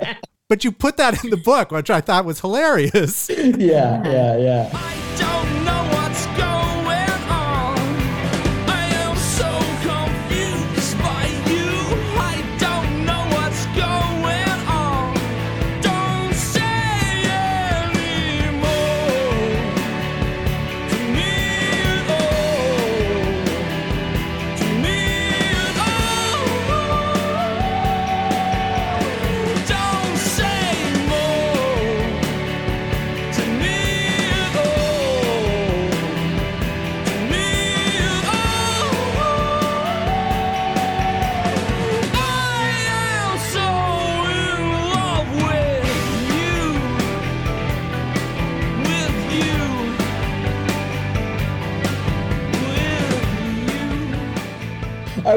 But 0.48 0.64
you 0.64 0.72
put 0.72 0.96
that 0.96 1.22
in 1.22 1.30
the 1.30 1.36
book, 1.36 1.70
which 1.70 1.90
I 1.90 2.00
thought 2.00 2.24
was 2.24 2.40
hilarious. 2.40 3.30
Yeah, 3.30 4.02
yeah, 4.04 4.36
yeah. 4.36 5.79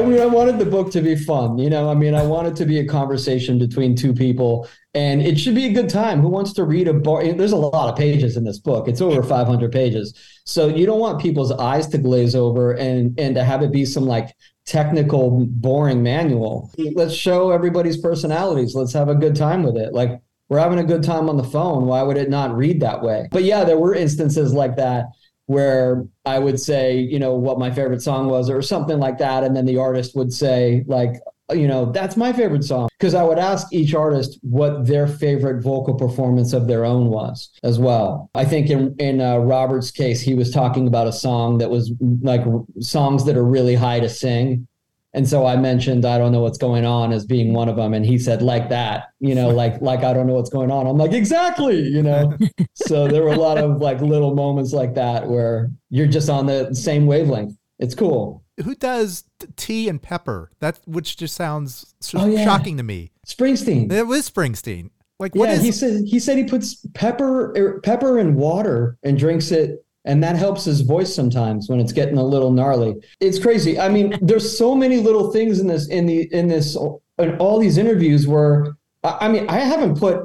Mean, 0.04 0.20
I 0.20 0.26
wanted 0.26 0.58
the 0.58 0.66
book 0.66 0.90
to 0.92 1.00
be 1.00 1.16
fun. 1.16 1.58
You 1.58 1.70
know, 1.70 1.90
I 1.90 1.94
mean, 1.94 2.14
I 2.14 2.22
wanted 2.24 2.56
to 2.56 2.64
be 2.64 2.78
a 2.78 2.86
conversation 2.86 3.58
between 3.58 3.94
two 3.94 4.12
people, 4.12 4.68
and 4.94 5.22
it 5.22 5.38
should 5.38 5.54
be 5.54 5.66
a 5.66 5.72
good 5.72 5.88
time. 5.88 6.20
Who 6.20 6.28
wants 6.28 6.52
to 6.54 6.64
read 6.64 6.88
a 6.88 6.94
book? 6.94 7.22
There's 7.36 7.52
a 7.52 7.56
lot 7.56 7.90
of 7.90 7.96
pages 7.96 8.36
in 8.36 8.44
this 8.44 8.58
book. 8.58 8.88
It's 8.88 9.00
over 9.00 9.22
500 9.22 9.72
pages, 9.72 10.14
so 10.44 10.68
you 10.68 10.86
don't 10.86 11.00
want 11.00 11.20
people's 11.20 11.52
eyes 11.52 11.86
to 11.88 11.98
glaze 11.98 12.34
over 12.34 12.72
and 12.72 13.18
and 13.18 13.34
to 13.34 13.44
have 13.44 13.62
it 13.62 13.72
be 13.72 13.84
some 13.84 14.06
like 14.06 14.34
technical, 14.66 15.46
boring 15.46 16.02
manual. 16.02 16.70
Let's 16.78 17.14
show 17.14 17.50
everybody's 17.50 17.98
personalities. 17.98 18.74
Let's 18.74 18.92
have 18.92 19.08
a 19.08 19.14
good 19.14 19.36
time 19.36 19.62
with 19.62 19.76
it. 19.76 19.92
Like 19.92 20.20
we're 20.48 20.58
having 20.58 20.78
a 20.78 20.84
good 20.84 21.02
time 21.02 21.28
on 21.28 21.36
the 21.36 21.44
phone. 21.44 21.86
Why 21.86 22.02
would 22.02 22.16
it 22.16 22.30
not 22.30 22.56
read 22.56 22.80
that 22.80 23.02
way? 23.02 23.28
But 23.30 23.44
yeah, 23.44 23.64
there 23.64 23.78
were 23.78 23.94
instances 23.94 24.52
like 24.52 24.76
that 24.76 25.06
where 25.46 26.04
I 26.24 26.38
would 26.38 26.58
say, 26.58 26.98
you 26.98 27.18
know, 27.18 27.34
what 27.34 27.58
my 27.58 27.70
favorite 27.70 28.02
song 28.02 28.28
was 28.28 28.48
or 28.48 28.62
something 28.62 28.98
like 28.98 29.18
that. 29.18 29.44
And 29.44 29.54
then 29.54 29.66
the 29.66 29.78
artist 29.78 30.16
would 30.16 30.32
say, 30.32 30.84
like, 30.86 31.16
you 31.52 31.68
know, 31.68 31.92
that's 31.92 32.16
my 32.16 32.32
favorite 32.32 32.64
song. 32.64 32.88
Because 32.98 33.14
I 33.14 33.22
would 33.22 33.38
ask 33.38 33.66
each 33.72 33.94
artist 33.94 34.38
what 34.42 34.86
their 34.86 35.06
favorite 35.06 35.62
vocal 35.62 35.94
performance 35.94 36.54
of 36.54 36.66
their 36.66 36.84
own 36.84 37.08
was 37.10 37.50
as 37.62 37.78
well. 37.78 38.30
I 38.34 38.46
think 38.46 38.70
in, 38.70 38.94
in 38.98 39.20
uh, 39.20 39.38
Robert's 39.38 39.90
case, 39.90 40.22
he 40.22 40.34
was 40.34 40.50
talking 40.50 40.86
about 40.86 41.06
a 41.06 41.12
song 41.12 41.58
that 41.58 41.68
was 41.68 41.92
like 42.22 42.42
songs 42.80 43.26
that 43.26 43.36
are 43.36 43.44
really 43.44 43.74
high 43.74 44.00
to 44.00 44.08
sing. 44.08 44.66
And 45.14 45.28
so 45.28 45.46
I 45.46 45.56
mentioned 45.56 46.04
I 46.04 46.18
don't 46.18 46.32
know 46.32 46.40
what's 46.40 46.58
going 46.58 46.84
on 46.84 47.12
as 47.12 47.24
being 47.24 47.54
one 47.54 47.68
of 47.68 47.76
them, 47.76 47.94
and 47.94 48.04
he 48.04 48.18
said 48.18 48.42
like 48.42 48.68
that, 48.68 49.06
you 49.20 49.34
know, 49.34 49.48
like 49.62 49.80
like 49.80 50.02
I 50.02 50.12
don't 50.12 50.26
know 50.26 50.34
what's 50.34 50.50
going 50.50 50.70
on. 50.70 50.86
I'm 50.86 50.98
like 50.98 51.12
exactly, 51.12 51.80
you 51.80 52.02
know. 52.02 52.36
so 52.74 53.06
there 53.06 53.22
were 53.22 53.32
a 53.32 53.38
lot 53.38 53.58
of 53.58 53.80
like 53.80 54.00
little 54.00 54.34
moments 54.34 54.72
like 54.72 54.94
that 54.94 55.28
where 55.28 55.70
you're 55.90 56.08
just 56.08 56.28
on 56.28 56.46
the 56.46 56.74
same 56.74 57.06
wavelength. 57.06 57.56
It's 57.78 57.94
cool. 57.94 58.44
Who 58.62 58.74
does 58.74 59.24
tea 59.56 59.88
and 59.88 60.00
pepper? 60.00 60.50
That 60.60 60.80
which 60.86 61.16
just 61.16 61.34
sounds 61.34 61.94
oh, 62.14 62.26
yeah. 62.26 62.44
shocking 62.44 62.76
to 62.76 62.82
me. 62.82 63.10
Springsteen. 63.26 63.90
It 63.90 64.06
was 64.06 64.30
Springsteen. 64.30 64.90
Like 65.20 65.34
what 65.34 65.48
yeah, 65.48 65.56
is- 65.56 65.62
he 65.62 65.72
said 65.72 66.04
he 66.04 66.18
said 66.18 66.38
he 66.38 66.44
puts 66.44 66.86
pepper 66.94 67.52
er, 67.56 67.80
pepper 67.82 68.18
in 68.18 68.34
water 68.34 68.98
and 69.02 69.16
drinks 69.16 69.52
it 69.52 69.83
and 70.04 70.22
that 70.22 70.36
helps 70.36 70.64
his 70.64 70.82
voice 70.82 71.14
sometimes 71.14 71.68
when 71.68 71.80
it's 71.80 71.92
getting 71.92 72.18
a 72.18 72.24
little 72.24 72.50
gnarly. 72.50 72.94
It's 73.20 73.38
crazy. 73.38 73.78
I 73.78 73.88
mean 73.88 74.18
there's 74.22 74.56
so 74.56 74.74
many 74.74 74.98
little 74.98 75.32
things 75.32 75.60
in 75.60 75.66
this 75.66 75.88
in 75.88 76.06
the 76.06 76.32
in 76.32 76.48
this 76.48 76.76
in 77.18 77.36
all 77.38 77.58
these 77.58 77.78
interviews 77.78 78.26
where 78.26 78.76
i 79.02 79.28
mean 79.28 79.48
i 79.48 79.58
haven't 79.58 79.98
put 79.98 80.24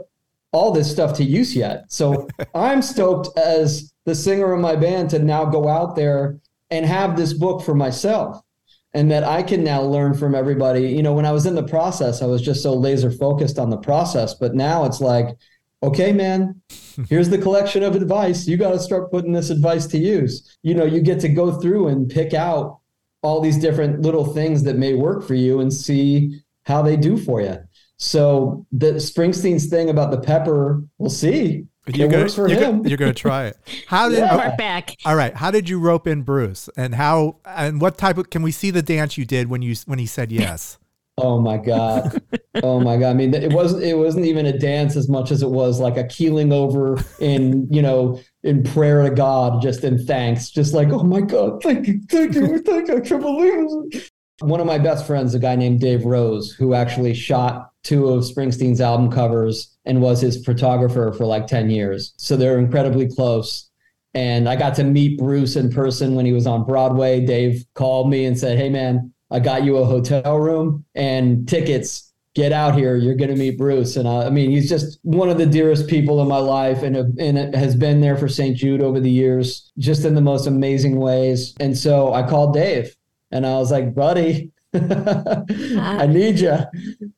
all 0.52 0.72
this 0.72 0.90
stuff 0.90 1.14
to 1.14 1.24
use 1.24 1.56
yet. 1.56 1.86
So 1.90 2.28
i'm 2.56 2.82
stoked 2.82 3.38
as 3.38 3.94
the 4.06 4.16
singer 4.16 4.52
of 4.54 4.60
my 4.60 4.76
band 4.76 5.10
to 5.12 5.20
now 5.20 5.46
go 5.46 5.68
out 5.68 5.96
there 5.96 6.40
and 6.72 6.86
have 6.86 7.16
this 7.16 7.34
book 7.34 7.62
for 7.62 7.76
myself 7.76 8.42
and 8.94 9.10
that 9.12 9.24
i 9.24 9.44
can 9.44 9.64
now 9.64 9.82
learn 9.82 10.14
from 10.14 10.36
everybody. 10.36 10.90
You 10.90 11.04
know 11.04 11.14
when 11.14 11.26
i 11.26 11.32
was 11.32 11.46
in 11.46 11.56
the 11.56 11.64
process 11.64 12.22
i 12.22 12.26
was 12.26 12.42
just 12.42 12.64
so 12.64 12.74
laser 12.74 13.12
focused 13.12 13.60
on 13.60 13.70
the 13.70 13.78
process 13.78 14.34
but 14.34 14.56
now 14.56 14.84
it's 14.86 15.00
like 15.00 15.38
okay, 15.84 16.12
man, 16.12 16.62
here's 17.10 17.30
the 17.30 17.38
collection 17.38 17.84
of 17.84 17.96
advice. 17.96 18.48
You 18.48 18.58
got 18.58 18.72
to 18.72 18.80
start 18.80 19.12
putting 19.12 19.34
this 19.34 19.50
advice 19.50 19.88
to 19.88 19.98
use. 19.98 20.58
You 20.64 20.74
know, 20.74 20.86
you 20.86 21.02
get 21.02 21.20
to 21.22 21.30
go 21.30 21.60
through 21.60 21.88
and 21.88 22.10
pick 22.10 22.34
out 22.34 22.80
all 23.22 23.42
these 23.42 23.58
different 23.58 24.02
little 24.02 24.34
things 24.34 24.64
that 24.64 24.78
may 24.78 24.94
work 24.94 25.26
for 25.26 25.36
you 25.36 25.60
and 25.60 25.74
see 25.74 26.42
how 26.66 26.82
they 26.82 26.96
do 26.96 27.18
for 27.18 27.42
you. 27.42 27.58
So 27.98 28.66
the 28.72 28.94
Springsteen's 28.94 29.66
thing 29.66 29.90
about 29.90 30.12
the 30.12 30.20
pepper, 30.20 30.84
we'll 30.98 31.10
see. 31.10 31.66
You're 31.88 32.08
it 32.08 32.12
gonna, 32.12 32.24
works 32.24 32.36
for 32.36 32.48
you're 32.48 32.60
him. 32.60 32.78
Gonna, 32.78 32.90
you're 32.90 32.98
going 32.98 33.14
to 33.14 33.20
try 33.20 33.48
it. 33.48 33.58
How 33.88 34.10
did 34.10 34.20
yeah. 34.20 34.56
back? 34.56 34.96
All 35.06 35.16
right. 35.16 35.36
How 35.36 35.52
did 35.52 35.68
you 35.68 35.80
rope 35.80 36.08
in 36.08 36.22
Bruce, 36.22 36.70
and 36.78 36.96
how 36.96 37.38
and 37.46 37.82
what 37.82 37.98
type 37.98 38.18
of? 38.18 38.30
Can 38.30 38.42
we 38.42 38.52
see 38.52 38.72
the 38.72 38.82
dance 38.82 39.18
you 39.18 39.26
did 39.26 39.50
when 39.50 39.62
you 39.62 39.76
when 39.86 40.00
he 40.00 40.06
said 40.06 40.32
yes? 40.32 40.78
Oh 41.22 41.40
my 41.42 41.58
god! 41.58 42.22
Oh 42.64 42.80
my 42.80 42.98
god! 42.98 43.10
I 43.10 43.14
mean, 43.14 43.34
it 43.34 43.52
wasn't 43.52 43.84
it 43.84 43.98
wasn't 43.98 44.26
even 44.26 44.46
a 44.46 44.58
dance 44.58 44.96
as 44.96 45.10
much 45.10 45.32
as 45.32 45.42
it 45.42 45.50
was 45.50 45.80
like 45.80 45.98
a 45.98 46.06
keeling 46.06 46.54
over 46.54 46.98
in 47.20 47.68
you 47.72 47.82
know 47.82 48.22
in 48.44 48.64
prayer 48.64 49.04
to 49.04 49.10
God, 49.10 49.62
just 49.62 49.84
in 49.84 50.04
thanks, 50.06 50.50
just 50.50 50.74
like 50.74 50.90
oh 50.90 51.04
my 51.04 51.22
god, 51.22 51.62
thank 51.62 51.88
you, 51.88 52.02
thank 52.10 52.36
you, 52.36 52.60
thank 52.60 52.88
you, 52.88 52.98
I 52.98 53.02
can't 53.02 53.22
believe 53.22 53.54
it. 53.92 54.10
One 54.40 54.62
of 54.62 54.68
my 54.68 54.78
best 54.78 55.06
friends, 55.06 55.34
a 55.34 55.40
guy 55.40 55.58
named 55.58 55.82
Dave 55.82 56.06
Rose, 56.06 56.54
who 56.54 56.74
actually 56.74 57.14
shot 57.14 57.72
two 57.84 58.08
of 58.08 58.24
Springsteen's 58.24 58.80
album 58.80 59.12
covers 59.12 59.78
and 59.84 60.02
was 60.02 60.22
his 60.22 60.44
photographer 60.46 61.14
for 61.18 61.26
like 61.26 61.48
ten 61.48 61.70
years. 61.70 62.14
So 62.18 62.38
they're 62.38 62.60
incredibly 62.60 63.10
close. 63.10 63.70
And 64.14 64.48
I 64.48 64.56
got 64.56 64.74
to 64.76 64.84
meet 64.84 65.20
Bruce 65.20 65.56
in 65.56 65.70
person 65.70 66.16
when 66.16 66.26
he 66.26 66.32
was 66.34 66.48
on 66.48 66.66
Broadway. 66.66 67.24
Dave 67.26 67.66
called 67.76 68.10
me 68.10 68.26
and 68.26 68.40
said, 68.40 68.58
"Hey 68.58 68.70
man." 68.70 69.14
I 69.32 69.40
got 69.40 69.64
you 69.64 69.78
a 69.78 69.86
hotel 69.86 70.38
room 70.38 70.86
and 70.96 71.48
tickets 71.48 72.12
get 72.36 72.52
out 72.52 72.76
here. 72.76 72.96
You're 72.96 73.16
going 73.16 73.30
to 73.30 73.36
meet 73.36 73.58
Bruce. 73.58 73.96
And 73.96 74.08
uh, 74.08 74.26
I 74.26 74.30
mean, 74.30 74.50
he's 74.50 74.70
just 74.70 75.00
one 75.04 75.30
of 75.30 75.38
the 75.38 75.46
dearest 75.46 75.88
people 75.88 76.22
in 76.22 76.28
my 76.28 76.38
life 76.38 76.84
and, 76.84 76.96
and 77.20 77.56
has 77.56 77.76
been 77.76 78.02
there 78.02 78.18
for 78.18 78.28
St. 78.28 78.56
Jude 78.56 78.82
over 78.82 79.00
the 79.00 79.10
years, 79.10 79.72
just 79.78 80.06
in 80.06 80.16
the 80.16 80.22
most 80.22 80.48
amazing 80.48 80.98
ways. 80.98 81.56
And 81.60 81.78
so 81.78 82.14
I 82.14 82.24
called 82.28 82.54
Dave 82.54 82.96
and 83.32 83.46
I 83.46 83.58
was 83.58 83.72
like, 83.72 83.94
buddy, 83.94 84.52
I 84.74 86.08
need 86.08 86.40
you. 86.40 86.58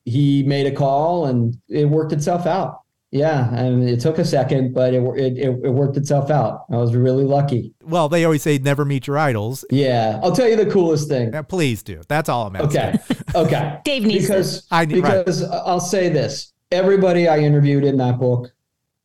He 0.04 0.42
made 0.42 0.66
a 0.66 0.74
call 0.74 1.26
and 1.26 1.56
it 1.68 1.88
worked 1.88 2.12
itself 2.12 2.46
out. 2.46 2.81
Yeah, 3.12 3.50
I 3.52 3.68
mean, 3.68 3.86
it 3.86 4.00
took 4.00 4.16
a 4.16 4.24
second, 4.24 4.72
but 4.72 4.94
it, 4.94 5.02
it 5.18 5.38
it 5.38 5.70
worked 5.70 5.98
itself 5.98 6.30
out. 6.30 6.64
I 6.72 6.76
was 6.76 6.96
really 6.96 7.24
lucky. 7.24 7.74
Well, 7.84 8.08
they 8.08 8.24
always 8.24 8.42
say 8.42 8.56
never 8.56 8.86
meet 8.86 9.06
your 9.06 9.18
idols. 9.18 9.66
Yeah, 9.70 10.18
I'll 10.22 10.34
tell 10.34 10.48
you 10.48 10.56
the 10.56 10.70
coolest 10.70 11.08
thing. 11.08 11.30
Yeah, 11.30 11.42
please 11.42 11.82
do. 11.82 12.00
That's 12.08 12.30
all 12.30 12.46
I'm 12.46 12.56
asking. 12.56 12.80
Okay, 12.80 12.98
okay. 13.34 13.78
Dave 13.84 14.04
needs 14.04 14.26
because 14.26 14.66
I 14.70 14.86
need, 14.86 15.02
because 15.02 15.46
right. 15.46 15.60
I'll 15.66 15.78
say 15.78 16.08
this: 16.08 16.54
everybody 16.70 17.28
I 17.28 17.36
interviewed 17.40 17.84
in 17.84 17.98
that 17.98 18.18
book 18.18 18.50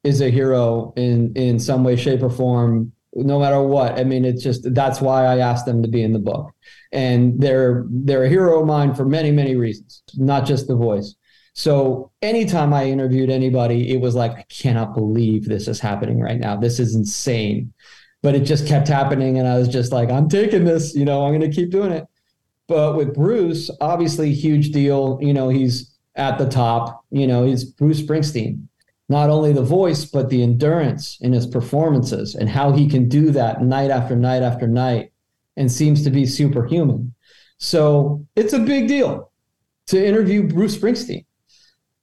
is 0.05 0.21
a 0.21 0.29
hero 0.29 0.93
in 0.95 1.33
in 1.35 1.59
some 1.59 1.83
way, 1.83 1.97
shape, 1.97 2.23
or 2.23 2.29
form. 2.29 2.93
No 3.13 3.39
matter 3.39 3.61
what. 3.61 3.99
I 3.99 4.05
mean, 4.05 4.23
it's 4.23 4.41
just 4.41 4.73
that's 4.73 5.01
why 5.01 5.25
I 5.25 5.39
asked 5.39 5.65
them 5.65 5.83
to 5.83 5.89
be 5.89 6.01
in 6.01 6.13
the 6.13 6.19
book, 6.19 6.53
and 6.93 7.41
they're 7.41 7.85
they're 7.89 8.23
a 8.23 8.29
hero 8.29 8.61
of 8.61 8.67
mine 8.67 8.95
for 8.95 9.03
many 9.03 9.31
many 9.31 9.57
reasons, 9.57 10.01
not 10.15 10.45
just 10.45 10.69
the 10.69 10.77
voice. 10.77 11.13
So 11.57 12.11
anytime 12.21 12.71
I 12.71 12.85
interviewed 12.85 13.31
anybody, 13.31 13.91
it 13.91 13.99
was 13.99 14.13
like, 14.13 14.31
I 14.31 14.43
cannot 14.43 14.93
believe 14.93 15.45
this 15.45 15.67
is 15.67 15.79
happening 15.79 16.21
right 16.21 16.39
now. 16.39 16.55
This 16.55 16.79
is 16.79 16.93
insane. 16.93 17.73
But 18.21 18.35
it 18.35 18.41
just 18.41 18.67
kept 18.67 18.87
happening. 18.87 19.39
And 19.39 19.47
I 19.47 19.57
was 19.57 19.67
just 19.67 19.91
like, 19.91 20.11
I'm 20.11 20.29
taking 20.29 20.65
this, 20.65 20.93
you 20.93 21.03
know, 21.03 21.25
I'm 21.25 21.35
going 21.35 21.49
to 21.49 21.55
keep 21.55 21.71
doing 21.71 21.91
it. 21.91 22.05
But 22.67 22.95
with 22.95 23.15
Bruce, 23.15 23.71
obviously, 23.81 24.35
huge 24.35 24.69
deal. 24.69 25.17
You 25.19 25.33
know, 25.33 25.49
he's 25.49 25.95
at 26.13 26.37
the 26.37 26.47
top, 26.47 27.03
you 27.09 27.25
know, 27.25 27.43
he's 27.43 27.63
Bruce 27.63 28.03
Springsteen. 28.03 28.67
Not 29.09 29.31
only 29.31 29.51
the 29.51 29.63
voice, 29.63 30.05
but 30.05 30.29
the 30.29 30.43
endurance 30.43 31.17
in 31.21 31.33
his 31.33 31.47
performances 31.47 32.35
and 32.35 32.47
how 32.47 32.71
he 32.71 32.87
can 32.87 33.09
do 33.09 33.31
that 33.31 33.63
night 33.63 33.89
after 33.89 34.15
night 34.15 34.43
after 34.43 34.67
night 34.67 35.11
and 35.55 35.71
seems 35.71 36.03
to 36.03 36.11
be 36.11 36.27
superhuman. 36.27 37.15
So 37.57 38.27
it's 38.35 38.53
a 38.53 38.59
big 38.59 38.87
deal 38.87 39.31
to 39.87 40.05
interview 40.05 40.43
Bruce 40.43 40.77
Springsteen 40.77 41.25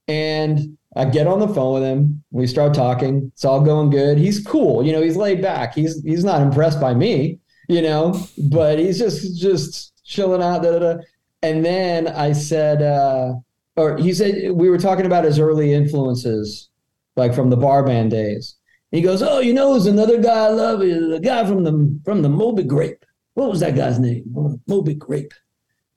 and 0.08 0.76
I 0.96 1.04
get 1.06 1.26
on 1.26 1.40
the 1.40 1.48
phone 1.48 1.74
with 1.74 1.82
him. 1.82 2.22
We 2.30 2.46
start 2.46 2.74
talking. 2.74 3.30
It's 3.34 3.44
all 3.44 3.60
going 3.60 3.90
good. 3.90 4.18
He's 4.18 4.44
cool. 4.44 4.84
You 4.84 4.92
know, 4.92 5.02
he's 5.02 5.16
laid 5.16 5.42
back. 5.42 5.74
He's 5.74 6.02
he's 6.02 6.24
not 6.24 6.40
impressed 6.40 6.80
by 6.80 6.94
me, 6.94 7.40
you 7.68 7.82
know, 7.82 8.20
but 8.50 8.78
he's 8.78 8.98
just 8.98 9.40
just 9.40 9.92
chilling 10.04 10.42
out. 10.42 10.62
Da, 10.62 10.78
da, 10.78 10.78
da. 10.78 11.02
And 11.42 11.64
then 11.64 12.08
I 12.08 12.32
said, 12.32 12.80
uh, 12.80 13.34
or 13.76 13.96
he 13.98 14.14
said 14.14 14.52
we 14.52 14.70
were 14.70 14.78
talking 14.78 15.06
about 15.06 15.24
his 15.24 15.38
early 15.38 15.72
influences, 15.72 16.70
like 17.16 17.34
from 17.34 17.50
the 17.50 17.56
bar 17.56 17.84
band 17.84 18.12
days. 18.12 18.56
He 18.92 19.00
goes, 19.00 19.22
"Oh, 19.22 19.40
you 19.40 19.52
know, 19.52 19.72
there's 19.72 19.86
another 19.86 20.20
guy 20.20 20.44
I 20.44 20.48
love. 20.50 20.78
The 20.78 21.20
guy 21.22 21.44
from 21.44 21.64
the 21.64 22.00
from 22.04 22.22
the 22.22 22.28
Moby 22.28 22.62
Grape. 22.62 23.04
What 23.34 23.50
was 23.50 23.60
that 23.60 23.74
guy's 23.74 23.98
name? 23.98 24.24
Moby 24.68 24.94
Grape." 24.94 25.34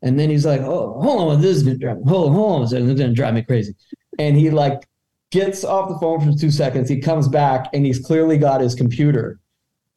And 0.02 0.20
then 0.20 0.30
he's 0.30 0.45
like, 0.45 0.62
"Oh, 0.62 1.00
hold 1.02 1.32
on, 1.32 1.41
this 1.41 1.58
is 1.58 1.64
gonna 1.64 1.78
drive 1.78 1.98
me. 1.98 2.04
Hold, 2.08 2.34
hold 2.34 2.56
on 2.56 2.62
a 2.64 2.68
second, 2.68 2.88
this 2.88 2.95
is 2.95 3.02
gonna 3.02 3.14
drive 3.14 3.34
me 3.34 3.41
crazy." 3.41 3.74
And 4.20 4.38
he 4.38 4.50
like 4.50 4.88
gets 5.32 5.64
off 5.64 5.89
the 5.89 5.98
phone 6.00 6.22
for 6.22 6.38
two 6.38 6.52
seconds. 6.52 6.89
He 6.89 7.00
comes 7.00 7.28
back 7.28 7.70
and 7.74 7.86
he's 7.86 8.00
clearly 8.00 8.38
got 8.38 8.62
his 8.62 8.76
computer, 8.76 9.39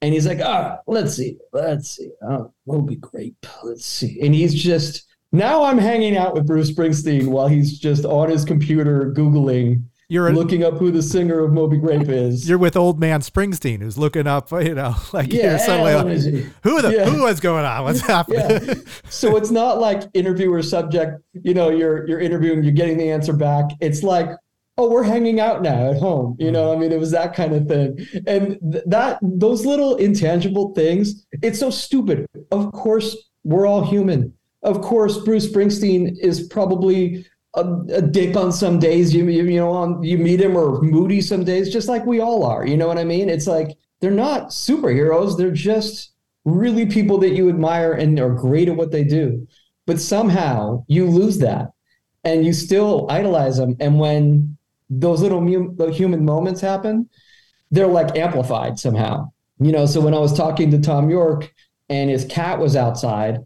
and 0.00 0.14
he's 0.14 0.26
like, 0.26 0.40
"Ah, 0.42 0.78
oh, 0.78 0.92
let's 0.92 1.14
see, 1.14 1.36
let's 1.52 1.90
see. 1.90 2.10
Oh, 2.22 2.52
we'll 2.64 2.82
be 2.82 2.96
great. 2.96 3.34
Let's 3.62 3.84
see." 3.84 4.20
And 4.22 4.34
he's 4.34 4.54
just 4.54 5.06
now 5.32 5.62
I'm 5.62 5.78
hanging 5.78 6.16
out 6.16 6.34
with 6.34 6.46
Bruce 6.46 6.70
Springsteen 6.72 7.28
while 7.28 7.46
he's 7.46 7.78
just 7.78 8.04
on 8.04 8.30
his 8.30 8.44
computer 8.44 9.12
googling 9.16 9.82
you're 10.10 10.26
a, 10.26 10.32
looking 10.32 10.64
up 10.64 10.76
who 10.76 10.90
the 10.90 11.02
singer 11.02 11.38
of 11.38 11.52
Moby 11.52 11.78
Grape 11.78 12.08
is. 12.08 12.48
You're 12.48 12.58
with 12.58 12.76
old 12.76 12.98
man 12.98 13.20
Springsteen, 13.20 13.80
who's 13.80 13.96
looking 13.96 14.26
up, 14.26 14.50
you 14.50 14.74
know, 14.74 14.96
like 15.12 15.32
yeah, 15.32 15.56
suddenly 15.56 15.94
like, 15.94 16.44
who 16.64 16.82
the 16.82 16.92
yeah. 16.92 17.04
who 17.04 17.22
was 17.22 17.38
going 17.38 17.64
on? 17.64 17.84
What's 17.84 18.00
happening? 18.06 18.66
Yeah. 18.66 18.74
So 19.08 19.36
it's 19.36 19.52
not 19.52 19.78
like 19.78 20.02
interviewer 20.12 20.62
subject. 20.62 21.22
You 21.32 21.54
know, 21.54 21.70
you're 21.70 22.08
you're 22.08 22.18
interviewing, 22.18 22.64
you're 22.64 22.72
getting 22.72 22.98
the 22.98 23.08
answer 23.08 23.32
back. 23.32 23.66
It's 23.80 24.02
like, 24.02 24.28
oh, 24.76 24.90
we're 24.90 25.04
hanging 25.04 25.38
out 25.38 25.62
now 25.62 25.92
at 25.92 25.98
home. 25.98 26.36
You 26.40 26.50
know, 26.50 26.72
I 26.72 26.76
mean, 26.76 26.90
it 26.90 26.98
was 26.98 27.12
that 27.12 27.32
kind 27.32 27.54
of 27.54 27.68
thing, 27.68 28.04
and 28.26 28.58
th- 28.72 28.84
that 28.88 29.20
those 29.22 29.64
little 29.64 29.94
intangible 29.94 30.74
things. 30.74 31.24
It's 31.40 31.60
so 31.60 31.70
stupid. 31.70 32.26
Of 32.50 32.72
course, 32.72 33.16
we're 33.44 33.66
all 33.66 33.84
human. 33.84 34.34
Of 34.64 34.80
course, 34.80 35.18
Bruce 35.18 35.50
Springsteen 35.50 36.18
is 36.20 36.48
probably 36.48 37.24
a, 37.54 37.64
a, 37.92 38.02
dick 38.02 38.36
on 38.36 38.52
some 38.52 38.78
days. 38.78 39.14
You, 39.14 39.28
you 39.28 39.58
know 39.58 39.70
on 39.70 40.02
you 40.02 40.18
meet 40.18 40.40
him 40.40 40.56
or 40.56 40.80
moody 40.82 41.20
some 41.20 41.44
days, 41.44 41.72
just 41.72 41.88
like 41.88 42.06
we 42.06 42.20
all 42.20 42.44
are. 42.44 42.66
You 42.66 42.76
know 42.76 42.86
what 42.86 42.98
I 42.98 43.04
mean? 43.04 43.28
It's 43.28 43.46
like 43.46 43.76
they're 44.00 44.10
not 44.10 44.48
superheroes. 44.48 45.36
They're 45.36 45.50
just 45.50 46.12
really 46.44 46.86
people 46.86 47.18
that 47.18 47.30
you 47.30 47.48
admire 47.48 47.92
and 47.92 48.18
are 48.18 48.30
great 48.30 48.68
at 48.68 48.76
what 48.76 48.92
they 48.92 49.04
do. 49.04 49.46
But 49.86 50.00
somehow 50.00 50.84
you 50.86 51.06
lose 51.06 51.38
that, 51.38 51.72
and 52.24 52.44
you 52.44 52.52
still 52.52 53.10
idolize 53.10 53.56
them. 53.56 53.76
And 53.80 53.98
when 53.98 54.56
those 54.88 55.20
little 55.22 55.40
mu- 55.40 55.74
human 55.90 56.24
moments 56.24 56.60
happen, 56.60 57.08
they're 57.70 57.86
like 57.86 58.16
amplified 58.16 58.78
somehow. 58.78 59.32
You 59.58 59.72
know. 59.72 59.86
So 59.86 60.00
when 60.00 60.14
I 60.14 60.18
was 60.18 60.36
talking 60.36 60.70
to 60.70 60.78
Thom 60.78 61.10
Yorke 61.10 61.52
and 61.88 62.10
his 62.10 62.24
cat 62.26 62.60
was 62.60 62.76
outside 62.76 63.44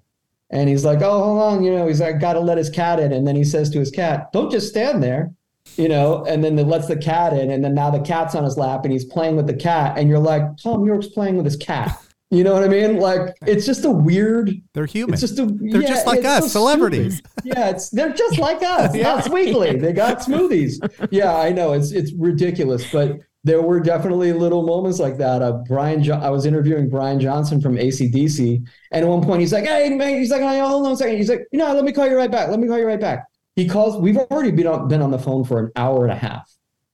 and 0.50 0.68
he's 0.68 0.84
like, 0.84 1.00
oh, 1.02 1.22
hold 1.22 1.42
on, 1.42 1.64
you 1.64 1.74
know, 1.74 1.86
he's 1.86 2.00
like, 2.00 2.20
got 2.20 2.34
to 2.34 2.40
let 2.40 2.58
his 2.58 2.70
cat 2.70 3.00
in. 3.00 3.12
And 3.12 3.26
then 3.26 3.36
he 3.36 3.44
says 3.44 3.70
to 3.70 3.78
his 3.78 3.90
cat, 3.90 4.32
don't 4.32 4.50
just 4.50 4.68
stand 4.68 5.02
there, 5.02 5.32
you 5.76 5.88
know, 5.88 6.24
and 6.26 6.44
then 6.44 6.58
it 6.58 6.66
lets 6.66 6.86
the 6.86 6.96
cat 6.96 7.32
in. 7.32 7.50
And 7.50 7.64
then 7.64 7.74
now 7.74 7.90
the 7.90 8.00
cat's 8.00 8.34
on 8.34 8.44
his 8.44 8.56
lap 8.56 8.84
and 8.84 8.92
he's 8.92 9.04
playing 9.04 9.36
with 9.36 9.46
the 9.46 9.54
cat. 9.54 9.98
And 9.98 10.08
you're 10.08 10.18
like, 10.18 10.42
Thom 10.58 10.84
Yorke's 10.84 11.08
playing 11.08 11.36
with 11.36 11.46
his 11.46 11.56
cat. 11.56 11.98
You 12.30 12.42
know 12.42 12.52
what 12.52 12.64
I 12.64 12.68
mean? 12.68 12.98
Like 12.98 13.36
it's 13.46 13.64
just 13.64 13.84
a 13.84 13.90
weird. 13.90 14.60
They're 14.72 14.86
human. 14.86 15.14
It's 15.14 15.20
just 15.20 15.38
a. 15.38 15.46
They're 15.46 15.82
yeah, 15.82 15.88
just 15.88 16.06
like 16.06 16.24
us, 16.24 16.44
so 16.44 16.48
celebrities. 16.48 17.22
yeah, 17.44 17.70
it's 17.70 17.90
they're 17.90 18.12
just 18.12 18.38
like 18.38 18.60
us. 18.62 18.92
yeah. 18.94 19.02
Not 19.04 19.24
Sweetly. 19.24 19.76
They 19.76 19.92
got 19.92 20.18
smoothies. 20.18 21.08
Yeah, 21.12 21.36
I 21.36 21.52
know. 21.52 21.74
It's 21.74 21.92
it's 21.92 22.12
ridiculous, 22.14 22.90
but 22.90 23.20
there 23.44 23.60
were 23.60 23.78
definitely 23.78 24.32
little 24.32 24.62
moments 24.62 24.98
like 24.98 25.18
that. 25.18 25.42
Uh, 25.42 25.52
Brian, 25.68 26.02
jo- 26.02 26.18
I 26.18 26.30
was 26.30 26.46
interviewing 26.46 26.88
Brian 26.88 27.20
Johnson 27.20 27.60
from 27.60 27.76
ACDC, 27.76 28.66
and 28.90 29.04
at 29.04 29.08
one 29.08 29.22
point 29.22 29.40
he's 29.40 29.52
like, 29.52 29.66
"Hey, 29.66 29.90
man," 29.90 30.18
he's 30.18 30.30
like, 30.30 30.40
"Hold 30.40 30.86
on 30.86 30.92
a 30.92 30.96
second. 30.96 31.18
He's 31.18 31.28
like, 31.28 31.46
"You 31.52 31.58
know, 31.58 31.72
let 31.74 31.84
me 31.84 31.92
call 31.92 32.08
you 32.08 32.16
right 32.16 32.30
back. 32.30 32.48
Let 32.48 32.58
me 32.58 32.66
call 32.66 32.78
you 32.78 32.86
right 32.86 33.00
back." 33.00 33.26
He 33.54 33.68
calls. 33.68 34.00
We've 34.00 34.16
already 34.16 34.50
been 34.50 34.66
on, 34.66 34.88
been 34.88 35.02
on 35.02 35.10
the 35.10 35.18
phone 35.18 35.44
for 35.44 35.60
an 35.60 35.70
hour 35.76 36.04
and 36.04 36.12
a 36.12 36.16
half. 36.16 36.50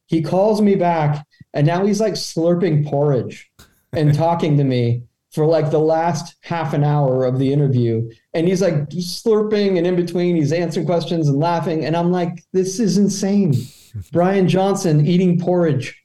He 0.07 0.23
calls 0.23 0.61
me 0.61 0.75
back, 0.75 1.25
and 1.55 1.67
now 1.67 1.87
he's 1.87 2.01
like 2.01 2.15
slurping 2.15 2.85
porridge 2.85 3.49
and 3.93 4.13
talking 4.27 4.57
to 4.57 4.65
me 4.65 5.05
for 5.31 5.47
like 5.47 5.71
the 5.71 5.79
last 5.79 6.35
half 6.43 6.75
an 6.75 6.83
hour 6.83 7.25
of 7.25 7.39
the 7.39 7.53
interview. 7.53 8.11
And 8.35 8.49
he's 8.49 8.61
like 8.61 8.89
slurping, 8.91 9.79
and 9.79 9.87
in 9.87 9.95
between, 9.95 10.35
he's 10.35 10.53
answering 10.53 10.87
questions 10.87 11.29
and 11.29 11.39
laughing. 11.39 11.85
And 11.85 11.97
I'm 11.97 12.11
like, 12.11 12.43
this 12.53 12.81
is 12.81 12.99
insane. 12.99 13.55
Brian 14.13 14.49
Johnson 14.49 15.07
eating 15.07 15.39
porridge 15.39 16.00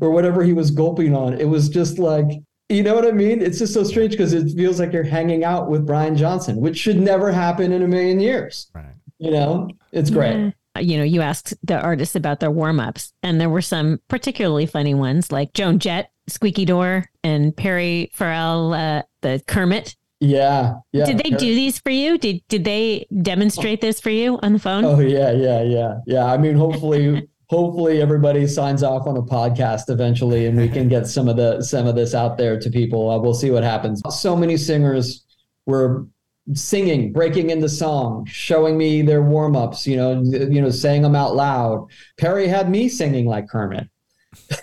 or 0.00 0.10
whatever 0.10 0.42
he 0.42 0.52
was 0.52 0.70
gulping 0.70 1.14
on. 1.14 1.34
It 1.40 1.48
was 1.48 1.68
just 1.68 1.98
like, 1.98 2.26
you 2.68 2.82
know 2.82 2.94
what 2.94 3.06
I 3.06 3.10
mean? 3.10 3.42
It's 3.42 3.58
just 3.58 3.74
so 3.74 3.82
strange 3.82 4.12
because 4.12 4.32
it 4.32 4.54
feels 4.56 4.78
like 4.78 4.92
you're 4.92 5.02
hanging 5.02 5.44
out 5.44 5.68
with 5.68 5.86
Brian 5.86 6.16
Johnson, 6.16 6.56
which 6.56 6.78
should 6.78 7.00
never 7.00 7.32
happen 7.32 7.72
in 7.72 7.82
a 7.82 7.88
million 7.88 8.20
years. 8.20 8.70
Right. 8.74 8.94
You 9.18 9.32
know, 9.32 9.68
it's 9.92 10.10
great. 10.10 10.36
Yeah. 10.36 10.50
You 10.80 10.98
know, 10.98 11.04
you 11.04 11.20
asked 11.20 11.52
the 11.64 11.80
artists 11.80 12.14
about 12.14 12.38
their 12.38 12.50
warm 12.50 12.78
ups, 12.78 13.12
and 13.24 13.40
there 13.40 13.50
were 13.50 13.60
some 13.60 13.98
particularly 14.06 14.66
funny 14.66 14.94
ones 14.94 15.32
like 15.32 15.52
Joan 15.52 15.80
Jett, 15.80 16.12
Squeaky 16.28 16.64
Door, 16.64 17.06
and 17.24 17.54
Perry 17.54 18.10
Farrell, 18.14 18.72
uh, 18.72 19.02
the 19.20 19.42
Kermit. 19.48 19.96
Yeah, 20.20 20.74
yeah. 20.92 21.06
Did 21.06 21.18
they 21.18 21.30
do 21.30 21.54
these 21.54 21.80
for 21.80 21.90
you? 21.90 22.18
Did 22.18 22.42
did 22.48 22.64
they 22.64 23.06
demonstrate 23.20 23.80
this 23.80 24.00
for 24.00 24.10
you 24.10 24.38
on 24.42 24.52
the 24.52 24.58
phone? 24.58 24.84
Oh 24.84 25.00
yeah, 25.00 25.32
yeah, 25.32 25.62
yeah, 25.62 25.94
yeah. 26.06 26.26
I 26.26 26.36
mean, 26.36 26.54
hopefully 26.54 27.26
hopefully 27.50 28.00
everybody 28.00 28.46
signs 28.46 28.84
off 28.84 29.08
on 29.08 29.16
a 29.16 29.22
podcast 29.22 29.90
eventually 29.90 30.46
and 30.46 30.56
we 30.56 30.68
can 30.68 30.86
get 30.86 31.04
some 31.04 31.28
of 31.28 31.36
the 31.36 31.60
some 31.60 31.84
of 31.84 31.96
this 31.96 32.14
out 32.14 32.38
there 32.38 32.58
to 32.58 32.70
people. 32.70 33.10
Uh, 33.10 33.18
we'll 33.18 33.34
see 33.34 33.50
what 33.50 33.64
happens. 33.64 34.00
So 34.08 34.36
many 34.36 34.56
singers 34.56 35.26
were 35.66 36.06
singing 36.54 37.12
breaking 37.12 37.50
into 37.50 37.68
song 37.68 38.24
showing 38.26 38.76
me 38.78 39.02
their 39.02 39.22
warm-ups 39.22 39.86
you 39.86 39.94
know 39.96 40.20
you 40.22 40.60
know 40.60 40.70
saying 40.70 41.02
them 41.02 41.16
out 41.16 41.34
loud. 41.34 41.88
Perry 42.18 42.46
had 42.46 42.70
me 42.70 42.88
singing 42.88 43.26
like 43.26 43.48
kermit 43.48 43.88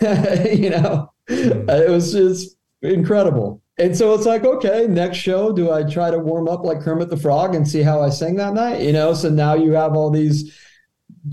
you 0.00 0.70
know? 0.70 1.12
Hmm. 1.28 1.68
it 1.68 1.90
was 1.90 2.12
just 2.12 2.56
incredible. 2.80 3.60
And 3.76 3.94
so 3.96 4.14
it's 4.14 4.24
like 4.24 4.44
okay 4.44 4.86
next 4.88 5.18
show 5.18 5.52
do 5.52 5.70
i 5.70 5.82
try 5.82 6.10
to 6.10 6.18
warm 6.18 6.48
up 6.48 6.64
like 6.64 6.80
kermit 6.80 7.10
the 7.10 7.18
frog 7.18 7.54
and 7.54 7.68
see 7.68 7.82
how 7.82 8.00
i 8.00 8.08
sing 8.08 8.36
that 8.36 8.54
night? 8.54 8.80
You 8.80 8.94
know 8.94 9.12
so 9.12 9.28
now 9.28 9.54
you 9.54 9.72
have 9.72 9.94
all 9.94 10.10
these 10.10 10.58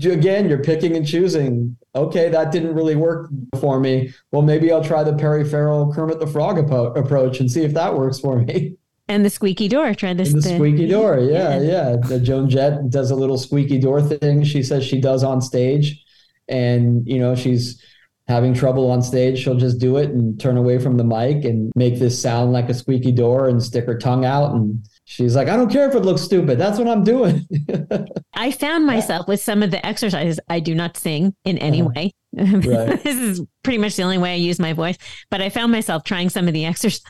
again, 0.04 0.48
you're 0.48 0.62
picking 0.62 0.96
and 0.96 1.06
choosing. 1.06 1.76
Okay, 1.94 2.28
that 2.28 2.52
didn't 2.52 2.74
really 2.74 2.96
work 2.96 3.30
for 3.60 3.80
me. 3.80 4.12
Well, 4.30 4.42
maybe 4.42 4.70
I'll 4.70 4.84
try 4.84 5.02
the 5.02 5.14
Perry 5.14 5.44
Farrell 5.44 5.92
Kermit 5.92 6.20
the 6.20 6.26
Frog 6.26 6.58
approach 6.58 7.40
and 7.40 7.50
see 7.50 7.62
if 7.62 7.72
that 7.74 7.96
works 7.96 8.20
for 8.20 8.38
me. 8.38 8.76
And 9.08 9.24
the 9.24 9.30
squeaky 9.30 9.68
door. 9.68 9.94
Try 9.94 10.14
this. 10.14 10.32
And 10.32 10.42
the 10.42 10.54
squeaky 10.56 10.88
door. 10.88 11.18
Yeah, 11.20 11.58
yeah. 11.58 11.60
yeah. 11.60 11.96
The 11.96 12.18
Joan 12.20 12.50
Jett 12.50 12.90
does 12.90 13.10
a 13.10 13.14
little 13.14 13.38
squeaky 13.38 13.78
door 13.78 14.02
thing. 14.02 14.42
She 14.44 14.62
says 14.62 14.84
she 14.84 15.00
does 15.00 15.22
on 15.22 15.40
stage, 15.40 16.04
and 16.48 17.06
you 17.06 17.18
know 17.18 17.34
she's 17.36 17.82
having 18.26 18.52
trouble 18.52 18.90
on 18.90 19.02
stage. 19.02 19.38
She'll 19.38 19.54
just 19.54 19.78
do 19.78 19.96
it 19.96 20.10
and 20.10 20.38
turn 20.40 20.56
away 20.56 20.78
from 20.78 20.96
the 20.96 21.04
mic 21.04 21.44
and 21.44 21.72
make 21.76 22.00
this 22.00 22.20
sound 22.20 22.52
like 22.52 22.68
a 22.68 22.74
squeaky 22.74 23.12
door 23.12 23.48
and 23.48 23.62
stick 23.62 23.86
her 23.86 23.96
tongue 23.98 24.24
out 24.24 24.54
and. 24.54 24.86
She's 25.08 25.36
like, 25.36 25.46
I 25.46 25.56
don't 25.56 25.70
care 25.70 25.88
if 25.88 25.94
it 25.94 26.00
looks 26.00 26.20
stupid. 26.20 26.58
That's 26.58 26.80
what 26.80 26.88
I'm 26.88 27.04
doing. 27.04 27.46
I 28.34 28.50
found 28.50 28.86
myself 28.86 29.28
with 29.28 29.40
some 29.40 29.62
of 29.62 29.70
the 29.70 29.84
exercises. 29.86 30.40
I 30.48 30.58
do 30.58 30.74
not 30.74 30.96
sing 30.96 31.32
in 31.44 31.58
any 31.58 31.80
uh, 31.80 31.86
way. 31.86 32.12
Right. 32.36 33.02
this 33.02 33.16
is 33.16 33.40
pretty 33.62 33.78
much 33.78 33.96
the 33.96 34.02
only 34.02 34.18
way 34.18 34.32
I 34.32 34.36
use 34.36 34.58
my 34.58 34.72
voice. 34.72 34.98
But 35.30 35.40
I 35.40 35.48
found 35.48 35.70
myself 35.70 36.02
trying 36.02 36.28
some 36.28 36.48
of 36.48 36.54
the 36.54 36.64
exercises 36.66 37.02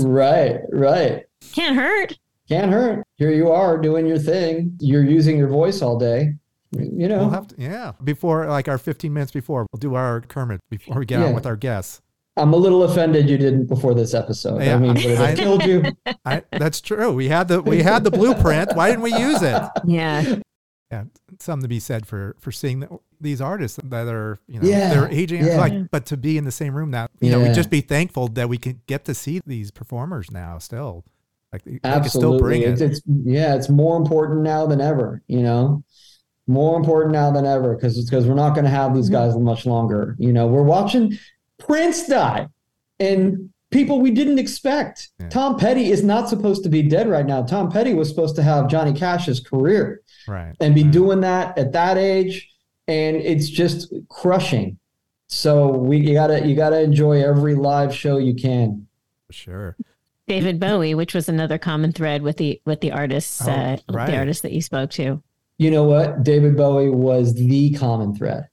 right, 0.00 0.60
right. 0.70 1.24
Can't 1.52 1.76
hurt. 1.76 2.18
Can't 2.48 2.70
hurt. 2.70 3.02
Here 3.16 3.32
you 3.32 3.50
are 3.50 3.78
doing 3.78 4.06
your 4.06 4.18
thing. 4.18 4.76
You're 4.78 5.02
using 5.02 5.38
your 5.38 5.48
voice 5.48 5.80
all 5.80 5.98
day. 5.98 6.34
You 6.72 7.08
know. 7.08 7.28
We'll 7.28 7.44
to, 7.46 7.54
yeah. 7.58 7.92
Before, 8.04 8.46
like 8.46 8.68
our 8.68 8.78
15 8.78 9.12
minutes 9.12 9.32
before, 9.32 9.66
we'll 9.72 9.80
do 9.80 9.94
our 9.94 10.20
Kermit 10.20 10.60
before 10.70 10.98
we 10.98 11.06
get 11.06 11.20
yeah. 11.20 11.26
on 11.26 11.34
with 11.34 11.46
our 11.46 11.56
guests. 11.56 12.02
I'm 12.36 12.52
a 12.52 12.56
little 12.56 12.82
offended 12.82 13.28
you 13.28 13.38
didn't 13.38 13.66
before 13.66 13.94
this 13.94 14.12
episode. 14.12 14.62
Yeah, 14.62 14.74
I 14.74 14.78
mean, 14.78 14.94
would 14.94 15.20
I 15.20 15.36
killed 15.36 15.64
you? 15.64 15.84
I, 16.24 16.42
that's 16.50 16.80
true. 16.80 17.12
We 17.12 17.28
had 17.28 17.48
the 17.48 17.62
we 17.62 17.82
had 17.82 18.02
the 18.02 18.10
blueprint. 18.10 18.74
Why 18.74 18.90
didn't 18.90 19.02
we 19.02 19.14
use 19.16 19.42
it? 19.42 19.62
Yeah. 19.84 20.36
Yeah, 20.90 21.04
something 21.40 21.62
to 21.62 21.68
be 21.68 21.80
said 21.80 22.06
for 22.06 22.36
for 22.38 22.52
seeing 22.52 22.80
the, 22.80 22.98
these 23.20 23.40
artists 23.40 23.80
that 23.82 24.06
are 24.06 24.38
you 24.46 24.60
know 24.60 24.68
yeah, 24.68 24.94
they're 24.94 25.08
aging 25.08 25.44
yeah. 25.44 25.58
like 25.58 25.90
but 25.90 26.06
to 26.06 26.16
be 26.16 26.38
in 26.38 26.44
the 26.44 26.52
same 26.52 26.74
room 26.74 26.90
now 26.90 27.08
you 27.20 27.30
yeah. 27.30 27.36
know 27.36 27.42
we 27.42 27.52
just 27.52 27.70
be 27.70 27.80
thankful 27.80 28.28
that 28.28 28.48
we 28.48 28.58
can 28.58 28.80
get 28.86 29.04
to 29.06 29.14
see 29.14 29.40
these 29.44 29.72
performers 29.72 30.30
now 30.30 30.58
still 30.58 31.04
like 31.52 31.62
absolutely 31.82 32.08
still 32.08 32.38
bring 32.38 32.62
it. 32.62 32.68
It's, 32.68 32.80
it's, 32.80 33.02
yeah 33.24 33.56
it's 33.56 33.68
more 33.68 33.96
important 33.96 34.42
now 34.42 34.66
than 34.66 34.80
ever 34.80 35.22
you 35.26 35.42
know 35.42 35.82
more 36.46 36.76
important 36.76 37.12
now 37.12 37.32
than 37.32 37.46
ever 37.46 37.74
because 37.74 38.04
because 38.04 38.26
we're 38.26 38.34
not 38.34 38.50
going 38.50 38.64
to 38.64 38.70
have 38.70 38.94
these 38.94 39.06
mm-hmm. 39.06 39.14
guys 39.14 39.36
much 39.36 39.66
longer 39.66 40.14
you 40.18 40.32
know 40.32 40.46
we're 40.46 40.62
watching 40.62 41.18
prince 41.58 42.06
died, 42.06 42.48
and 42.98 43.50
people 43.70 44.00
we 44.00 44.12
didn't 44.12 44.38
expect 44.38 45.10
tom 45.30 45.58
petty 45.58 45.90
is 45.90 46.04
not 46.04 46.28
supposed 46.28 46.62
to 46.62 46.68
be 46.68 46.80
dead 46.80 47.08
right 47.08 47.26
now 47.26 47.42
tom 47.42 47.68
petty 47.68 47.92
was 47.92 48.08
supposed 48.08 48.36
to 48.36 48.42
have 48.42 48.68
johnny 48.68 48.92
cash's 48.92 49.40
career 49.40 50.00
right 50.28 50.54
and 50.60 50.76
be 50.76 50.84
right. 50.84 50.92
doing 50.92 51.20
that 51.20 51.58
at 51.58 51.72
that 51.72 51.98
age 51.98 52.54
and 52.88 53.16
it's 53.16 53.48
just 53.48 53.92
crushing. 54.08 54.78
So 55.28 55.68
we 55.68 55.98
you 55.98 56.14
gotta 56.14 56.46
you 56.46 56.54
gotta 56.54 56.80
enjoy 56.80 57.22
every 57.22 57.54
live 57.54 57.94
show 57.94 58.18
you 58.18 58.34
can. 58.34 58.86
Sure. 59.30 59.76
David 60.26 60.58
Bowie, 60.58 60.94
which 60.94 61.14
was 61.14 61.28
another 61.28 61.58
common 61.58 61.92
thread 61.92 62.22
with 62.22 62.36
the 62.36 62.60
with 62.64 62.80
the 62.80 62.92
artists, 62.92 63.46
oh, 63.46 63.50
uh, 63.50 63.76
right. 63.90 64.06
the 64.06 64.16
artists 64.16 64.42
that 64.42 64.52
you 64.52 64.62
spoke 64.62 64.90
to. 64.90 65.22
You 65.58 65.70
know 65.70 65.84
what? 65.84 66.22
David 66.22 66.56
Bowie 66.56 66.90
was 66.90 67.34
the 67.34 67.72
common 67.74 68.14
thread. 68.14 68.48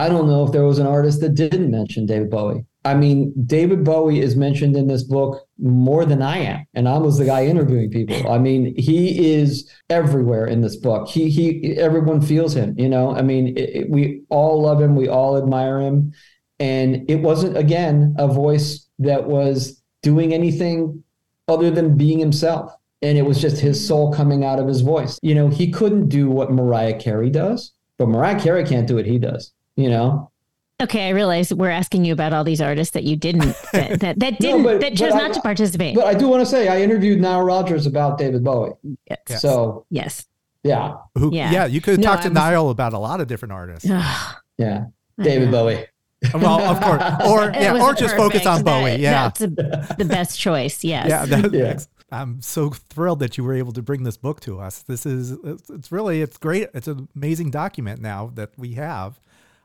I 0.00 0.08
don't 0.08 0.26
know 0.26 0.46
if 0.46 0.52
there 0.52 0.64
was 0.64 0.78
an 0.78 0.86
artist 0.86 1.20
that 1.20 1.34
didn't 1.34 1.70
mention 1.70 2.06
David 2.06 2.30
Bowie. 2.30 2.64
I 2.86 2.94
mean, 2.94 3.34
David 3.44 3.84
Bowie 3.84 4.20
is 4.20 4.34
mentioned 4.34 4.74
in 4.74 4.86
this 4.86 5.02
book 5.02 5.46
more 5.58 6.06
than 6.06 6.22
I 6.22 6.38
am, 6.38 6.66
and 6.72 6.88
I 6.88 6.96
was 6.96 7.18
the 7.18 7.26
guy 7.26 7.44
interviewing 7.44 7.90
people. 7.90 8.32
I 8.32 8.38
mean, 8.38 8.74
he 8.78 9.32
is 9.34 9.70
everywhere 9.90 10.46
in 10.46 10.62
this 10.62 10.76
book. 10.76 11.06
He 11.06 11.28
he, 11.28 11.76
everyone 11.76 12.22
feels 12.22 12.56
him. 12.56 12.74
You 12.78 12.88
know, 12.88 13.14
I 13.14 13.20
mean, 13.20 13.48
it, 13.58 13.68
it, 13.76 13.90
we 13.90 14.22
all 14.30 14.62
love 14.62 14.80
him, 14.80 14.96
we 14.96 15.06
all 15.06 15.36
admire 15.36 15.78
him, 15.82 16.14
and 16.58 17.04
it 17.10 17.16
wasn't 17.16 17.58
again 17.58 18.14
a 18.16 18.26
voice 18.26 18.88
that 19.00 19.26
was 19.26 19.82
doing 20.02 20.32
anything 20.32 21.04
other 21.46 21.70
than 21.70 21.98
being 21.98 22.18
himself, 22.18 22.72
and 23.02 23.18
it 23.18 23.26
was 23.26 23.38
just 23.38 23.58
his 23.60 23.86
soul 23.86 24.14
coming 24.14 24.46
out 24.46 24.58
of 24.58 24.66
his 24.66 24.80
voice. 24.80 25.18
You 25.20 25.34
know, 25.34 25.48
he 25.48 25.70
couldn't 25.70 26.08
do 26.08 26.30
what 26.30 26.50
Mariah 26.50 26.98
Carey 26.98 27.28
does, 27.28 27.74
but 27.98 28.08
Mariah 28.08 28.40
Carey 28.40 28.64
can't 28.64 28.88
do 28.88 28.94
what 28.94 29.04
he 29.04 29.18
does. 29.18 29.52
You 29.76 29.88
know, 29.88 30.30
Okay, 30.80 31.08
I 31.08 31.10
realize 31.10 31.52
we're 31.52 31.68
asking 31.68 32.06
you 32.06 32.12
about 32.14 32.32
all 32.32 32.42
these 32.42 32.60
artists 32.60 32.94
that 32.94 33.04
you 33.04 33.14
didn't 33.14 33.54
that 33.72 34.00
that, 34.00 34.18
that 34.18 34.38
didn't 34.38 34.62
no, 34.62 34.68
but, 34.72 34.80
that 34.80 34.96
chose 34.96 35.12
not 35.12 35.30
I, 35.30 35.34
to 35.34 35.40
participate. 35.42 35.94
But 35.94 36.06
I 36.06 36.14
do 36.14 36.28
want 36.28 36.40
to 36.40 36.46
say 36.46 36.68
I 36.68 36.80
interviewed 36.80 37.20
Nile 37.20 37.42
Rodgers 37.42 37.86
about 37.86 38.16
David 38.18 38.42
Bowie. 38.42 38.72
Yes. 39.08 39.42
So 39.42 39.86
yes. 39.90 40.26
Yeah. 40.62 40.96
Who, 41.16 41.34
yeah. 41.34 41.52
yeah. 41.52 41.66
you 41.66 41.80
could 41.80 42.00
no, 42.00 42.06
talk 42.06 42.22
to 42.22 42.28
was, 42.28 42.34
Nile 42.34 42.70
about 42.70 42.92
a 42.92 42.98
lot 42.98 43.20
of 43.20 43.28
different 43.28 43.52
artists. 43.52 43.88
yeah. 44.58 44.86
David 45.20 45.50
Bowie. 45.50 45.86
well, 46.34 46.60
of 46.60 46.82
course. 46.82 47.02
Or 47.26 47.50
yeah, 47.54 47.82
or 47.82 47.94
just 47.94 48.14
perfect. 48.14 48.44
focus 48.44 48.46
on 48.46 48.62
Bowie. 48.62 48.96
Yeah. 48.96 49.30
That's 49.30 49.40
a, 49.42 49.46
the 49.46 50.06
best 50.06 50.38
choice. 50.38 50.82
Yes. 50.90 51.08
Yeah, 51.08 51.24
that, 51.26 51.52
yeah. 51.52 51.78
I'm 52.10 52.42
so 52.42 52.70
thrilled 52.70 53.20
that 53.20 53.38
you 53.38 53.44
were 53.44 53.54
able 53.54 53.72
to 53.72 53.82
bring 53.82 54.02
this 54.02 54.16
book 54.16 54.40
to 54.40 54.60
us. 54.60 54.82
This 54.82 55.06
is 55.06 55.32
it's 55.68 55.92
really 55.92 56.22
it's 56.22 56.36
great. 56.38 56.68
It's 56.74 56.88
an 56.88 57.08
amazing 57.14 57.50
document 57.50 58.00
now 58.00 58.32
that 58.34 58.50
we 58.58 58.72
have 58.72 59.20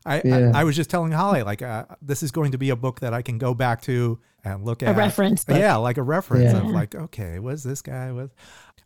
I, 0.06 0.22
yeah. 0.24 0.51
I, 0.53 0.62
I, 0.62 0.64
was 0.64 0.76
just 0.76 0.89
telling 0.89 1.12
Holly 1.12 1.41
like 1.43 1.62
uh, 1.62 1.86
this 2.01 2.22
is 2.22 2.32
going 2.32 2.51
to 2.51 2.58
be 2.58 2.70
a 2.70 2.76
book 2.76 2.99
that 2.99 3.14
I 3.14 3.22
can 3.22 3.38
go 3.38 3.53
back 3.53 3.82
to 3.84 4.20
and 4.43 4.64
look 4.64 4.84
at 4.84 4.95
a 4.95 4.97
reference. 4.97 5.43
Book. 5.43 5.58
Yeah, 5.58 5.76
like 5.78 5.97
a 5.97 6.03
reference 6.03 6.53
yeah. 6.53 6.60
of 6.60 6.68
like 6.68 6.93
okay, 6.93 7.39
was 7.39 7.64
this 7.64 7.82
guy 7.82 8.12
was. 8.12 8.30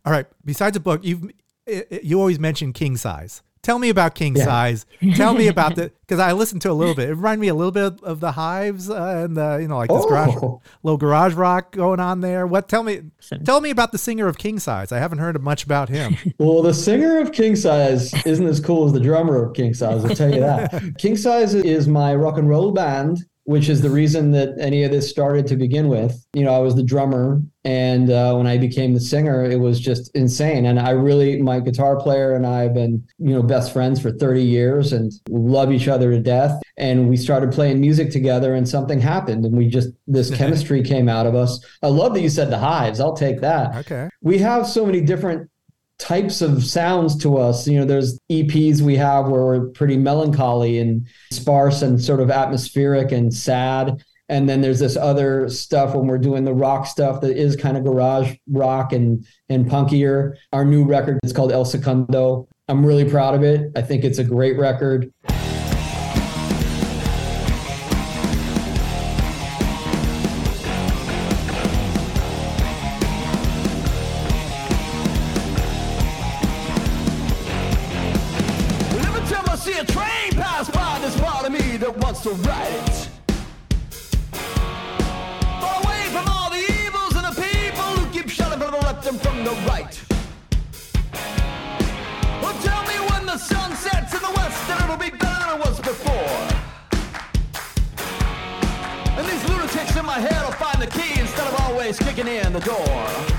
All 0.04 0.12
right. 0.12 0.26
Besides 0.44 0.76
a 0.76 0.80
book, 0.80 1.04
you've 1.04 1.30
you 2.02 2.18
always 2.18 2.38
mention 2.38 2.72
king 2.72 2.96
size. 2.96 3.42
Tell 3.62 3.78
me 3.78 3.90
about 3.90 4.14
king 4.14 4.36
yeah. 4.36 4.44
size. 4.44 4.86
Tell 5.16 5.34
me 5.34 5.48
about 5.48 5.74
the 5.74 5.92
because 6.00 6.18
I 6.18 6.32
listened 6.32 6.62
to 6.62 6.70
a 6.70 6.72
little 6.72 6.94
bit. 6.94 7.10
It 7.10 7.14
reminded 7.14 7.40
me 7.42 7.48
a 7.48 7.54
little 7.54 7.72
bit 7.72 8.02
of 8.02 8.18
the 8.20 8.32
Hives 8.32 8.88
uh, 8.88 9.24
and 9.24 9.36
the 9.36 9.58
you 9.60 9.68
know 9.68 9.76
like 9.76 9.90
this 9.90 10.02
oh. 10.02 10.08
garage, 10.08 10.34
little 10.82 10.96
garage 10.96 11.34
rock 11.34 11.72
going 11.72 12.00
on 12.00 12.20
there. 12.20 12.46
What? 12.46 12.70
Tell 12.70 12.82
me, 12.82 13.02
tell 13.44 13.60
me 13.60 13.68
about 13.68 13.92
the 13.92 13.98
singer 13.98 14.28
of 14.28 14.38
King 14.38 14.58
Size. 14.58 14.92
I 14.92 14.98
haven't 14.98 15.18
heard 15.18 15.40
much 15.42 15.64
about 15.64 15.90
him. 15.90 16.16
well, 16.38 16.62
the 16.62 16.72
singer 16.72 17.18
of 17.18 17.32
King 17.32 17.54
Size 17.54 18.14
isn't 18.24 18.46
as 18.46 18.60
cool 18.60 18.86
as 18.86 18.94
the 18.94 19.00
drummer 19.00 19.44
of 19.44 19.54
King 19.54 19.74
Size. 19.74 20.04
I'll 20.04 20.16
tell 20.16 20.32
you 20.32 20.40
that. 20.40 20.94
King 20.98 21.16
Size 21.16 21.54
is 21.54 21.86
my 21.86 22.14
rock 22.14 22.38
and 22.38 22.48
roll 22.48 22.72
band 22.72 23.26
which 23.50 23.68
is 23.68 23.82
the 23.82 23.90
reason 23.90 24.30
that 24.30 24.50
any 24.60 24.84
of 24.84 24.92
this 24.92 25.10
started 25.10 25.44
to 25.44 25.56
begin 25.56 25.88
with. 25.88 26.24
You 26.34 26.44
know, 26.44 26.54
I 26.54 26.60
was 26.60 26.76
the 26.76 26.84
drummer, 26.84 27.42
and 27.64 28.08
uh, 28.08 28.36
when 28.36 28.46
I 28.46 28.58
became 28.58 28.94
the 28.94 29.00
singer, 29.00 29.44
it 29.44 29.58
was 29.58 29.80
just 29.80 30.08
insane. 30.14 30.66
And 30.66 30.78
I 30.78 30.90
really, 30.90 31.42
my 31.42 31.58
guitar 31.58 31.96
player 31.96 32.36
and 32.36 32.46
I 32.46 32.60
have 32.62 32.74
been, 32.74 33.04
you 33.18 33.34
know, 33.34 33.42
best 33.42 33.72
friends 33.72 34.00
for 34.00 34.12
30 34.12 34.40
years 34.40 34.92
and 34.92 35.10
love 35.28 35.72
each 35.72 35.88
other 35.88 36.12
to 36.12 36.20
death. 36.20 36.62
And 36.76 37.08
we 37.08 37.16
started 37.16 37.50
playing 37.50 37.80
music 37.80 38.12
together, 38.12 38.54
and 38.54 38.68
something 38.68 39.00
happened, 39.00 39.44
and 39.44 39.56
we 39.56 39.66
just 39.66 39.88
this 40.06 40.30
chemistry 40.40 40.80
came 40.84 41.08
out 41.08 41.26
of 41.26 41.34
us. 41.34 41.58
I 41.82 41.88
love 41.88 42.14
that 42.14 42.20
you 42.20 42.30
said 42.30 42.50
the 42.50 42.58
hives. 42.58 43.00
I'll 43.00 43.16
take 43.16 43.40
that. 43.40 43.74
Okay. 43.78 44.08
We 44.22 44.38
have 44.38 44.68
so 44.68 44.86
many 44.86 45.00
different 45.00 45.50
types 46.00 46.40
of 46.40 46.64
sounds 46.64 47.14
to 47.18 47.36
us. 47.36 47.68
You 47.68 47.78
know, 47.78 47.84
there's 47.84 48.18
EPs 48.30 48.80
we 48.80 48.96
have 48.96 49.28
where 49.28 49.44
we're 49.44 49.68
pretty 49.68 49.96
melancholy 49.96 50.78
and 50.78 51.06
sparse 51.30 51.82
and 51.82 52.02
sort 52.02 52.20
of 52.20 52.30
atmospheric 52.30 53.12
and 53.12 53.32
sad. 53.32 54.02
And 54.28 54.48
then 54.48 54.60
there's 54.60 54.78
this 54.78 54.96
other 54.96 55.48
stuff 55.48 55.94
when 55.94 56.06
we're 56.06 56.18
doing 56.18 56.44
the 56.44 56.54
rock 56.54 56.86
stuff 56.86 57.20
that 57.20 57.36
is 57.36 57.56
kind 57.56 57.76
of 57.76 57.84
garage 57.84 58.34
rock 58.48 58.92
and 58.92 59.26
and 59.48 59.66
punkier. 59.66 60.36
Our 60.52 60.64
new 60.64 60.84
record 60.84 61.18
is 61.22 61.32
called 61.32 61.52
El 61.52 61.64
Segundo. 61.64 62.48
I'm 62.68 62.86
really 62.86 63.08
proud 63.08 63.34
of 63.34 63.42
it. 63.42 63.72
I 63.76 63.82
think 63.82 64.04
it's 64.04 64.18
a 64.18 64.24
great 64.24 64.56
record. 64.56 65.12
The 102.60 102.66
door. 102.66 103.36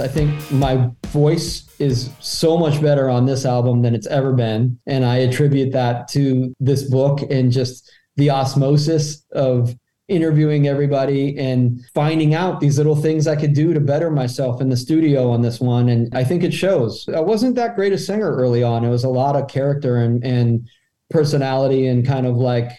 I 0.00 0.06
think 0.06 0.52
my 0.52 0.88
voice 1.08 1.68
is 1.80 2.08
so 2.20 2.56
much 2.56 2.80
better 2.80 3.10
on 3.10 3.26
this 3.26 3.44
album 3.44 3.82
than 3.82 3.96
it's 3.96 4.06
ever 4.06 4.32
been. 4.32 4.78
And 4.86 5.04
I 5.04 5.16
attribute 5.16 5.72
that 5.72 6.06
to 6.08 6.54
this 6.60 6.88
book 6.88 7.20
and 7.28 7.50
just 7.50 7.90
the 8.16 8.30
osmosis 8.30 9.24
of 9.32 9.74
interviewing 10.08 10.66
everybody 10.66 11.38
and 11.38 11.84
finding 11.94 12.34
out 12.34 12.60
these 12.60 12.78
little 12.78 12.96
things 12.96 13.26
I 13.26 13.36
could 13.36 13.52
do 13.52 13.74
to 13.74 13.80
better 13.80 14.10
myself 14.10 14.60
in 14.60 14.70
the 14.70 14.76
studio 14.76 15.30
on 15.30 15.42
this 15.42 15.60
one. 15.60 15.90
And 15.90 16.14
I 16.16 16.24
think 16.24 16.42
it 16.42 16.54
shows. 16.54 17.06
I 17.14 17.20
wasn't 17.20 17.56
that 17.56 17.76
great 17.76 17.92
a 17.92 17.98
singer 17.98 18.34
early 18.34 18.62
on. 18.62 18.84
It 18.84 18.88
was 18.88 19.04
a 19.04 19.10
lot 19.10 19.36
of 19.36 19.48
character 19.48 19.98
and, 19.98 20.24
and 20.24 20.66
personality 21.10 21.86
and 21.86 22.06
kind 22.06 22.26
of 22.26 22.36
like, 22.36 22.70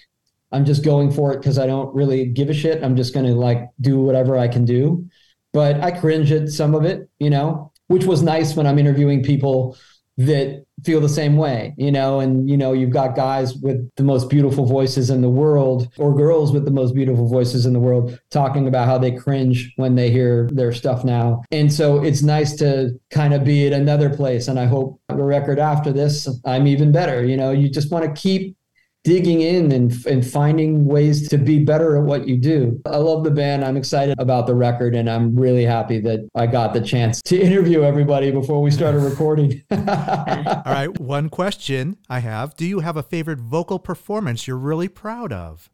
I'm 0.51 0.65
just 0.65 0.83
going 0.83 1.11
for 1.11 1.31
it 1.31 1.37
because 1.37 1.59
I 1.59 1.67
don't 1.67 1.93
really 1.93 2.25
give 2.25 2.49
a 2.49 2.53
shit. 2.53 2.83
I'm 2.83 2.95
just 2.95 3.13
going 3.13 3.27
to 3.27 3.35
like 3.35 3.69
do 3.79 3.99
whatever 3.99 4.35
I 4.35 4.47
can 4.47 4.65
do. 4.65 5.07
But 5.53 5.81
I 5.81 5.91
cringe 5.91 6.31
at 6.31 6.49
some 6.49 6.73
of 6.73 6.83
it, 6.83 7.07
you 7.19 7.29
know, 7.29 7.71
which 7.87 8.05
was 8.05 8.23
nice 8.23 8.55
when 8.55 8.65
I'm 8.65 8.79
interviewing 8.79 9.21
people 9.21 9.77
that 10.17 10.65
feel 10.83 11.01
the 11.01 11.09
same 11.09 11.37
way, 11.37 11.73
you 11.77 11.91
know, 11.91 12.19
and 12.19 12.49
you 12.49 12.57
know, 12.57 12.73
you've 12.73 12.91
got 12.91 13.15
guys 13.15 13.55
with 13.55 13.89
the 13.95 14.03
most 14.03 14.29
beautiful 14.29 14.65
voices 14.65 15.09
in 15.09 15.21
the 15.21 15.29
world 15.29 15.89
or 15.97 16.15
girls 16.15 16.51
with 16.51 16.65
the 16.65 16.71
most 16.71 16.93
beautiful 16.93 17.27
voices 17.27 17.65
in 17.65 17.73
the 17.73 17.79
world 17.79 18.19
talking 18.31 18.67
about 18.67 18.87
how 18.87 18.97
they 18.97 19.11
cringe 19.11 19.73
when 19.75 19.95
they 19.95 20.09
hear 20.09 20.49
their 20.51 20.71
stuff 20.71 21.03
now. 21.03 21.41
And 21.51 21.71
so 21.71 22.03
it's 22.03 22.21
nice 22.21 22.55
to 22.57 22.99
kind 23.11 23.33
of 23.33 23.43
be 23.43 23.67
at 23.67 23.73
another 23.73 24.09
place 24.09 24.47
and 24.47 24.59
I 24.59 24.65
hope 24.65 24.99
the 25.09 25.15
record 25.15 25.59
after 25.59 25.91
this 25.91 26.27
I'm 26.45 26.67
even 26.67 26.91
better, 26.91 27.25
you 27.25 27.37
know, 27.37 27.51
you 27.51 27.69
just 27.69 27.91
want 27.91 28.05
to 28.05 28.21
keep 28.21 28.55
digging 29.03 29.41
in 29.41 29.71
and, 29.71 30.05
and 30.05 30.25
finding 30.25 30.85
ways 30.85 31.27
to 31.29 31.37
be 31.37 31.63
better 31.63 31.97
at 31.97 32.03
what 32.03 32.27
you 32.27 32.37
do. 32.37 32.79
I 32.85 32.97
love 32.97 33.23
the 33.23 33.31
band. 33.31 33.63
I'm 33.63 33.77
excited 33.77 34.19
about 34.19 34.47
the 34.47 34.55
record, 34.55 34.95
and 34.95 35.09
I'm 35.09 35.35
really 35.35 35.65
happy 35.65 35.99
that 36.01 36.27
I 36.35 36.47
got 36.47 36.73
the 36.73 36.81
chance 36.81 37.21
to 37.23 37.39
interview 37.41 37.83
everybody 37.83 38.31
before 38.31 38.61
we 38.61 38.71
started 38.71 38.99
recording. 38.99 39.63
All 39.71 39.77
right. 39.77 40.99
One 40.99 41.29
question 41.29 41.97
I 42.09 42.19
have 42.19 42.55
Do 42.55 42.65
you 42.65 42.79
have 42.79 42.97
a 42.97 43.03
favorite 43.03 43.39
vocal 43.39 43.79
performance 43.79 44.47
you're 44.47 44.57
really 44.57 44.89
proud 44.89 45.31
of? 45.31 45.69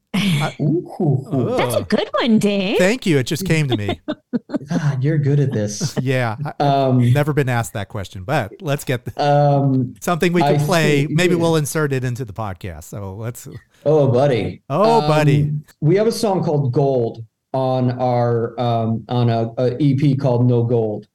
Ooh, 0.59 1.55
That's 1.57 1.75
a 1.75 1.83
good 1.83 2.09
one, 2.19 2.39
Dave. 2.39 2.77
Thank 2.77 3.05
you. 3.05 3.17
It 3.17 3.25
just 3.25 3.45
came 3.45 3.67
to 3.67 3.77
me. 3.77 3.99
God, 4.69 5.03
you're 5.03 5.17
good 5.17 5.39
at 5.39 5.51
this. 5.51 5.97
Yeah. 6.01 6.37
Um, 6.59 7.11
never 7.13 7.33
been 7.33 7.49
asked 7.49 7.73
that 7.73 7.89
question, 7.89 8.23
but 8.23 8.53
let's 8.61 8.83
get 8.83 9.05
the, 9.05 9.23
um, 9.23 9.95
something 10.01 10.33
we 10.33 10.41
can 10.41 10.55
I 10.55 10.65
play. 10.65 11.07
Maybe 11.09 11.35
yeah. 11.35 11.41
we'll 11.41 11.55
insert 11.55 11.93
it 11.93 12.03
into 12.03 12.25
the 12.25 12.33
podcast. 12.33 12.85
So 12.85 13.15
let's. 13.15 13.47
Oh, 13.85 14.07
buddy. 14.07 14.61
Oh, 14.69 15.01
um, 15.01 15.07
buddy. 15.07 15.51
We 15.81 15.95
have 15.95 16.07
a 16.07 16.11
song 16.11 16.43
called 16.43 16.71
Gold 16.71 17.25
on 17.53 17.91
our 17.99 18.59
um, 18.59 19.05
on 19.07 19.29
a, 19.29 19.53
a, 19.57 19.77
EP 19.79 20.19
called 20.19 20.45
No 20.45 20.63
Gold, 20.63 21.07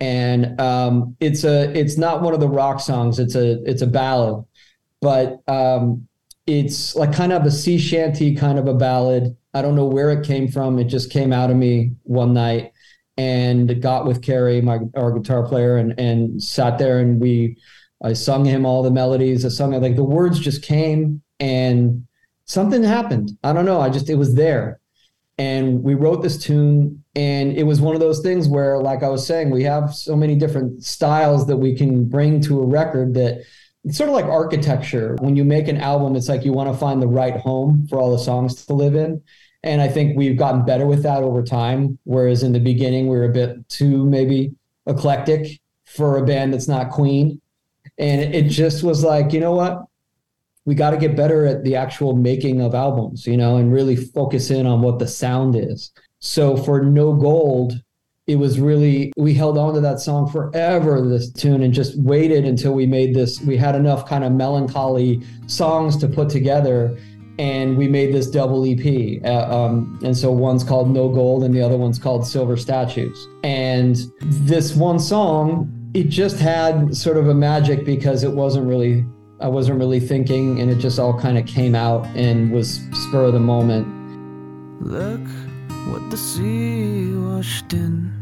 and 0.00 0.60
um, 0.60 1.16
it's 1.20 1.44
a 1.44 1.70
it's 1.78 1.96
not 1.96 2.22
one 2.22 2.34
of 2.34 2.40
the 2.40 2.48
rock 2.48 2.80
songs. 2.80 3.18
It's 3.18 3.36
a 3.36 3.62
it's 3.62 3.82
a 3.82 3.86
ballad, 3.86 4.44
but 5.00 5.40
um, 5.48 6.08
it's 6.46 6.94
like 6.94 7.12
kind 7.12 7.32
of 7.32 7.44
a 7.44 7.50
sea 7.50 7.78
shanty 7.78 8.34
kind 8.34 8.58
of 8.58 8.68
a 8.68 8.74
ballad. 8.74 9.36
I 9.52 9.62
don't 9.62 9.74
know 9.74 9.86
where 9.86 10.10
it 10.10 10.26
came 10.26 10.48
from. 10.48 10.78
It 10.78 10.84
just 10.84 11.10
came 11.10 11.32
out 11.32 11.50
of 11.50 11.56
me 11.56 11.92
one 12.02 12.32
night 12.32 12.72
and 13.16 13.80
got 13.82 14.06
with 14.06 14.22
Kerry, 14.22 14.60
my 14.60 14.78
our 14.94 15.12
guitar 15.12 15.46
player, 15.46 15.76
and 15.76 15.98
and 15.98 16.42
sat 16.42 16.78
there 16.78 17.00
and 17.00 17.20
we 17.20 17.56
I 18.02 18.12
sung 18.12 18.44
him 18.44 18.64
all 18.64 18.82
the 18.82 18.90
melodies. 18.90 19.44
I 19.44 19.48
sung 19.48 19.72
like 19.72 19.96
the 19.96 20.04
words 20.04 20.38
just 20.38 20.62
came 20.62 21.22
and 21.40 22.06
something 22.44 22.82
happened. 22.82 23.32
I 23.42 23.52
don't 23.52 23.64
know. 23.64 23.80
I 23.80 23.88
just 23.88 24.08
it 24.08 24.16
was 24.16 24.34
there. 24.34 24.80
And 25.38 25.82
we 25.82 25.94
wrote 25.94 26.22
this 26.22 26.38
tune 26.38 27.04
and 27.14 27.52
it 27.52 27.64
was 27.64 27.80
one 27.80 27.94
of 27.94 28.00
those 28.00 28.20
things 28.20 28.48
where 28.48 28.78
like 28.78 29.02
I 29.02 29.08
was 29.08 29.26
saying 29.26 29.50
we 29.50 29.64
have 29.64 29.94
so 29.94 30.16
many 30.16 30.34
different 30.34 30.82
styles 30.84 31.46
that 31.46 31.56
we 31.56 31.74
can 31.74 32.08
bring 32.08 32.40
to 32.42 32.60
a 32.60 32.66
record 32.66 33.14
that 33.14 33.42
it's 33.86 33.96
sort 33.96 34.08
of 34.08 34.14
like 34.16 34.24
architecture. 34.24 35.16
When 35.20 35.36
you 35.36 35.44
make 35.44 35.68
an 35.68 35.76
album, 35.76 36.16
it's 36.16 36.28
like 36.28 36.44
you 36.44 36.52
want 36.52 36.72
to 36.72 36.76
find 36.76 37.00
the 37.00 37.06
right 37.06 37.36
home 37.36 37.86
for 37.88 38.00
all 38.00 38.10
the 38.10 38.18
songs 38.18 38.66
to 38.66 38.72
live 38.72 38.96
in. 38.96 39.22
And 39.62 39.80
I 39.80 39.86
think 39.86 40.16
we've 40.16 40.36
gotten 40.36 40.64
better 40.64 40.86
with 40.86 41.04
that 41.04 41.22
over 41.22 41.42
time. 41.42 41.96
Whereas 42.02 42.42
in 42.42 42.52
the 42.52 42.58
beginning, 42.58 43.06
we 43.06 43.16
were 43.16 43.24
a 43.24 43.32
bit 43.32 43.68
too 43.68 44.04
maybe 44.04 44.52
eclectic 44.86 45.60
for 45.84 46.18
a 46.18 46.26
band 46.26 46.52
that's 46.52 46.66
not 46.66 46.90
Queen. 46.90 47.40
And 47.96 48.34
it 48.34 48.48
just 48.48 48.82
was 48.82 49.04
like, 49.04 49.32
you 49.32 49.38
know 49.38 49.52
what? 49.52 49.84
We 50.64 50.74
got 50.74 50.90
to 50.90 50.96
get 50.96 51.16
better 51.16 51.46
at 51.46 51.62
the 51.62 51.76
actual 51.76 52.16
making 52.16 52.60
of 52.60 52.74
albums, 52.74 53.24
you 53.24 53.36
know, 53.36 53.56
and 53.56 53.72
really 53.72 53.94
focus 53.94 54.50
in 54.50 54.66
on 54.66 54.82
what 54.82 54.98
the 54.98 55.06
sound 55.06 55.54
is. 55.54 55.92
So 56.18 56.56
for 56.56 56.82
No 56.82 57.12
Gold, 57.14 57.80
it 58.26 58.36
was 58.36 58.58
really 58.58 59.12
we 59.16 59.32
held 59.32 59.56
on 59.56 59.74
to 59.74 59.80
that 59.80 60.00
song 60.00 60.28
forever 60.30 61.06
this 61.08 61.30
tune 61.32 61.62
and 61.62 61.72
just 61.72 61.96
waited 61.98 62.44
until 62.44 62.72
we 62.72 62.86
made 62.86 63.14
this 63.14 63.40
we 63.42 63.56
had 63.56 63.74
enough 63.76 64.08
kind 64.08 64.24
of 64.24 64.32
melancholy 64.32 65.22
songs 65.46 65.96
to 65.96 66.08
put 66.08 66.28
together 66.28 66.96
and 67.38 67.76
we 67.76 67.86
made 67.86 68.14
this 68.14 68.30
double 68.30 68.64
ep 68.64 69.24
uh, 69.24 69.54
um, 69.54 69.98
and 70.02 70.16
so 70.16 70.30
one's 70.30 70.64
called 70.64 70.90
no 70.90 71.08
gold 71.08 71.44
and 71.44 71.54
the 71.54 71.60
other 71.60 71.76
one's 71.76 71.98
called 71.98 72.26
silver 72.26 72.56
statues. 72.56 73.28
And 73.42 73.96
this 74.20 74.74
one 74.74 74.98
song 74.98 75.72
it 75.94 76.08
just 76.08 76.38
had 76.38 76.94
sort 76.96 77.16
of 77.16 77.28
a 77.28 77.34
magic 77.34 77.84
because 77.84 78.22
it 78.22 78.32
wasn't 78.32 78.66
really 78.66 79.04
i 79.40 79.48
wasn't 79.48 79.78
really 79.78 80.00
thinking 80.00 80.60
and 80.60 80.70
it 80.70 80.78
just 80.78 80.98
all 80.98 81.18
kind 81.18 81.38
of 81.38 81.46
came 81.46 81.74
out 81.74 82.04
and 82.08 82.52
was 82.52 82.80
spur 82.92 83.24
of 83.24 83.32
the 83.32 83.40
moment. 83.40 83.86
Look 84.82 85.45
what 85.86 86.10
the 86.10 86.16
sea 86.16 87.14
washed 87.14 87.72
in 87.72 88.16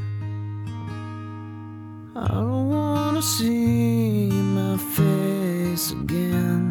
I 2.17 2.29
don't 2.29 2.71
wanna 2.71 3.21
see 3.21 4.31
my 4.31 4.77
face 4.77 5.91
again. 5.91 6.65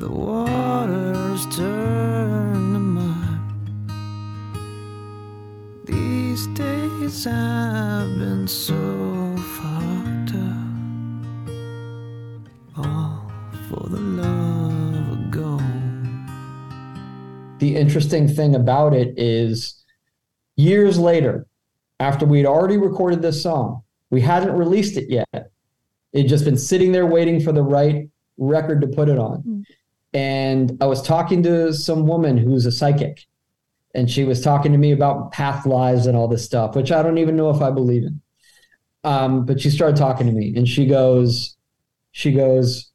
The 0.00 0.10
water's 0.10 1.46
turned 1.56 2.74
to 2.74 2.80
mud. 2.80 3.40
These 5.84 6.48
days 6.48 7.26
I've 7.28 8.18
been 8.18 8.48
so 8.48 9.36
fucked 9.54 10.34
up. 10.34 10.72
All 12.76 13.30
for 13.68 13.88
the 13.88 14.00
love 14.00 14.53
The 17.64 17.76
interesting 17.76 18.28
thing 18.28 18.54
about 18.54 18.92
it 18.92 19.14
is 19.16 19.82
years 20.54 20.98
later, 20.98 21.46
after 21.98 22.26
we'd 22.26 22.44
already 22.44 22.76
recorded 22.76 23.22
this 23.22 23.42
song, 23.42 23.82
we 24.10 24.20
hadn't 24.20 24.52
released 24.52 24.98
it 24.98 25.08
yet. 25.08 25.50
It'd 26.12 26.28
just 26.28 26.44
been 26.44 26.58
sitting 26.58 26.92
there 26.92 27.06
waiting 27.06 27.40
for 27.40 27.52
the 27.52 27.62
right 27.62 28.10
record 28.36 28.82
to 28.82 28.86
put 28.86 29.08
it 29.08 29.18
on. 29.18 29.42
Mm. 29.44 29.64
And 30.12 30.76
I 30.82 30.84
was 30.84 31.00
talking 31.00 31.42
to 31.44 31.72
some 31.72 32.06
woman 32.06 32.36
who's 32.36 32.66
a 32.66 32.70
psychic, 32.70 33.24
and 33.94 34.10
she 34.10 34.24
was 34.24 34.42
talking 34.42 34.72
to 34.72 34.76
me 34.76 34.92
about 34.92 35.32
past 35.32 35.66
lives 35.66 36.06
and 36.06 36.18
all 36.18 36.28
this 36.28 36.44
stuff, 36.44 36.76
which 36.76 36.92
I 36.92 37.02
don't 37.02 37.16
even 37.16 37.34
know 37.34 37.48
if 37.48 37.62
I 37.62 37.70
believe 37.70 38.02
in. 38.02 38.20
Um, 39.04 39.46
but 39.46 39.58
she 39.58 39.70
started 39.70 39.96
talking 39.96 40.26
to 40.26 40.34
me, 40.34 40.54
and 40.54 40.68
she 40.68 40.84
goes, 40.84 41.56
she 42.12 42.30
goes, 42.30 42.90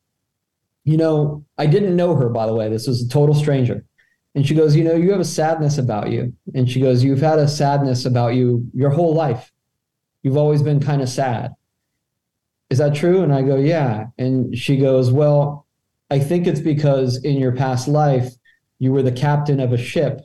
you 0.83 0.97
know, 0.97 1.43
I 1.57 1.65
didn't 1.65 1.95
know 1.95 2.13
her, 2.17 2.29
by 2.29 2.45
the 2.45 2.53
way. 2.53 2.69
This 2.69 2.85
was 2.85 3.01
a 3.01 3.09
total 3.09 3.33
stranger. 3.33 3.83
And 4.39 4.47
she 4.47 4.55
goes, 4.55 4.73
You 4.73 4.85
know, 4.85 4.95
you 4.95 5.11
have 5.11 5.19
a 5.19 5.25
sadness 5.25 5.77
about 5.77 6.11
you. 6.11 6.33
And 6.55 6.71
she 6.71 6.79
goes, 6.79 7.03
You've 7.03 7.19
had 7.19 7.39
a 7.39 7.47
sadness 7.49 8.05
about 8.05 8.35
you 8.35 8.65
your 8.73 8.89
whole 8.89 9.13
life. 9.13 9.51
You've 10.23 10.37
always 10.37 10.63
been 10.63 10.79
kind 10.79 11.01
of 11.01 11.09
sad. 11.09 11.51
Is 12.69 12.77
that 12.77 12.95
true? 12.95 13.21
And 13.21 13.33
I 13.33 13.41
go, 13.41 13.57
Yeah. 13.57 14.05
And 14.17 14.57
she 14.57 14.77
goes, 14.77 15.11
Well, 15.11 15.67
I 16.09 16.19
think 16.19 16.47
it's 16.47 16.61
because 16.61 17.21
in 17.21 17.35
your 17.35 17.51
past 17.51 17.89
life, 17.89 18.31
you 18.79 18.93
were 18.93 19.01
the 19.01 19.11
captain 19.11 19.59
of 19.59 19.73
a 19.73 19.77
ship 19.77 20.21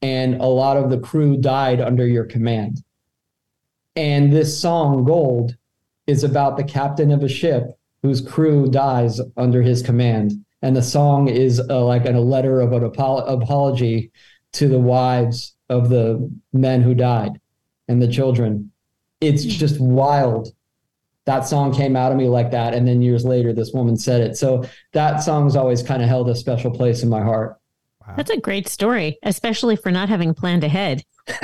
and 0.00 0.36
a 0.36 0.46
lot 0.46 0.76
of 0.76 0.88
the 0.88 1.00
crew 1.00 1.36
died 1.36 1.80
under 1.80 2.06
your 2.06 2.26
command. 2.26 2.84
And 3.96 4.32
this 4.32 4.60
song, 4.60 5.04
Gold, 5.04 5.56
is 6.06 6.22
about 6.22 6.56
the 6.56 6.62
captain 6.62 7.10
of 7.10 7.24
a 7.24 7.28
ship 7.28 7.76
whose 8.04 8.20
crew 8.20 8.70
dies 8.70 9.20
under 9.36 9.60
his 9.60 9.82
command 9.82 10.34
and 10.62 10.76
the 10.76 10.82
song 10.82 11.28
is 11.28 11.60
uh, 11.60 11.84
like 11.84 12.06
a 12.06 12.12
letter 12.12 12.60
of 12.60 12.72
an 12.72 12.84
apology 12.84 14.10
to 14.52 14.68
the 14.68 14.78
wives 14.78 15.54
of 15.68 15.88
the 15.88 16.30
men 16.52 16.82
who 16.82 16.94
died 16.94 17.40
and 17.88 18.02
the 18.02 18.08
children. 18.08 18.70
It's 19.20 19.44
just 19.44 19.80
wild. 19.80 20.48
That 21.26 21.46
song 21.46 21.72
came 21.72 21.96
out 21.96 22.12
of 22.12 22.18
me 22.18 22.28
like 22.28 22.50
that, 22.50 22.74
and 22.74 22.88
then 22.88 23.02
years 23.02 23.24
later, 23.24 23.52
this 23.52 23.72
woman 23.72 23.96
said 23.96 24.20
it. 24.20 24.36
So 24.36 24.64
that 24.92 25.18
song's 25.18 25.54
always 25.56 25.82
kind 25.82 26.02
of 26.02 26.08
held 26.08 26.28
a 26.28 26.34
special 26.34 26.70
place 26.70 27.02
in 27.02 27.08
my 27.08 27.22
heart. 27.22 27.58
Wow. 28.06 28.14
That's 28.16 28.30
a 28.30 28.40
great 28.40 28.68
story, 28.68 29.18
especially 29.22 29.76
for 29.76 29.90
not 29.90 30.08
having 30.08 30.34
planned 30.34 30.64
ahead. 30.64 31.04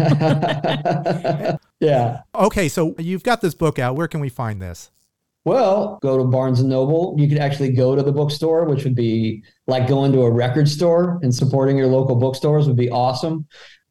yeah. 1.81 2.23
Okay, 2.35 2.69
so 2.69 2.95
you've 2.99 3.23
got 3.23 3.41
this 3.41 3.55
book 3.55 3.79
out. 3.79 3.95
Where 3.95 4.09
can 4.09 4.21
we 4.21 4.29
find 4.29 4.61
this? 4.61 4.91
Well, 5.47 6.01
go 6.03 6.19
to 6.19 6.25
Barnes 6.25 6.59
and 6.59 6.69
Noble. 6.69 7.15
You 7.17 7.29
could 7.29 7.39
actually 7.39 7.71
go 7.71 7.95
to 7.95 8.03
the 8.03 8.11
bookstore, 8.11 8.65
which 8.65 8.83
would 8.83 8.97
be 8.97 9.45
like 9.69 9.87
going 9.87 10.11
to 10.13 10.23
a 10.23 10.31
record 10.31 10.69
store 10.69 11.21
and 11.23 11.33
supporting 11.33 11.79
your 11.79 11.87
local 11.87 12.17
bookstores 12.17 12.67
would 12.67 12.77
be 12.77 12.91
awesome. 12.91 13.47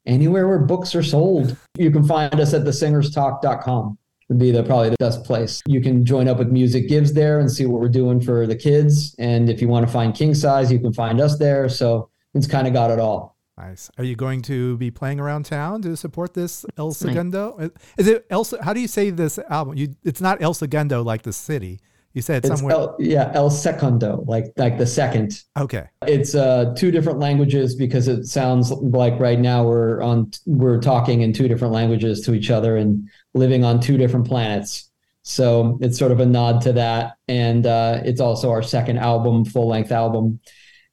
Anywhere 0.05 0.49
where 0.49 0.59
books 0.59 0.93
are 0.95 1.01
sold. 1.01 1.55
You 1.77 1.91
can 1.91 2.03
find 2.03 2.41
us 2.41 2.53
at 2.53 2.63
thesingerstalk.com. 2.63 3.97
would 4.27 4.37
be 4.37 4.51
the 4.51 4.63
probably 4.63 4.89
the 4.89 4.97
best 4.99 5.23
place. 5.23 5.61
You 5.65 5.79
can 5.79 6.03
join 6.03 6.27
up 6.27 6.39
with 6.39 6.49
Music 6.49 6.89
Gives 6.89 7.13
there 7.13 7.39
and 7.39 7.49
see 7.49 7.65
what 7.65 7.79
we're 7.79 7.87
doing 7.87 8.19
for 8.19 8.45
the 8.45 8.57
kids. 8.57 9.15
And 9.17 9.49
if 9.49 9.61
you 9.61 9.69
want 9.69 9.87
to 9.87 9.91
find 9.91 10.13
King 10.13 10.33
Size, 10.33 10.69
you 10.69 10.79
can 10.79 10.91
find 10.91 11.21
us 11.21 11.39
there. 11.39 11.69
So 11.69 12.09
it's 12.33 12.47
kind 12.47 12.67
of 12.67 12.73
got 12.73 12.91
it 12.91 12.99
all. 12.99 13.34
Nice. 13.57 13.89
Are 13.97 14.03
you 14.03 14.15
going 14.17 14.41
to 14.43 14.75
be 14.77 14.91
playing 14.91 15.19
around 15.19 15.45
town 15.45 15.81
to 15.83 15.95
support 15.95 16.33
this 16.33 16.65
El 16.77 16.91
Segundo? 16.91 17.71
Is 17.97 18.07
it 18.07 18.25
El? 18.29 18.45
How 18.61 18.73
do 18.73 18.81
you 18.81 18.87
say 18.87 19.11
this 19.11 19.39
album? 19.49 19.77
You, 19.77 19.95
it's 20.03 20.19
not 20.19 20.41
El 20.41 20.53
Segundo 20.53 21.03
like 21.03 21.21
the 21.21 21.31
city. 21.31 21.79
You 22.13 22.21
said 22.21 22.45
It's 22.45 22.55
somewhere. 22.55 22.75
El, 22.75 22.95
yeah, 22.99 23.31
El 23.33 23.49
Segundo, 23.49 24.23
like 24.27 24.51
like 24.57 24.77
the 24.77 24.85
second. 24.85 25.41
okay. 25.57 25.85
It's 26.05 26.35
uh, 26.35 26.73
two 26.77 26.91
different 26.91 27.19
languages 27.19 27.75
because 27.75 28.07
it 28.09 28.25
sounds 28.25 28.71
like 28.71 29.17
right 29.19 29.39
now 29.39 29.63
we're 29.63 30.01
on 30.01 30.31
we're 30.45 30.79
talking 30.81 31.21
in 31.21 31.31
two 31.31 31.47
different 31.47 31.73
languages 31.73 32.21
to 32.21 32.33
each 32.33 32.49
other 32.49 32.75
and 32.75 33.09
living 33.33 33.63
on 33.63 33.79
two 33.79 33.97
different 33.97 34.27
planets. 34.27 34.89
So 35.23 35.77
it's 35.81 35.97
sort 35.97 36.11
of 36.11 36.19
a 36.19 36.25
nod 36.25 36.61
to 36.61 36.73
that, 36.73 37.15
and 37.27 37.65
uh, 37.65 38.01
it's 38.05 38.21
also 38.21 38.51
our 38.51 38.61
second 38.61 38.97
album, 38.99 39.43
full 39.43 39.67
length 39.67 39.91
album, 39.91 40.39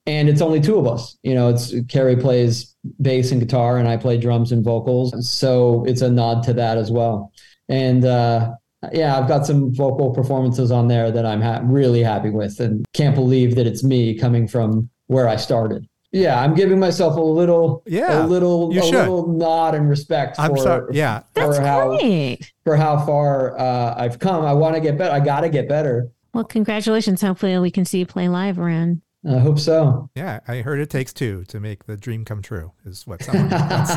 and 0.06 0.28
it's 0.28 0.40
only 0.40 0.60
two 0.60 0.78
of 0.78 0.86
us. 0.86 1.16
You 1.22 1.34
know, 1.34 1.48
it's 1.48 1.74
Carrie 1.88 2.16
plays 2.16 2.74
bass 3.00 3.30
and 3.32 3.40
guitar, 3.40 3.78
and 3.78 3.88
I 3.88 3.96
play 3.96 4.16
drums 4.18 4.52
and 4.52 4.64
vocals. 4.64 5.28
So 5.30 5.84
it's 5.86 6.02
a 6.02 6.10
nod 6.10 6.42
to 6.44 6.52
that 6.54 6.78
as 6.78 6.90
well. 6.90 7.32
And 7.68 8.04
uh, 8.04 8.52
yeah, 8.92 9.16
I've 9.18 9.28
got 9.28 9.46
some 9.46 9.72
vocal 9.74 10.12
performances 10.12 10.70
on 10.70 10.88
there 10.88 11.10
that 11.12 11.24
I'm 11.24 11.40
ha- 11.40 11.60
really 11.64 12.02
happy 12.02 12.30
with, 12.30 12.58
and 12.60 12.84
can't 12.94 13.14
believe 13.14 13.54
that 13.56 13.66
it's 13.66 13.84
me 13.84 14.18
coming 14.18 14.48
from 14.48 14.88
where 15.06 15.28
I 15.28 15.36
started. 15.36 15.86
Yeah, 16.14 16.38
I'm 16.42 16.54
giving 16.54 16.78
myself 16.78 17.16
a 17.16 17.20
little, 17.20 17.82
Yeah, 17.86 18.22
a 18.22 18.26
little, 18.26 18.70
a 18.70 18.82
should. 18.82 18.92
little 18.94 19.28
nod 19.28 19.74
and 19.74 19.88
respect 19.88 20.38
I'm 20.38 20.50
for, 20.50 20.58
sorry. 20.58 20.94
Yeah. 20.94 21.22
That's 21.32 21.56
for 21.56 21.62
how 21.62 21.96
great. 21.96 22.52
for 22.64 22.76
how 22.76 23.06
far 23.06 23.58
uh, 23.58 23.94
I've 23.96 24.18
come. 24.18 24.44
I 24.44 24.52
want 24.52 24.74
to 24.74 24.80
get 24.82 24.98
better. 24.98 25.14
I 25.14 25.20
got 25.20 25.40
to 25.40 25.48
get 25.48 25.70
better. 25.70 26.10
Well, 26.34 26.44
congratulations. 26.44 27.22
Hopefully, 27.22 27.58
we 27.58 27.70
can 27.70 27.86
see 27.86 28.00
you 28.00 28.06
play 28.06 28.28
live 28.28 28.58
around. 28.58 29.00
I 29.28 29.38
hope 29.38 29.58
so. 29.58 30.10
Yeah. 30.14 30.40
I 30.48 30.56
heard 30.62 30.80
it 30.80 30.90
takes 30.90 31.12
two 31.12 31.44
to 31.48 31.60
make 31.60 31.84
the 31.86 31.96
dream 31.96 32.24
come 32.24 32.42
true, 32.42 32.72
is 32.84 33.06
what 33.06 33.22
someone 33.22 33.50
once 33.50 33.90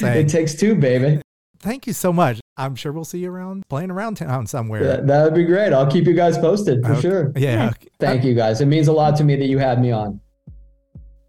said. 0.00 0.16
it 0.16 0.28
takes 0.28 0.54
two, 0.54 0.74
baby. 0.74 1.20
Thank 1.58 1.86
you 1.86 1.92
so 1.92 2.12
much. 2.12 2.40
I'm 2.56 2.74
sure 2.74 2.90
we'll 2.92 3.04
see 3.04 3.18
you 3.18 3.30
around 3.30 3.64
playing 3.68 3.90
around 3.90 4.16
town 4.16 4.46
somewhere. 4.46 4.82
That, 4.82 5.06
that 5.06 5.24
would 5.24 5.34
be 5.34 5.44
great. 5.44 5.72
I'll 5.72 5.90
keep 5.90 6.06
you 6.06 6.14
guys 6.14 6.38
posted 6.38 6.82
for 6.84 6.92
Okay. 6.92 7.00
sure. 7.00 7.32
Yeah. 7.36 7.68
okay. 7.68 7.88
Thank 7.98 8.24
you 8.24 8.34
guys. 8.34 8.60
It 8.60 8.66
means 8.66 8.88
a 8.88 8.92
lot 8.92 9.16
to 9.16 9.24
me 9.24 9.36
that 9.36 9.46
you 9.46 9.58
had 9.58 9.80
me 9.80 9.92
on. 9.92 10.20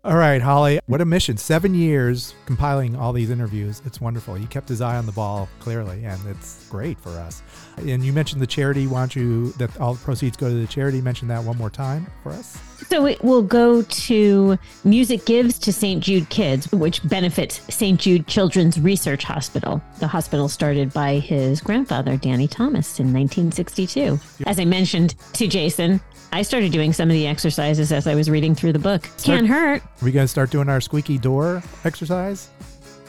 All 0.03 0.17
right, 0.17 0.41
Holly. 0.41 0.79
What 0.87 0.99
a 0.99 1.05
mission. 1.05 1.37
Seven 1.37 1.75
years 1.75 2.33
compiling 2.47 2.95
all 2.95 3.13
these 3.13 3.29
interviews. 3.29 3.83
It's 3.85 4.01
wonderful. 4.01 4.35
You 4.35 4.47
kept 4.47 4.67
his 4.67 4.81
eye 4.81 4.95
on 4.95 5.05
the 5.05 5.11
ball 5.11 5.47
clearly, 5.59 6.03
and 6.05 6.19
it's 6.27 6.67
great 6.69 6.99
for 6.99 7.11
us. 7.11 7.43
And 7.77 8.03
you 8.03 8.11
mentioned 8.11 8.41
the 8.41 8.47
charity. 8.47 8.87
Why 8.87 9.01
don't 9.01 9.15
you, 9.15 9.51
that 9.53 9.79
all 9.79 9.93
the 9.93 10.03
proceeds 10.03 10.35
go 10.37 10.49
to 10.49 10.55
the 10.55 10.65
charity? 10.65 11.01
Mention 11.01 11.27
that 11.27 11.43
one 11.43 11.55
more 11.55 11.69
time 11.69 12.07
for 12.23 12.31
us. 12.31 12.57
So 12.87 13.05
it 13.05 13.23
will 13.23 13.43
go 13.43 13.83
to 13.83 14.57
Music 14.83 15.23
Gives 15.25 15.59
to 15.59 15.71
St. 15.71 16.03
Jude 16.03 16.27
Kids, 16.29 16.71
which 16.71 17.07
benefits 17.07 17.61
St. 17.73 17.99
Jude 17.99 18.25
Children's 18.25 18.79
Research 18.79 19.23
Hospital. 19.23 19.83
The 19.99 20.07
hospital 20.07 20.49
started 20.49 20.91
by 20.91 21.19
his 21.19 21.61
grandfather, 21.61 22.17
Danny 22.17 22.47
Thomas, 22.47 22.99
in 22.99 23.13
1962. 23.13 24.19
As 24.47 24.59
I 24.59 24.65
mentioned 24.65 25.13
to 25.33 25.47
Jason, 25.47 26.01
I 26.33 26.43
started 26.43 26.71
doing 26.71 26.93
some 26.93 27.09
of 27.09 27.13
the 27.13 27.27
exercises 27.27 27.91
as 27.91 28.07
I 28.07 28.15
was 28.15 28.29
reading 28.29 28.55
through 28.55 28.73
the 28.73 28.79
book. 28.79 29.09
Can't 29.21 29.47
hurt. 29.47 29.81
Are 29.83 30.05
we 30.05 30.11
going 30.11 30.23
to 30.23 30.29
start 30.29 30.49
doing 30.49 30.69
our 30.69 30.79
squeaky 30.79 31.17
door 31.17 31.61
exercise? 31.83 32.49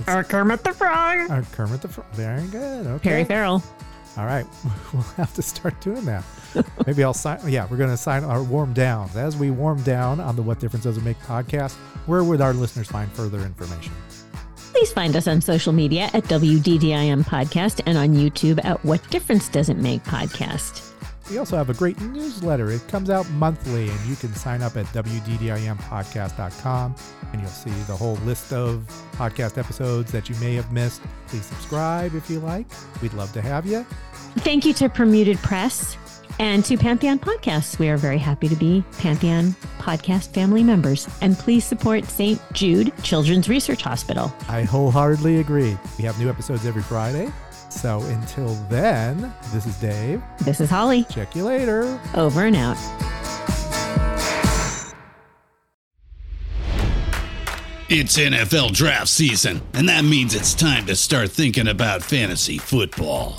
Our 0.09 0.25
Kermit 0.25 0.65
the 0.65 0.73
Frog. 0.73 1.31
Our 1.31 1.43
Kermit 1.53 1.83
the 1.83 1.89
Frog. 1.89 2.07
Very 2.15 2.47
good. 2.49 2.87
Okay. 2.87 3.09
Perry 3.11 3.25
Farrell. 3.25 3.63
All 4.17 4.27
right. 4.27 4.47
We'll 4.93 5.03
have 5.17 5.33
to 5.35 5.43
start 5.43 5.81
doing 5.81 6.05
that. 6.05 6.23
Maybe 6.87 7.03
I'll 7.03 7.15
sign. 7.15 7.41
Yeah, 7.49 7.67
we're 7.71 7.79
going 7.79 7.91
to 7.91 7.97
sign 7.97 8.25
our 8.25 8.43
warm 8.43 8.75
downs. 8.75 9.17
As 9.17 9.37
we 9.37 9.51
warm 9.51 9.83
down 9.85 10.21
on 10.21 10.37
the 10.37 10.43
What 10.43 10.59
Difference 10.61 10.85
Does 10.85 10.99
It 10.99 11.05
Make 11.05 11.19
podcast, 11.21 11.73
where 12.07 12.23
would 12.23 12.41
our 12.43 12.53
listeners 12.53 12.89
find 12.89 13.11
further 13.13 13.41
information? 13.41 13.93
Please 14.73 14.93
find 14.93 15.17
us 15.17 15.29
on 15.29 15.41
social 15.41 15.73
media 15.73 16.11
at 16.13 16.25
WDDIM 16.25 17.25
Podcast 17.25 17.81
and 17.87 17.97
on 17.97 18.11
YouTube 18.11 18.63
at 18.65 18.85
What 18.85 19.09
Difference 19.11 19.49
Does 19.49 19.69
It 19.71 19.79
Make 19.79 20.03
Podcast. 20.05 20.92
We 21.33 21.39
also 21.39 21.57
have 21.57 21.71
a 21.71 21.75
great 21.75 21.99
newsletter. 21.99 22.71
It 22.71 22.87
comes 22.89 23.09
out 23.09 23.27
monthly, 23.31 23.89
and 23.89 24.01
you 24.01 24.17
can 24.17 24.35
sign 24.35 24.61
up 24.61 24.77
at 24.77 24.85
WDDIMpodcast.com 24.87 26.95
and 27.33 27.41
you'll 27.41 27.51
see 27.51 27.71
the 27.71 27.97
whole 27.97 28.17
list 28.17 28.53
of 28.53 28.85
podcast 29.13 29.57
episodes 29.57 30.13
that 30.13 30.29
you 30.29 30.37
may 30.37 30.55
have 30.57 30.71
missed. 30.73 31.01
Please 31.29 31.47
subscribe 31.47 32.15
if 32.15 32.29
you 32.29 32.39
like. 32.41 32.67
We'd 33.01 33.15
love 33.15 33.33
to 33.33 33.41
have 33.41 33.65
you. 33.65 33.87
Thank 34.41 34.67
you 34.67 34.75
to 34.75 34.91
Permuted 34.91 35.39
Press 35.39 35.97
and 36.39 36.63
to 36.67 36.77
Pantheon 36.77 37.19
Podcasts. 37.19 37.79
We 37.79 37.89
are 37.89 37.97
very 37.97 38.19
happy 38.19 38.49
to 38.49 38.57
be 38.57 38.85
Pantheon 38.99 39.57
Podcast 39.79 40.35
family 40.35 40.63
members. 40.63 41.09
And 41.23 41.39
please 41.39 41.65
support 41.65 42.05
St. 42.05 42.39
Jude 42.53 42.93
Children's 43.03 43.49
Research 43.49 43.81
Hospital. 43.81 44.31
I 44.51 44.65
wholeheartedly 44.65 45.41
agree. 45.41 45.79
We 45.97 46.05
have 46.05 46.19
new 46.19 46.29
episodes 46.29 46.67
every 46.67 46.83
Friday. 46.83 47.33
So 47.73 48.01
until 48.03 48.55
then, 48.69 49.35
this 49.53 49.67
is 49.67 49.77
Dave. 49.77 50.23
This 50.45 50.61
is 50.61 50.71
Holly. 50.71 51.05
Check 51.11 51.35
you 51.35 51.45
later. 51.45 51.99
Over 52.15 52.43
and 52.43 52.55
out. 52.55 52.77
It's 57.89 58.17
NFL 58.17 58.73
draft 58.73 59.09
season, 59.09 59.61
and 59.75 59.89
that 59.89 60.05
means 60.05 60.35
it's 60.35 60.55
time 60.55 60.87
to 60.87 60.97
start 60.97 61.31
thinking 61.31 61.69
about 61.69 62.03
fantasy 62.03 62.57
football. 62.57 63.39